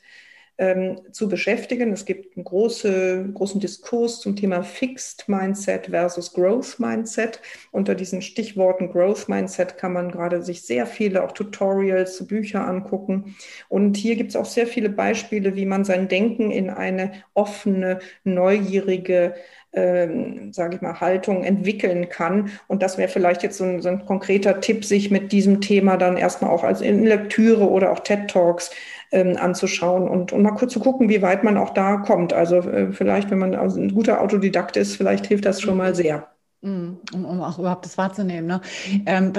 ähm, 0.58 1.00
zu 1.12 1.28
beschäftigen. 1.28 1.92
Es 1.92 2.04
gibt 2.04 2.36
einen 2.36 2.44
große, 2.44 3.30
großen 3.34 3.60
Diskurs 3.60 4.20
zum 4.20 4.36
Thema 4.36 4.62
Fixed 4.62 5.28
Mindset 5.28 5.86
versus 5.86 6.32
Growth 6.32 6.78
Mindset. 6.78 7.40
Unter 7.72 7.94
diesen 7.94 8.22
Stichworten 8.22 8.90
Growth 8.90 9.28
Mindset 9.28 9.76
kann 9.78 9.92
man 9.92 10.10
gerade 10.10 10.42
sich 10.42 10.62
sehr 10.62 10.86
viele 10.86 11.24
auch 11.24 11.32
Tutorials, 11.32 12.24
Bücher 12.26 12.66
angucken. 12.66 13.36
Und 13.68 13.96
hier 13.96 14.16
gibt 14.16 14.30
es 14.30 14.36
auch 14.36 14.44
sehr 14.44 14.66
viele 14.66 14.88
Beispiele, 14.88 15.56
wie 15.56 15.66
man 15.66 15.84
sein 15.84 16.08
Denken 16.08 16.50
in 16.50 16.70
eine 16.70 17.12
offene, 17.34 17.98
neugierige 18.22 19.34
ähm, 19.74 20.52
sage 20.52 20.76
ich 20.76 20.82
mal, 20.82 21.00
Haltung 21.00 21.44
entwickeln 21.44 22.08
kann. 22.08 22.50
Und 22.68 22.82
das 22.82 22.98
wäre 22.98 23.08
vielleicht 23.08 23.42
jetzt 23.42 23.58
so 23.58 23.64
ein, 23.64 23.82
so 23.82 23.88
ein, 23.88 24.04
konkreter 24.06 24.60
Tipp, 24.60 24.84
sich 24.84 25.10
mit 25.10 25.32
diesem 25.32 25.60
Thema 25.60 25.96
dann 25.96 26.16
erstmal 26.16 26.50
auch 26.50 26.64
als 26.64 26.80
in 26.80 27.04
Lektüre 27.04 27.68
oder 27.68 27.92
auch 27.92 28.00
TED 28.00 28.28
Talks 28.28 28.70
ähm, 29.12 29.36
anzuschauen 29.36 30.08
und, 30.08 30.32
und 30.32 30.42
mal 30.42 30.52
kurz 30.52 30.72
zu 30.72 30.80
gucken, 30.80 31.08
wie 31.08 31.22
weit 31.22 31.44
man 31.44 31.56
auch 31.56 31.70
da 31.70 31.96
kommt. 31.98 32.32
Also 32.32 32.56
äh, 32.56 32.92
vielleicht, 32.92 33.30
wenn 33.30 33.38
man 33.38 33.54
also 33.54 33.80
ein 33.80 33.94
guter 33.94 34.20
Autodidakt 34.20 34.76
ist, 34.76 34.96
vielleicht 34.96 35.26
hilft 35.26 35.44
das 35.44 35.60
schon 35.60 35.76
mal 35.76 35.94
sehr. 35.94 36.28
Mm, 36.62 36.94
um, 37.12 37.24
um 37.24 37.42
auch 37.42 37.58
überhaupt 37.58 37.84
das 37.84 37.98
wahrzunehmen. 37.98 38.46
Ne? 38.46 38.60
Ähm, 39.06 39.32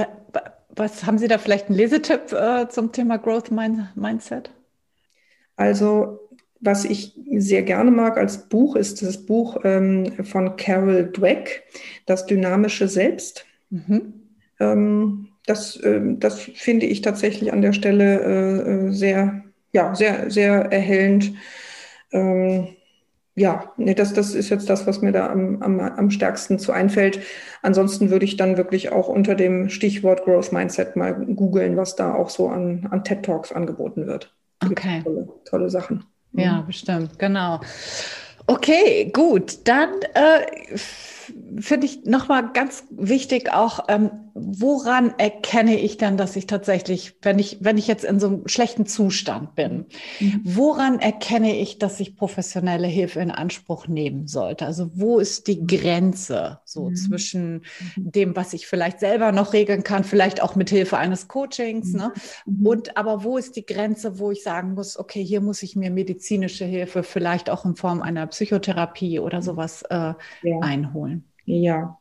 was 0.75 1.05
haben 1.05 1.17
Sie 1.17 1.27
da 1.27 1.38
vielleicht 1.38 1.67
einen 1.67 1.77
Lesetipp 1.77 2.33
äh, 2.33 2.67
zum 2.69 2.91
Thema 2.91 3.17
Growth 3.17 3.51
Mind 3.51 3.95
Mindset? 3.95 4.51
Also 5.57 6.19
was 6.66 6.86
ich 6.86 7.13
sehr 7.38 7.63
gerne 7.63 7.91
mag 7.91 8.18
als 8.18 8.49
Buch, 8.49 8.76
ist 8.76 9.01
das 9.01 9.26
Buch 9.26 9.57
ähm, 9.63 10.11
von 10.24 10.55
Carol 10.57 11.11
Dweck, 11.11 11.63
Das 12.05 12.26
dynamische 12.26 12.88
Selbst. 12.88 13.45
Mhm. 13.70 14.13
Ähm, 14.59 15.28
das, 15.45 15.78
äh, 15.78 16.01
das 16.18 16.39
finde 16.39 16.86
ich 16.86 17.01
tatsächlich 17.01 17.53
an 17.53 17.61
der 17.61 17.74
Stelle 17.74 18.22
äh, 18.22 18.88
äh 18.88 18.91
sehr 18.91 19.45
ja, 19.76 19.93
sehr, 19.93 20.32
sehr 20.32 20.72
erhellend. 20.72 21.34
Ähm, 22.11 22.70
ja, 23.36 23.74
nee, 23.76 23.93
das, 23.93 24.13
das 24.13 24.34
ist 24.34 24.49
jetzt 24.49 24.70
das, 24.70 24.88
was 24.88 25.01
mir 25.01 25.11
da 25.11 25.30
am, 25.30 25.61
am, 25.61 25.82
am 25.82 26.09
stärksten 26.09 26.57
zu 26.57 26.72
einfällt. 26.72 27.20
Ansonsten 27.61 28.09
würde 28.09 28.24
ich 28.24 28.38
dann 28.38 28.55
wirklich 28.55 28.93
auch 28.93 29.09
unter 29.09 29.36
dem 29.36 29.68
Stichwort 29.68 30.24
Growth 30.24 30.53
Mindset 30.53 30.95
mal 30.95 31.13
googeln, 31.13 31.76
was 31.76 31.97
da 31.97 32.13
auch 32.13 32.30
so 32.30 32.47
an, 32.47 32.88
an 32.89 33.03
TED 33.03 33.24
Talks 33.24 33.51
angeboten 33.51 34.07
wird. 34.07 34.34
Okay. 34.63 35.01
Tolle, 35.03 35.28
tolle 35.43 35.70
Sachen. 35.70 36.05
Ja, 36.38 36.61
bestimmt, 36.61 37.17
genau. 37.17 37.61
Okay, 38.47 39.11
gut. 39.13 39.67
Dann 39.67 39.89
äh, 40.13 40.77
finde 41.59 41.86
ich 41.86 42.05
nochmal 42.05 42.51
ganz 42.53 42.84
wichtig 42.89 43.51
auch, 43.51 43.86
ähm, 43.88 44.11
woran 44.34 45.13
erkenne 45.17 45.80
ich 45.80 45.97
dann, 45.97 46.17
dass 46.17 46.36
ich 46.36 46.45
tatsächlich, 46.45 47.15
wenn 47.21 47.39
ich, 47.39 47.57
wenn 47.61 47.78
ich 47.78 47.88
jetzt 47.88 48.03
in 48.03 48.19
so 48.19 48.28
einem 48.28 48.47
schlechten 48.47 48.86
Zustand 48.86 49.55
bin, 49.55 49.86
mhm. 50.19 50.41
woran 50.43 50.99
erkenne 50.99 51.57
ich, 51.57 51.80
dass 51.80 51.99
ich 52.01 52.17
professionelle 52.17 52.88
Hilfe 52.88 53.21
in 53.21 53.32
Anspruch 53.32 53.88
nehmen 53.88 54.28
sollte? 54.28 54.65
Also 54.65 54.91
wo 54.93 55.19
ist 55.19 55.47
die 55.47 55.65
Grenze 55.65 56.59
so 56.65 56.89
mhm. 56.89 56.95
zwischen 56.95 57.53
mhm. 57.95 58.11
dem, 58.11 58.36
was 58.36 58.53
ich 58.53 58.67
vielleicht 58.67 58.99
selber 58.99 59.32
noch 59.32 59.53
regeln 59.53 59.84
kann, 59.84 60.03
vielleicht 60.03 60.41
auch 60.41 60.55
mit 60.55 60.69
Hilfe 60.69 60.97
eines 60.97 61.30
Coachings, 61.30 61.93
ne? 61.93 62.11
Mhm. 62.45 62.55
Mhm. 62.55 62.67
Und 62.67 62.97
aber 62.97 63.23
wo 63.23 63.38
ist 63.38 63.55
die 63.55 63.65
Grenze, 63.65 64.19
wo 64.19 64.32
ich 64.32 64.43
sagen 64.43 64.73
muss, 64.73 64.97
okay, 64.97 65.23
hier 65.23 65.41
muss 65.41 65.63
ich 65.63 65.76
mir 65.76 65.91
medizinische 65.91 66.65
Hilfe 66.65 67.03
vielleicht 67.03 67.49
auch 67.49 67.65
in 67.65 67.76
Form 67.76 68.01
einer 68.01 68.28
Psychotherapie 68.28 69.19
oder 69.19 69.41
sowas 69.41 69.84
äh, 69.84 70.13
ja. 70.43 70.59
einholen? 70.61 71.14
Ja, 71.45 71.99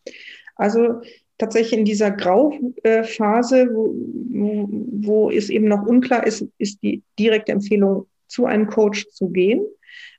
also 0.57 1.01
tatsächlich 1.38 1.78
in 1.78 1.84
dieser 1.84 2.11
Grauphase, 2.11 3.68
wo, 3.72 3.95
wo, 4.30 4.68
wo 5.07 5.30
es 5.30 5.51
eben 5.51 5.68
noch 5.68 5.84
unklar 5.86 6.26
ist, 6.26 6.47
ist 6.59 6.82
die 6.82 7.03
direkte 7.18 7.53
Empfehlung, 7.53 8.07
zu 8.26 8.47
einem 8.47 8.66
Coach 8.66 9.07
zu 9.11 9.28
gehen. 9.28 9.64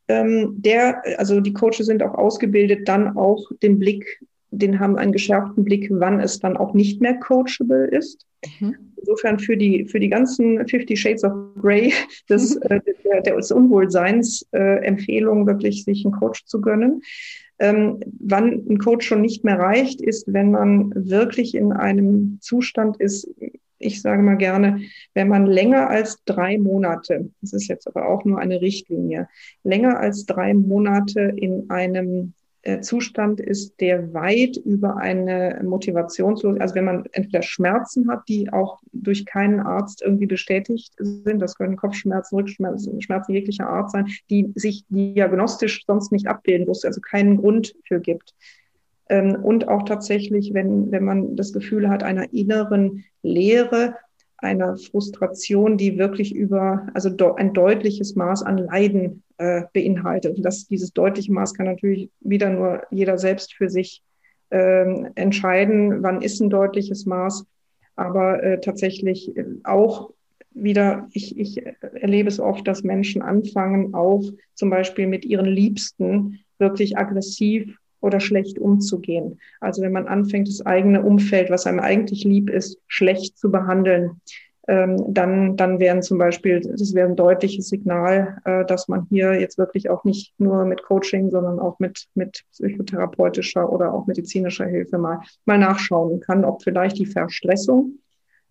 Ähm, 0.07 0.55
der, 0.57 1.01
also 1.19 1.41
die 1.41 1.53
Coaches 1.53 1.87
sind 1.87 2.03
auch 2.03 2.13
ausgebildet, 2.13 2.87
dann 2.87 3.17
auch 3.17 3.43
den 3.63 3.79
Blick, 3.79 4.05
den 4.51 4.79
haben 4.79 4.97
einen 4.97 5.11
geschärften 5.11 5.63
Blick, 5.63 5.87
wann 5.91 6.19
es 6.19 6.39
dann 6.39 6.55
auch 6.55 6.73
nicht 6.73 7.01
mehr 7.01 7.15
coachable 7.15 7.87
ist. 7.87 8.25
Mhm. 8.59 8.75
Insofern 8.97 9.39
für 9.39 9.57
die, 9.57 9.85
für 9.85 9.99
die 9.99 10.09
ganzen 10.09 10.65
50 10.65 10.99
Shades 10.99 11.23
of 11.23 11.33
Grey 11.59 11.91
des, 12.29 12.55
äh, 12.69 12.79
der, 13.03 13.35
des 13.35 13.51
Unwohlseins 13.51 14.47
äh, 14.51 14.85
Empfehlung, 14.85 15.47
wirklich 15.47 15.83
sich 15.83 16.05
einen 16.05 16.13
Coach 16.13 16.45
zu 16.45 16.61
gönnen. 16.61 17.01
Ähm, 17.59 17.99
wann 18.19 18.65
ein 18.69 18.77
Coach 18.79 19.07
schon 19.07 19.21
nicht 19.21 19.43
mehr 19.43 19.57
reicht, 19.57 20.01
ist, 20.01 20.31
wenn 20.31 20.51
man 20.51 20.91
wirklich 20.93 21.55
in 21.55 21.71
einem 21.71 22.39
Zustand 22.41 22.97
ist, 22.97 23.29
ich 23.77 24.01
sage 24.01 24.21
mal 24.21 24.37
gerne, 24.37 24.81
wenn 25.13 25.27
man 25.27 25.45
länger 25.45 25.89
als 25.89 26.23
drei 26.25 26.57
Monate, 26.57 27.29
das 27.41 27.53
ist 27.53 27.67
jetzt 27.67 27.87
aber 27.87 28.07
auch 28.07 28.25
nur 28.25 28.39
eine 28.39 28.61
Richtlinie, 28.61 29.27
länger 29.63 29.99
als 29.99 30.25
drei 30.25 30.53
Monate 30.53 31.21
in 31.21 31.69
einem 31.69 32.33
Zustand 32.81 33.39
ist, 33.39 33.79
der 33.79 34.13
weit 34.13 34.57
über 34.57 34.97
eine 34.97 35.61
Motivationslose, 35.63 36.59
also 36.59 36.73
wenn 36.73 36.85
man 36.85 37.05
entweder 37.11 37.43
Schmerzen 37.43 38.09
hat, 38.09 38.27
die 38.27 38.51
auch 38.51 38.79
durch 38.91 39.25
keinen 39.25 39.59
Arzt 39.59 40.01
irgendwie 40.01 40.25
bestätigt 40.25 40.93
sind, 40.97 41.39
das 41.39 41.55
können 41.55 41.75
Kopfschmerzen, 41.75 42.35
Rückschmerzen, 42.35 43.01
Schmerzen 43.01 43.33
jeglicher 43.33 43.69
Art 43.69 43.91
sein, 43.91 44.07
die 44.31 44.51
sich 44.55 44.83
diagnostisch 44.89 45.83
sonst 45.85 46.11
nicht 46.11 46.27
abbilden, 46.27 46.67
wo 46.67 46.71
es 46.71 46.85
also 46.85 47.01
keinen 47.01 47.37
Grund 47.37 47.75
für 47.87 47.99
gibt. 47.99 48.33
Ähm, 49.09 49.35
und 49.43 49.67
auch 49.67 49.83
tatsächlich, 49.83 50.53
wenn, 50.53 50.91
wenn 50.91 51.03
man 51.03 51.35
das 51.35 51.53
Gefühl 51.53 51.89
hat 51.89 52.01
einer 52.01 52.33
inneren 52.33 53.03
Leere, 53.21 53.95
einer 54.37 54.77
Frustration, 54.77 55.77
die 55.77 55.97
wirklich 55.97 56.35
über, 56.35 56.87
also 56.93 57.09
ein 57.35 57.53
deutliches 57.53 58.15
Maß 58.15 58.43
an 58.43 58.57
Leiden 58.57 59.23
äh, 59.37 59.63
beinhaltet. 59.73 60.37
Und 60.37 60.43
das, 60.43 60.67
dieses 60.67 60.93
deutliche 60.93 61.31
Maß 61.31 61.53
kann 61.53 61.65
natürlich 61.65 62.09
wieder 62.19 62.49
nur 62.49 62.83
jeder 62.91 63.17
selbst 63.17 63.53
für 63.53 63.69
sich 63.69 64.03
ähm, 64.51 65.09
entscheiden, 65.15 66.03
wann 66.03 66.21
ist 66.21 66.41
ein 66.41 66.49
deutliches 66.49 67.05
Maß. 67.05 67.45
Aber 67.95 68.43
äh, 68.43 68.59
tatsächlich 68.59 69.35
äh, 69.37 69.45
auch 69.63 70.11
wieder, 70.51 71.07
ich, 71.11 71.37
ich 71.37 71.65
erlebe 71.81 72.29
es 72.29 72.39
oft, 72.39 72.67
dass 72.67 72.83
Menschen 72.83 73.21
anfangen, 73.21 73.93
auch 73.93 74.23
zum 74.53 74.69
Beispiel 74.69 75.07
mit 75.07 75.25
ihren 75.25 75.45
Liebsten 75.45 76.39
wirklich 76.57 76.97
aggressiv 76.97 77.77
oder 78.05 78.19
schlecht 78.19 78.59
umzugehen. 78.59 79.39
Also 79.59 79.81
wenn 79.81 79.91
man 79.91 80.07
anfängt, 80.07 80.47
das 80.47 80.65
eigene 80.65 81.01
Umfeld, 81.01 81.49
was 81.49 81.65
einem 81.65 81.79
eigentlich 81.79 82.23
lieb 82.23 82.49
ist, 82.49 82.79
schlecht 82.87 83.37
zu 83.37 83.51
behandeln, 83.51 84.21
ähm, 84.67 85.13
dann, 85.13 85.57
dann 85.57 85.79
wären 85.79 86.01
zum 86.01 86.17
Beispiel, 86.17 86.59
das 86.59 86.93
wäre 86.93 87.07
ein 87.07 87.15
deutliches 87.15 87.69
Signal, 87.69 88.39
äh, 88.45 88.65
dass 88.65 88.87
man 88.87 89.05
hier 89.09 89.39
jetzt 89.39 89.57
wirklich 89.57 89.89
auch 89.89 90.03
nicht 90.03 90.33
nur 90.39 90.65
mit 90.65 90.83
Coaching, 90.83 91.29
sondern 91.29 91.59
auch 91.59 91.77
mit, 91.79 92.05
mit 92.15 92.43
psychotherapeutischer 92.51 93.71
oder 93.71 93.93
auch 93.93 94.07
medizinischer 94.07 94.65
Hilfe 94.65 94.97
mal, 94.97 95.19
mal 95.45 95.59
nachschauen 95.59 96.19
kann, 96.19 96.45
ob 96.45 96.63
vielleicht 96.63 96.97
die 96.97 97.05
Verstressung, 97.05 97.99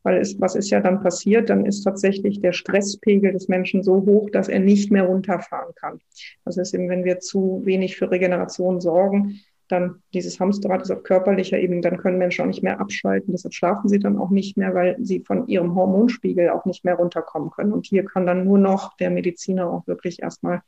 weil 0.05 0.19
es, 0.19 0.41
was 0.41 0.55
ist 0.55 0.71
ja 0.71 0.81
dann 0.81 1.03
passiert? 1.03 1.51
Dann 1.51 1.67
ist 1.67 1.83
tatsächlich 1.83 2.41
der 2.41 2.53
Stresspegel 2.53 3.33
des 3.33 3.49
Menschen 3.49 3.83
so 3.83 3.97
hoch, 4.07 4.31
dass 4.31 4.49
er 4.49 4.61
nicht 4.61 4.93
mehr 4.93 5.05
runterfahren 5.05 5.75
kann. 5.75 5.99
Das 6.45 6.57
ist 6.57 6.75
eben, 6.75 6.89
wenn 6.89 7.05
wir 7.05 7.19
zu 7.19 7.63
wenig 7.65 7.97
für 7.97 8.11
Regeneration 8.11 8.81
sorgen, 8.81 9.41
dann 9.69 10.03
dieses 10.13 10.39
Hamsterrad 10.39 10.83
ist 10.83 10.91
auf 10.91 11.03
körperlicher 11.03 11.59
Ebene, 11.59 11.81
dann 11.81 11.97
können 11.97 12.19
Menschen 12.19 12.43
auch 12.43 12.49
nicht 12.49 12.63
mehr 12.63 12.81
abschalten. 12.81 13.33
Deshalb 13.33 13.55
schlafen 13.55 13.89
sie 13.89 13.99
dann 13.99 14.19
auch 14.19 14.29
nicht 14.29 14.59
mehr, 14.59 14.75
weil 14.75 14.97
sie 15.01 15.21
von 15.21 15.49
ihrem 15.49 15.75
Hormonspiegel 15.75 16.51
auch 16.51 16.67
nicht 16.67 16.85
mehr 16.85 16.97
runterkommen 16.97 17.51
können. 17.51 17.73
Und 17.73 17.87
hier 17.87 18.05
kann 18.05 18.27
dann 18.27 18.45
nur 18.45 18.59
noch 18.59 18.97
der 18.99 19.11
Mediziner 19.11 19.71
auch 19.71 19.87
wirklich 19.87 20.23
erstmal 20.23 20.61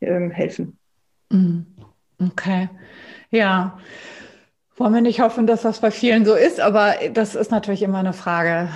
ähm, 0.00 0.30
helfen. 0.30 0.78
Mhm. 1.30 1.66
Okay. 2.20 2.68
Ja. 3.30 3.76
Wollen 4.76 4.94
wir 4.94 5.00
nicht 5.00 5.20
hoffen, 5.20 5.46
dass 5.46 5.62
das 5.62 5.80
bei 5.80 5.92
vielen 5.92 6.24
so 6.24 6.34
ist, 6.34 6.58
aber 6.58 6.94
das 7.12 7.36
ist 7.36 7.52
natürlich 7.52 7.82
immer 7.82 7.98
eine 7.98 8.12
Frage, 8.12 8.68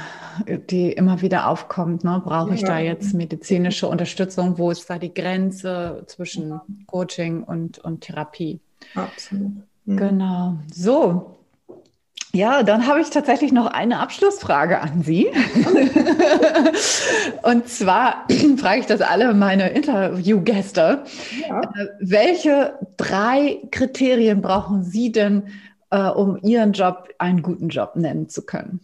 die 0.47 0.93
immer 0.93 1.23
wieder 1.23 1.49
aufkommt. 1.49 2.05
Ne? 2.05 2.23
Brauche 2.25 2.55
ich 2.55 2.61
ja. 2.61 2.69
da 2.69 2.79
jetzt 2.79 3.15
medizinische 3.15 3.89
Unterstützung? 3.89 4.59
Wo 4.59 4.71
ist 4.71 4.89
da 4.89 4.99
die 4.99 5.13
Grenze 5.13 6.05
zwischen 6.07 6.61
Coaching 6.87 7.43
und, 7.43 7.79
und 7.79 8.03
Therapie? 8.03 8.61
Absolut. 8.95 9.53
Mhm. 9.87 9.97
Genau. 9.97 10.55
So. 10.73 11.35
Ja, 12.33 12.63
dann 12.63 12.87
habe 12.87 13.01
ich 13.01 13.09
tatsächlich 13.09 13.53
noch 13.53 13.67
eine 13.67 14.01
Abschlussfrage 14.01 14.81
an 14.81 15.03
Sie. 15.03 15.27
und 17.43 17.69
zwar 17.69 18.27
frage 18.59 18.81
ich 18.81 18.87
das 18.87 19.01
alle 19.01 19.33
meine 19.33 19.71
Interviewgäste. 19.71 21.05
Ja. 21.49 21.63
Äh, 21.63 21.87
welche 22.01 22.79
drei 22.99 23.61
Kriterien 23.71 24.43
brauchen 24.43 24.85
Sie 24.85 25.11
denn, 25.11 25.45
äh, 25.91 26.09
um 26.09 26.39
Ihren 26.43 26.73
Job 26.73 27.09
einen 27.19 27.43
guten 27.43 27.69
Job 27.69 27.97
nennen 27.97 28.29
zu 28.29 28.45
können? 28.45 28.81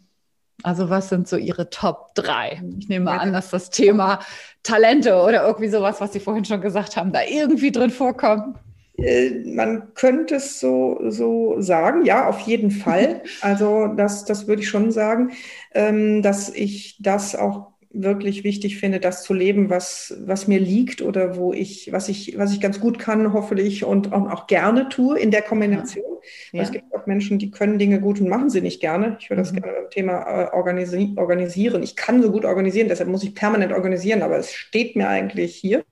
Also 0.62 0.88
was 0.88 1.08
sind 1.08 1.28
so 1.28 1.36
Ihre 1.36 1.68
Top 1.68 2.14
drei? 2.14 2.62
Ich 2.78 2.88
nehme 2.88 3.06
mal 3.06 3.18
an, 3.18 3.32
dass 3.32 3.50
das 3.50 3.70
Thema 3.70 4.20
Talente 4.62 5.16
oder 5.16 5.46
irgendwie 5.46 5.68
sowas, 5.68 6.00
was 6.00 6.12
Sie 6.12 6.20
vorhin 6.20 6.44
schon 6.44 6.60
gesagt 6.60 6.96
haben, 6.96 7.12
da 7.12 7.20
irgendwie 7.22 7.72
drin 7.72 7.90
vorkommt. 7.90 8.56
Äh, 8.96 9.42
man 9.44 9.92
könnte 9.94 10.36
es 10.36 10.60
so, 10.60 10.98
so 11.08 11.60
sagen, 11.60 12.04
ja, 12.04 12.28
auf 12.28 12.40
jeden 12.40 12.70
Fall. 12.70 13.22
Also 13.40 13.88
das, 13.88 14.24
das 14.24 14.46
würde 14.46 14.62
ich 14.62 14.68
schon 14.68 14.90
sagen, 14.90 15.32
ähm, 15.72 16.22
dass 16.22 16.48
ich 16.48 16.96
das 17.00 17.34
auch 17.36 17.73
wirklich 17.94 18.44
wichtig 18.44 18.78
finde, 18.78 19.00
das 19.00 19.22
zu 19.22 19.32
leben, 19.32 19.70
was, 19.70 20.14
was 20.24 20.48
mir 20.48 20.58
liegt 20.58 21.00
oder 21.00 21.36
wo 21.36 21.52
ich, 21.52 21.92
was 21.92 22.08
ich, 22.08 22.36
was 22.36 22.52
ich 22.52 22.60
ganz 22.60 22.80
gut 22.80 22.98
kann, 22.98 23.32
hoffentlich 23.32 23.84
und 23.84 24.12
auch, 24.12 24.46
gerne 24.46 24.88
tue 24.88 25.18
in 25.18 25.30
der 25.30 25.42
Kombination. 25.42 26.04
Ja. 26.52 26.62
Es 26.62 26.72
gibt 26.72 26.92
auch 26.94 27.06
Menschen, 27.06 27.38
die 27.38 27.50
können 27.50 27.78
Dinge 27.78 28.00
gut 28.00 28.20
und 28.20 28.28
machen 28.28 28.50
sie 28.50 28.60
nicht 28.60 28.80
gerne. 28.80 29.16
Ich 29.20 29.30
würde 29.30 29.42
das 29.42 29.52
mhm. 29.52 29.60
gerne 29.60 29.72
beim 29.80 29.90
Thema 29.90 30.22
äh, 30.22 30.52
organisi 30.52 31.12
organisieren. 31.16 31.82
Ich 31.82 31.96
kann 31.96 32.22
so 32.22 32.30
gut 32.30 32.44
organisieren, 32.44 32.88
deshalb 32.88 33.08
muss 33.08 33.22
ich 33.22 33.34
permanent 33.34 33.72
organisieren, 33.72 34.22
aber 34.22 34.36
es 34.38 34.52
steht 34.52 34.96
mir 34.96 35.08
eigentlich 35.08 35.54
hier. 35.54 35.84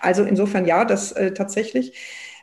Also 0.00 0.24
insofern 0.24 0.66
ja, 0.66 0.84
das 0.84 1.12
äh, 1.12 1.32
tatsächlich. 1.32 1.92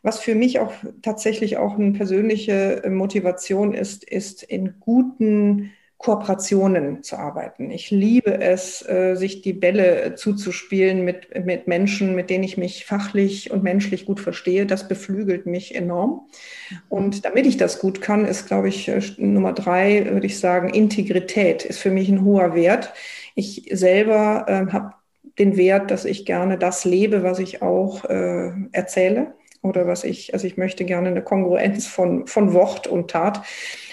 Was 0.04 0.20
für 0.20 0.36
mich 0.36 0.60
auch 0.60 0.72
tatsächlich 1.02 1.58
auch 1.58 1.80
eine 1.80 1.94
persönliche 1.94 2.84
äh, 2.84 2.90
Motivation 2.90 3.74
ist, 3.74 4.04
ist 4.04 4.44
in 4.44 4.76
guten 4.80 5.72
Kooperationen 5.98 7.04
zu 7.04 7.18
arbeiten. 7.18 7.72
Ich 7.72 7.90
liebe 7.90 8.42
es, 8.42 8.88
äh, 8.88 9.16
sich 9.16 9.42
die 9.42 9.54
Bälle 9.54 10.16
zuzuspielen 10.16 11.06
mit, 11.06 11.46
mit 11.46 11.68
Menschen, 11.68 12.16
mit 12.16 12.30
denen 12.30 12.44
ich 12.44 12.58
mich 12.58 12.86
fachlich 12.86 13.50
und 13.50 13.64
menschlich 13.64 14.06
gut 14.06 14.20
verstehe. 14.20 14.66
Das 14.66 14.88
beflügelt 14.88 15.46
mich 15.46 15.74
enorm. 15.74 16.28
Und 16.90 17.24
damit 17.24 17.46
ich 17.46 17.58
das 17.58 17.80
gut 17.80 18.02
kann, 18.02 18.26
ist, 18.26 18.48
glaube 18.48 18.68
ich, 18.68 18.90
äh, 18.90 19.02
Nummer 19.18 19.54
drei, 19.54 20.06
würde 20.12 20.28
ich 20.28 20.40
sagen, 20.40 20.70
Integrität 20.70 21.64
ist 21.64 21.80
für 21.80 21.92
mich 21.92 22.10
ein 22.10 22.26
hoher 22.26 22.56
Wert. 22.56 22.94
Ich 23.34 23.70
selber 23.72 24.46
äh, 24.48 24.72
habe 24.74 24.94
den 25.40 25.58
Wert, 25.58 25.92
dass 25.92 26.06
ich 26.06 26.26
gerne 26.26 26.58
das 26.58 26.86
lebe, 26.86 27.24
was 27.24 27.40
ich 27.40 27.62
auch 27.62 28.06
äh, 28.06 28.52
erzähle 28.74 29.34
oder 29.66 29.88
was 29.88 30.04
ich, 30.04 30.34
also 30.34 30.46
ich 30.46 30.58
möchte 30.58 30.86
gerne 30.86 31.10
eine 31.10 31.22
Kongruenz 31.22 31.88
von, 31.88 32.28
von 32.28 32.54
Wort 32.54 32.88
und 32.88 33.10
Tat. 33.10 33.42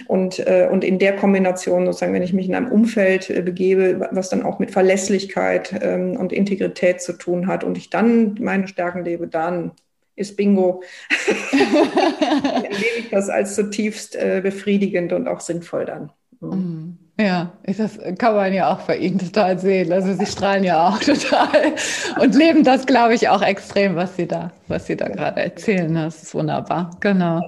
Und, 0.06 0.38
äh, 0.40 0.68
und 0.70 0.84
in 0.84 0.98
der 0.98 1.16
Kombination 1.16 1.86
sozusagen, 1.86 2.12
wenn 2.12 2.22
ich 2.22 2.32
mich 2.32 2.48
in 2.48 2.54
einem 2.54 2.70
Umfeld 2.70 3.30
äh, 3.30 3.42
begebe, 3.42 4.08
was 4.12 4.28
dann 4.28 4.42
auch 4.42 4.58
mit 4.58 4.70
Verlässlichkeit 4.70 5.74
ähm, 5.82 6.16
und 6.16 6.32
Integrität 6.32 7.00
zu 7.00 7.14
tun 7.14 7.46
hat 7.46 7.64
und 7.64 7.78
ich 7.78 7.90
dann 7.90 8.36
meine 8.40 8.68
Stärken 8.68 9.04
lebe, 9.04 9.26
dann 9.26 9.72
ist 10.14 10.36
Bingo. 10.36 10.82
erlebe 11.52 12.98
ich 12.98 13.10
das 13.10 13.28
als 13.28 13.54
zutiefst 13.54 14.14
äh, 14.14 14.40
befriedigend 14.42 15.12
und 15.12 15.26
auch 15.26 15.40
sinnvoll 15.40 15.86
dann. 15.86 16.12
Mhm. 16.40 16.98
Ja, 17.20 17.52
das 17.64 17.98
kann 18.18 18.34
man 18.34 18.52
ja 18.52 18.72
auch 18.72 18.80
bei 18.82 18.96
Ihnen 18.96 19.18
total 19.18 19.58
sehen. 19.58 19.92
Also 19.92 20.14
Sie 20.14 20.26
strahlen 20.26 20.64
ja 20.64 20.88
auch 20.88 20.98
total 21.00 21.74
und 22.20 22.34
leben 22.34 22.64
das, 22.64 22.86
glaube 22.86 23.14
ich, 23.14 23.28
auch 23.28 23.42
extrem, 23.42 23.96
was 23.96 24.16
Sie 24.16 24.26
da, 24.26 24.50
was 24.68 24.86
Sie 24.86 24.96
da 24.96 25.08
gerade 25.08 25.42
erzählen. 25.42 25.94
Das 25.94 26.22
ist 26.22 26.34
wunderbar. 26.34 26.90
Genau. 27.00 27.42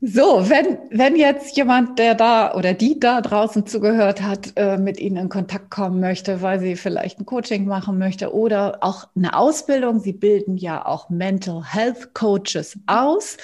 So, 0.00 0.48
wenn, 0.48 0.78
wenn 0.90 1.16
jetzt 1.16 1.56
jemand, 1.56 1.98
der 1.98 2.14
da 2.14 2.54
oder 2.54 2.74
die 2.74 3.00
da 3.00 3.20
draußen 3.22 3.66
zugehört 3.66 4.22
hat, 4.22 4.52
äh, 4.56 4.76
mit 4.76 5.00
Ihnen 5.00 5.16
in 5.16 5.28
Kontakt 5.28 5.70
kommen 5.70 6.00
möchte, 6.00 6.42
weil 6.42 6.60
sie 6.60 6.76
vielleicht 6.76 7.18
ein 7.18 7.26
Coaching 7.26 7.66
machen 7.66 7.98
möchte 7.98 8.34
oder 8.34 8.78
auch 8.82 9.08
eine 9.16 9.36
Ausbildung, 9.36 10.00
Sie 10.00 10.12
bilden 10.12 10.58
ja 10.58 10.84
auch 10.84 11.08
Mental 11.08 11.62
Health 11.64 12.14
Coaches 12.14 12.78
aus. 12.86 13.38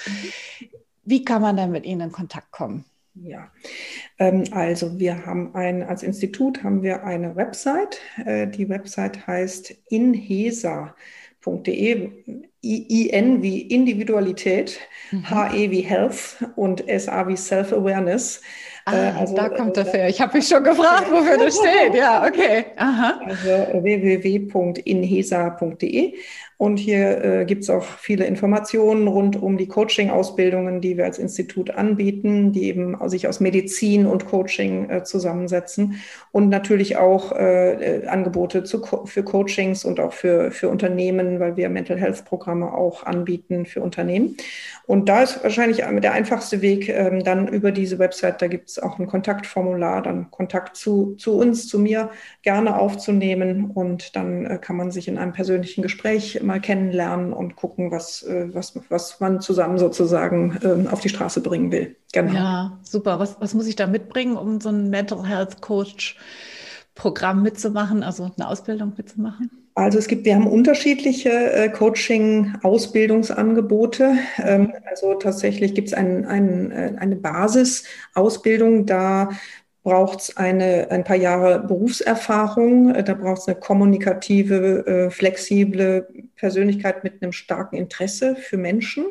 Wie 1.05 1.25
kann 1.25 1.41
man 1.41 1.57
denn 1.57 1.71
mit 1.71 1.85
Ihnen 1.85 2.01
in 2.01 2.11
Kontakt 2.11 2.51
kommen? 2.51 2.85
Ja, 3.15 3.51
ähm, 4.17 4.45
also 4.51 4.99
wir 4.99 5.25
haben 5.25 5.53
ein, 5.53 5.83
als 5.83 6.01
Institut 6.01 6.63
haben 6.63 6.81
wir 6.81 7.03
eine 7.03 7.35
Website. 7.35 7.99
Äh, 8.25 8.47
die 8.47 8.69
Website 8.69 9.27
heißt 9.27 9.75
inhesa.de. 9.89 10.93
IN 12.65 13.43
wie 13.43 13.61
Individualität, 13.61 14.79
mhm. 15.11 15.29
HE 15.29 15.69
wie 15.69 15.81
Health 15.81 16.37
und 16.55 16.81
SA 16.87 17.27
wie 17.27 17.35
Self-Awareness. 17.35 18.41
Ah, 18.85 18.95
äh, 18.95 19.11
also, 19.19 19.35
da 19.35 19.49
kommt 19.49 19.75
das 19.75 19.91
her. 19.93 20.07
Ich 20.07 20.21
habe 20.21 20.37
mich 20.37 20.47
schon 20.47 20.63
gefragt, 20.63 21.11
wofür 21.11 21.37
das 21.37 21.57
steht. 21.57 21.93
Ja, 21.93 22.25
okay. 22.25 22.67
Aha. 22.77 23.19
Also 23.25 23.49
www.inhesa.de 23.83 26.13
und 26.63 26.77
hier 26.77 27.21
äh, 27.21 27.45
gibt 27.45 27.63
es 27.63 27.69
auch 27.69 27.83
viele 27.83 28.23
Informationen 28.23 29.09
rund 29.09 29.35
um 29.35 29.57
die 29.57 29.67
Coaching-Ausbildungen, 29.67 30.79
die 30.79 30.95
wir 30.95 31.03
als 31.03 31.19
Institut 31.19 31.71
anbieten, 31.71 32.53
die 32.53 32.63
eben 32.63 32.97
sich 33.09 33.27
aus 33.27 33.41
Medizin 33.41 34.05
und 34.05 34.27
Coaching 34.27 34.89
äh, 34.89 35.03
zusammensetzen. 35.03 35.95
Und 36.31 36.47
natürlich 36.47 36.95
auch 36.95 37.33
äh, 37.33 38.03
äh 38.03 38.07
Angebote 38.07 38.63
zu, 38.63 38.81
für 39.03 39.23
Coachings 39.23 39.83
und 39.83 39.99
auch 39.99 40.13
für, 40.13 40.51
für 40.51 40.69
Unternehmen, 40.69 41.41
weil 41.41 41.57
wir 41.57 41.67
Mental 41.67 41.99
Health-Programme 41.99 42.73
auch 42.73 43.03
anbieten 43.03 43.65
für 43.65 43.81
Unternehmen. 43.81 44.37
Und 44.85 45.09
da 45.09 45.23
ist 45.23 45.43
wahrscheinlich 45.43 45.77
der 45.77 46.13
einfachste 46.13 46.61
Weg 46.61 46.87
ähm, 46.87 47.25
dann 47.25 47.49
über 47.49 47.73
diese 47.73 47.99
Website, 47.99 48.41
da 48.41 48.47
gibt 48.47 48.69
es 48.69 48.79
auch 48.79 48.99
ein 48.99 49.07
Kontaktformular, 49.07 50.01
dann 50.01 50.31
Kontakt 50.31 50.77
zu, 50.77 51.15
zu 51.15 51.37
uns, 51.37 51.67
zu 51.67 51.77
mir 51.77 52.09
gerne 52.41 52.79
aufzunehmen. 52.79 53.71
Und 53.71 54.15
dann 54.15 54.45
äh, 54.45 54.57
kann 54.61 54.77
man 54.77 54.91
sich 54.91 55.09
in 55.09 55.17
einem 55.17 55.33
persönlichen 55.33 55.81
Gespräch 55.81 56.41
mal 56.41 56.52
kennenlernen 56.59 57.33
und 57.33 57.55
gucken, 57.55 57.91
was, 57.91 58.23
äh, 58.23 58.53
was, 58.53 58.79
was 58.89 59.19
man 59.19 59.41
zusammen 59.41 59.77
sozusagen 59.77 60.57
ähm, 60.63 60.87
auf 60.87 61.01
die 61.01 61.09
Straße 61.09 61.41
bringen 61.41 61.71
will. 61.71 61.95
Genau. 62.11 62.33
Ja, 62.33 62.79
super. 62.83 63.19
Was, 63.19 63.37
was 63.39 63.53
muss 63.53 63.67
ich 63.67 63.75
da 63.75 63.87
mitbringen, 63.87 64.37
um 64.37 64.61
so 64.61 64.69
ein 64.69 64.89
Mental 64.89 65.27
Health 65.27 65.61
Coach 65.61 66.17
Programm 66.95 67.41
mitzumachen, 67.41 68.03
also 68.03 68.31
eine 68.37 68.47
Ausbildung 68.47 68.93
mitzumachen? 68.95 69.49
Also 69.75 69.97
es 69.97 70.07
gibt, 70.07 70.25
wir 70.25 70.35
haben 70.35 70.45
unterschiedliche 70.45 71.31
äh, 71.31 71.67
Coaching-Ausbildungsangebote. 71.69 74.17
Ähm, 74.37 74.71
also 74.87 75.15
tatsächlich 75.15 75.73
gibt 75.73 75.87
es 75.87 75.95
ein, 75.95 76.25
ein, 76.25 76.71
äh, 76.71 76.93
eine 76.99 77.15
Basisausbildung, 77.15 78.85
da 78.85 79.29
braucht 79.83 80.21
es 80.21 80.37
ein 80.37 81.03
paar 81.03 81.17
Jahre 81.17 81.59
Berufserfahrung, 81.59 82.95
äh, 82.95 83.03
da 83.03 83.13
braucht 83.13 83.41
es 83.41 83.47
eine 83.47 83.59
kommunikative, 83.59 84.85
äh, 84.87 85.09
flexible 85.11 86.07
Persönlichkeit 86.35 87.03
mit 87.03 87.21
einem 87.21 87.33
starken 87.33 87.75
Interesse 87.75 88.35
für 88.35 88.57
Menschen 88.57 89.05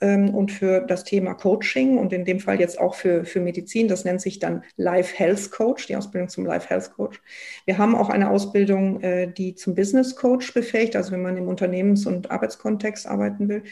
ähm, 0.00 0.34
und 0.34 0.52
für 0.52 0.80
das 0.80 1.04
Thema 1.04 1.34
Coaching 1.34 1.98
und 1.98 2.12
in 2.12 2.24
dem 2.24 2.40
Fall 2.40 2.60
jetzt 2.60 2.78
auch 2.78 2.94
für, 2.94 3.24
für 3.24 3.40
Medizin. 3.40 3.88
Das 3.88 4.04
nennt 4.04 4.20
sich 4.20 4.38
dann 4.38 4.62
Life 4.76 5.16
Health 5.16 5.50
Coach, 5.50 5.86
die 5.86 5.96
Ausbildung 5.96 6.28
zum 6.28 6.46
Life 6.46 6.68
Health 6.68 6.92
Coach. 6.92 7.20
Wir 7.64 7.78
haben 7.78 7.94
auch 7.94 8.10
eine 8.10 8.30
Ausbildung, 8.30 9.00
äh, 9.02 9.32
die 9.32 9.54
zum 9.54 9.74
Business 9.74 10.16
Coach 10.16 10.52
befähigt, 10.52 10.96
also 10.96 11.12
wenn 11.12 11.22
man 11.22 11.36
im 11.36 11.48
Unternehmens- 11.48 12.06
und 12.06 12.30
Arbeitskontext 12.30 13.06
arbeiten 13.06 13.48
will. 13.48 13.62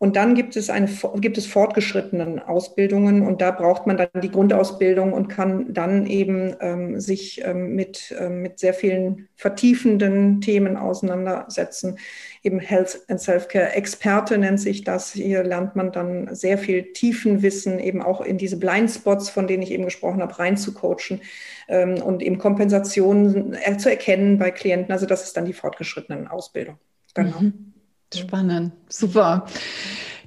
Und 0.00 0.14
dann 0.14 0.36
gibt 0.36 0.54
es 0.54 0.70
eine, 0.70 0.88
gibt 1.16 1.38
es 1.38 1.46
fortgeschrittenen 1.46 2.38
Ausbildungen 2.38 3.26
und 3.26 3.40
da 3.40 3.50
braucht 3.50 3.88
man 3.88 3.96
dann 3.96 4.08
die 4.22 4.30
Grundausbildung 4.30 5.12
und 5.12 5.26
kann 5.26 5.74
dann 5.74 6.06
eben 6.06 6.54
ähm, 6.60 7.00
sich 7.00 7.42
ähm, 7.44 7.74
mit, 7.74 8.14
ähm, 8.16 8.42
mit 8.42 8.60
sehr 8.60 8.74
vielen 8.74 9.28
vertiefenden 9.34 10.40
Themen 10.40 10.76
auseinandersetzen. 10.76 11.98
Eben 12.44 12.60
Health 12.60 13.00
and 13.08 13.20
Self-Care 13.20 13.72
Experte 13.72 14.38
nennt 14.38 14.60
sich 14.60 14.84
das. 14.84 15.12
Hier 15.12 15.42
lernt 15.42 15.74
man 15.74 15.90
dann 15.90 16.32
sehr 16.32 16.58
viel 16.58 16.92
Tiefenwissen, 16.92 17.80
eben 17.80 18.00
auch 18.00 18.20
in 18.20 18.38
diese 18.38 18.56
Blindspots, 18.56 19.30
von 19.30 19.48
denen 19.48 19.64
ich 19.64 19.72
eben 19.72 19.84
gesprochen 19.84 20.22
habe, 20.22 20.38
reinzucoachen 20.38 21.22
ähm, 21.66 22.00
und 22.00 22.22
eben 22.22 22.38
Kompensationen 22.38 23.54
äh, 23.54 23.76
zu 23.78 23.90
erkennen 23.90 24.38
bei 24.38 24.52
Klienten. 24.52 24.92
Also 24.92 25.06
das 25.06 25.24
ist 25.24 25.36
dann 25.36 25.44
die 25.44 25.54
fortgeschrittenen 25.54 26.28
Ausbildung. 26.28 26.78
Genau. 27.14 27.40
Mhm. 27.40 27.74
Spannend, 28.14 28.72
super. 28.88 29.46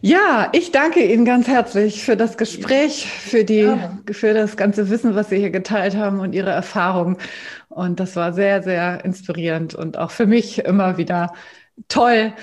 Ja, 0.03 0.49
ich 0.51 0.71
danke 0.71 1.05
Ihnen 1.05 1.25
ganz 1.25 1.47
herzlich 1.47 2.03
für 2.03 2.17
das 2.17 2.38
Gespräch, 2.38 3.05
für 3.07 3.43
die, 3.43 3.59
ja. 3.59 3.99
für 4.11 4.34
das 4.34 4.57
ganze 4.57 4.89
Wissen, 4.89 5.13
was 5.13 5.29
Sie 5.29 5.38
hier 5.38 5.51
geteilt 5.51 5.95
haben 5.95 6.19
und 6.19 6.34
Ihre 6.34 6.49
Erfahrungen. 6.49 7.17
Und 7.69 7.99
das 7.99 8.15
war 8.15 8.34
sehr, 8.34 8.63
sehr 8.63 9.05
inspirierend 9.05 9.75
und 9.75 9.97
auch 9.97 10.09
für 10.11 10.25
mich 10.25 10.59
immer 10.65 10.97
wieder 10.97 11.34
toll, 11.88 12.34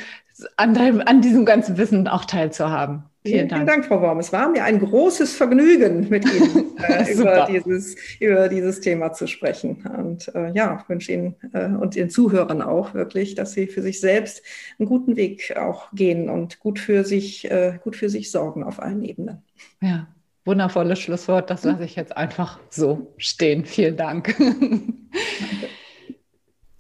an, 0.57 0.74
deinem, 0.74 1.03
an 1.05 1.20
diesem 1.20 1.45
ganzen 1.45 1.76
Wissen 1.78 2.07
auch 2.07 2.24
teilzuhaben. 2.24 3.05
Vielen 3.29 3.49
Dank. 3.49 3.62
Vielen 3.62 3.66
Dank, 3.66 3.87
Frau 3.87 4.01
Worm. 4.03 4.18
Es 4.18 4.33
war 4.33 4.49
mir 4.49 4.64
ein 4.64 4.79
großes 4.79 5.35
Vergnügen, 5.37 6.09
mit 6.09 6.24
Ihnen 6.24 6.76
äh, 6.89 7.12
über, 7.12 7.47
dieses, 7.51 7.97
über 8.20 8.49
dieses 8.49 8.81
Thema 8.81 9.12
zu 9.12 9.26
sprechen. 9.26 9.85
Und 9.97 10.35
äh, 10.35 10.53
ja, 10.53 10.85
wünsche 10.89 11.12
Ihnen 11.12 11.37
äh, 11.53 11.68
und 11.68 11.97
Ihren 11.97 12.11
Zuhörern 12.11 12.62
auch 12.62 12.95
wirklich, 12.95 13.35
dass 13.35 13.53
Sie 13.53 13.66
für 13.66 13.83
sich 13.83 14.01
selbst 14.01 14.43
einen 14.79 14.89
guten 14.89 15.16
Weg 15.16 15.57
auch 15.57 15.91
gehen 15.93 16.29
und 16.29 16.61
gut 16.61 16.79
für 16.79 17.05
sich, 17.05 17.51
äh, 17.51 17.79
gut 17.83 17.97
für 17.97 18.09
sich 18.09 18.31
sorgen 18.31 18.62
auf 18.62 18.81
allen 18.81 19.03
Ebenen. 19.03 19.43
Ja, 19.81 20.09
wundervolles 20.45 20.99
Schlusswort. 20.99 21.51
Das 21.51 21.64
lasse 21.64 21.85
ich 21.85 21.97
jetzt 21.97 22.16
einfach 22.16 22.59
so 22.70 23.12
stehen. 23.16 23.64
Vielen 23.64 23.97
Dank. 23.97 24.09
Danke. 24.18 24.35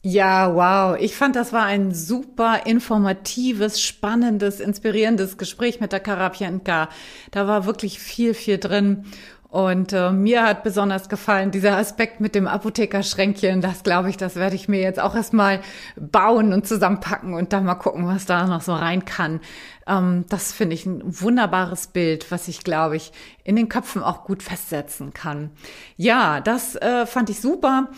Ja, 0.04 0.54
wow. 0.54 0.96
Ich 1.00 1.16
fand, 1.16 1.34
das 1.34 1.52
war 1.52 1.64
ein 1.64 1.92
super 1.92 2.66
informatives, 2.66 3.82
spannendes, 3.82 4.60
inspirierendes 4.60 5.36
Gespräch 5.38 5.80
mit 5.80 5.92
der 5.92 6.00
Karapienka. 6.00 6.88
Da 7.32 7.48
war 7.48 7.66
wirklich 7.66 7.98
viel, 7.98 8.32
viel 8.32 8.58
drin. 8.58 9.06
Und 9.48 9.94
äh, 9.94 10.12
mir 10.12 10.42
hat 10.44 10.62
besonders 10.62 11.08
gefallen 11.08 11.50
dieser 11.50 11.78
Aspekt 11.78 12.20
mit 12.20 12.34
dem 12.34 12.46
Apothekerschränkchen. 12.46 13.62
Das 13.62 13.82
glaube 13.82 14.10
ich, 14.10 14.18
das 14.18 14.36
werde 14.36 14.54
ich 14.56 14.68
mir 14.68 14.80
jetzt 14.80 15.00
auch 15.00 15.14
erstmal 15.14 15.62
bauen 15.96 16.52
und 16.52 16.66
zusammenpacken 16.66 17.32
und 17.32 17.52
dann 17.54 17.64
mal 17.64 17.74
gucken, 17.74 18.06
was 18.06 18.26
da 18.26 18.46
noch 18.46 18.60
so 18.60 18.74
rein 18.74 19.06
kann. 19.06 19.40
Ähm, 19.86 20.26
das 20.28 20.52
finde 20.52 20.74
ich 20.74 20.84
ein 20.84 21.00
wunderbares 21.02 21.88
Bild, 21.88 22.30
was 22.30 22.46
ich 22.46 22.62
glaube 22.62 22.96
ich 22.96 23.10
in 23.42 23.56
den 23.56 23.70
Köpfen 23.70 24.02
auch 24.02 24.24
gut 24.24 24.42
festsetzen 24.42 25.14
kann. 25.14 25.50
Ja, 25.96 26.40
das 26.42 26.76
äh, 26.76 27.06
fand 27.06 27.30
ich 27.30 27.40
super. 27.40 27.88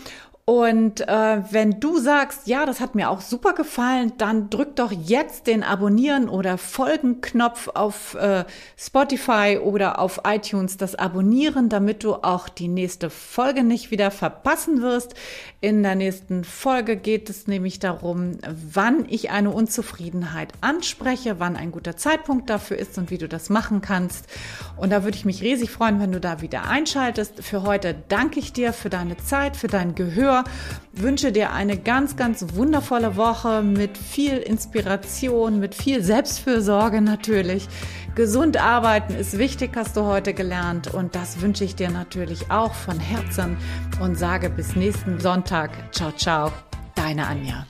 Und 0.51 1.07
äh, 1.07 1.43
wenn 1.51 1.79
du 1.79 1.97
sagst, 1.97 2.45
ja, 2.45 2.65
das 2.65 2.81
hat 2.81 2.93
mir 2.93 3.09
auch 3.09 3.21
super 3.21 3.53
gefallen, 3.53 4.11
dann 4.17 4.49
drück 4.49 4.75
doch 4.75 4.91
jetzt 4.91 5.47
den 5.47 5.63
Abonnieren 5.63 6.27
oder 6.27 6.57
Folgen-Knopf 6.57 7.69
auf 7.69 8.15
äh, 8.15 8.43
Spotify 8.77 9.59
oder 9.63 9.97
auf 9.97 10.23
iTunes, 10.25 10.75
das 10.75 10.95
Abonnieren, 10.95 11.69
damit 11.69 12.03
du 12.03 12.15
auch 12.15 12.49
die 12.49 12.67
nächste 12.67 13.09
Folge 13.09 13.63
nicht 13.63 13.91
wieder 13.91 14.11
verpassen 14.11 14.81
wirst. 14.81 15.15
In 15.61 15.83
der 15.83 15.95
nächsten 15.95 16.43
Folge 16.43 16.97
geht 16.97 17.29
es 17.29 17.47
nämlich 17.47 17.79
darum, 17.79 18.37
wann 18.45 19.05
ich 19.07 19.29
eine 19.31 19.51
Unzufriedenheit 19.51 20.51
anspreche, 20.59 21.39
wann 21.39 21.55
ein 21.55 21.71
guter 21.71 21.95
Zeitpunkt 21.95 22.49
dafür 22.49 22.77
ist 22.77 22.97
und 22.97 23.09
wie 23.09 23.19
du 23.19 23.29
das 23.29 23.49
machen 23.49 23.79
kannst. 23.79 24.25
Und 24.75 24.89
da 24.89 25.05
würde 25.05 25.15
ich 25.15 25.23
mich 25.23 25.41
riesig 25.41 25.71
freuen, 25.71 26.01
wenn 26.01 26.11
du 26.11 26.19
da 26.19 26.41
wieder 26.41 26.67
einschaltest. 26.67 27.41
Für 27.41 27.63
heute 27.63 27.95
danke 28.09 28.39
ich 28.39 28.51
dir 28.51 28.73
für 28.73 28.89
deine 28.89 29.15
Zeit, 29.15 29.55
für 29.55 29.67
dein 29.67 29.95
Gehör, 29.95 30.40
wünsche 30.93 31.31
dir 31.31 31.51
eine 31.51 31.77
ganz, 31.77 32.15
ganz 32.15 32.45
wundervolle 32.53 33.15
Woche 33.15 33.61
mit 33.61 33.97
viel 33.97 34.37
Inspiration, 34.37 35.59
mit 35.59 35.75
viel 35.75 36.03
Selbstfürsorge 36.03 37.01
natürlich. 37.01 37.67
Gesund 38.15 38.57
arbeiten 38.57 39.15
ist 39.15 39.37
wichtig, 39.37 39.71
hast 39.75 39.95
du 39.95 40.03
heute 40.03 40.33
gelernt. 40.33 40.93
Und 40.93 41.15
das 41.15 41.41
wünsche 41.41 41.63
ich 41.63 41.75
dir 41.75 41.89
natürlich 41.89 42.51
auch 42.51 42.73
von 42.73 42.99
Herzen 42.99 43.57
und 44.01 44.17
sage 44.17 44.49
bis 44.49 44.75
nächsten 44.75 45.19
Sonntag. 45.19 45.71
Ciao, 45.93 46.11
ciao. 46.11 46.51
Deine 46.95 47.27
Anja. 47.27 47.65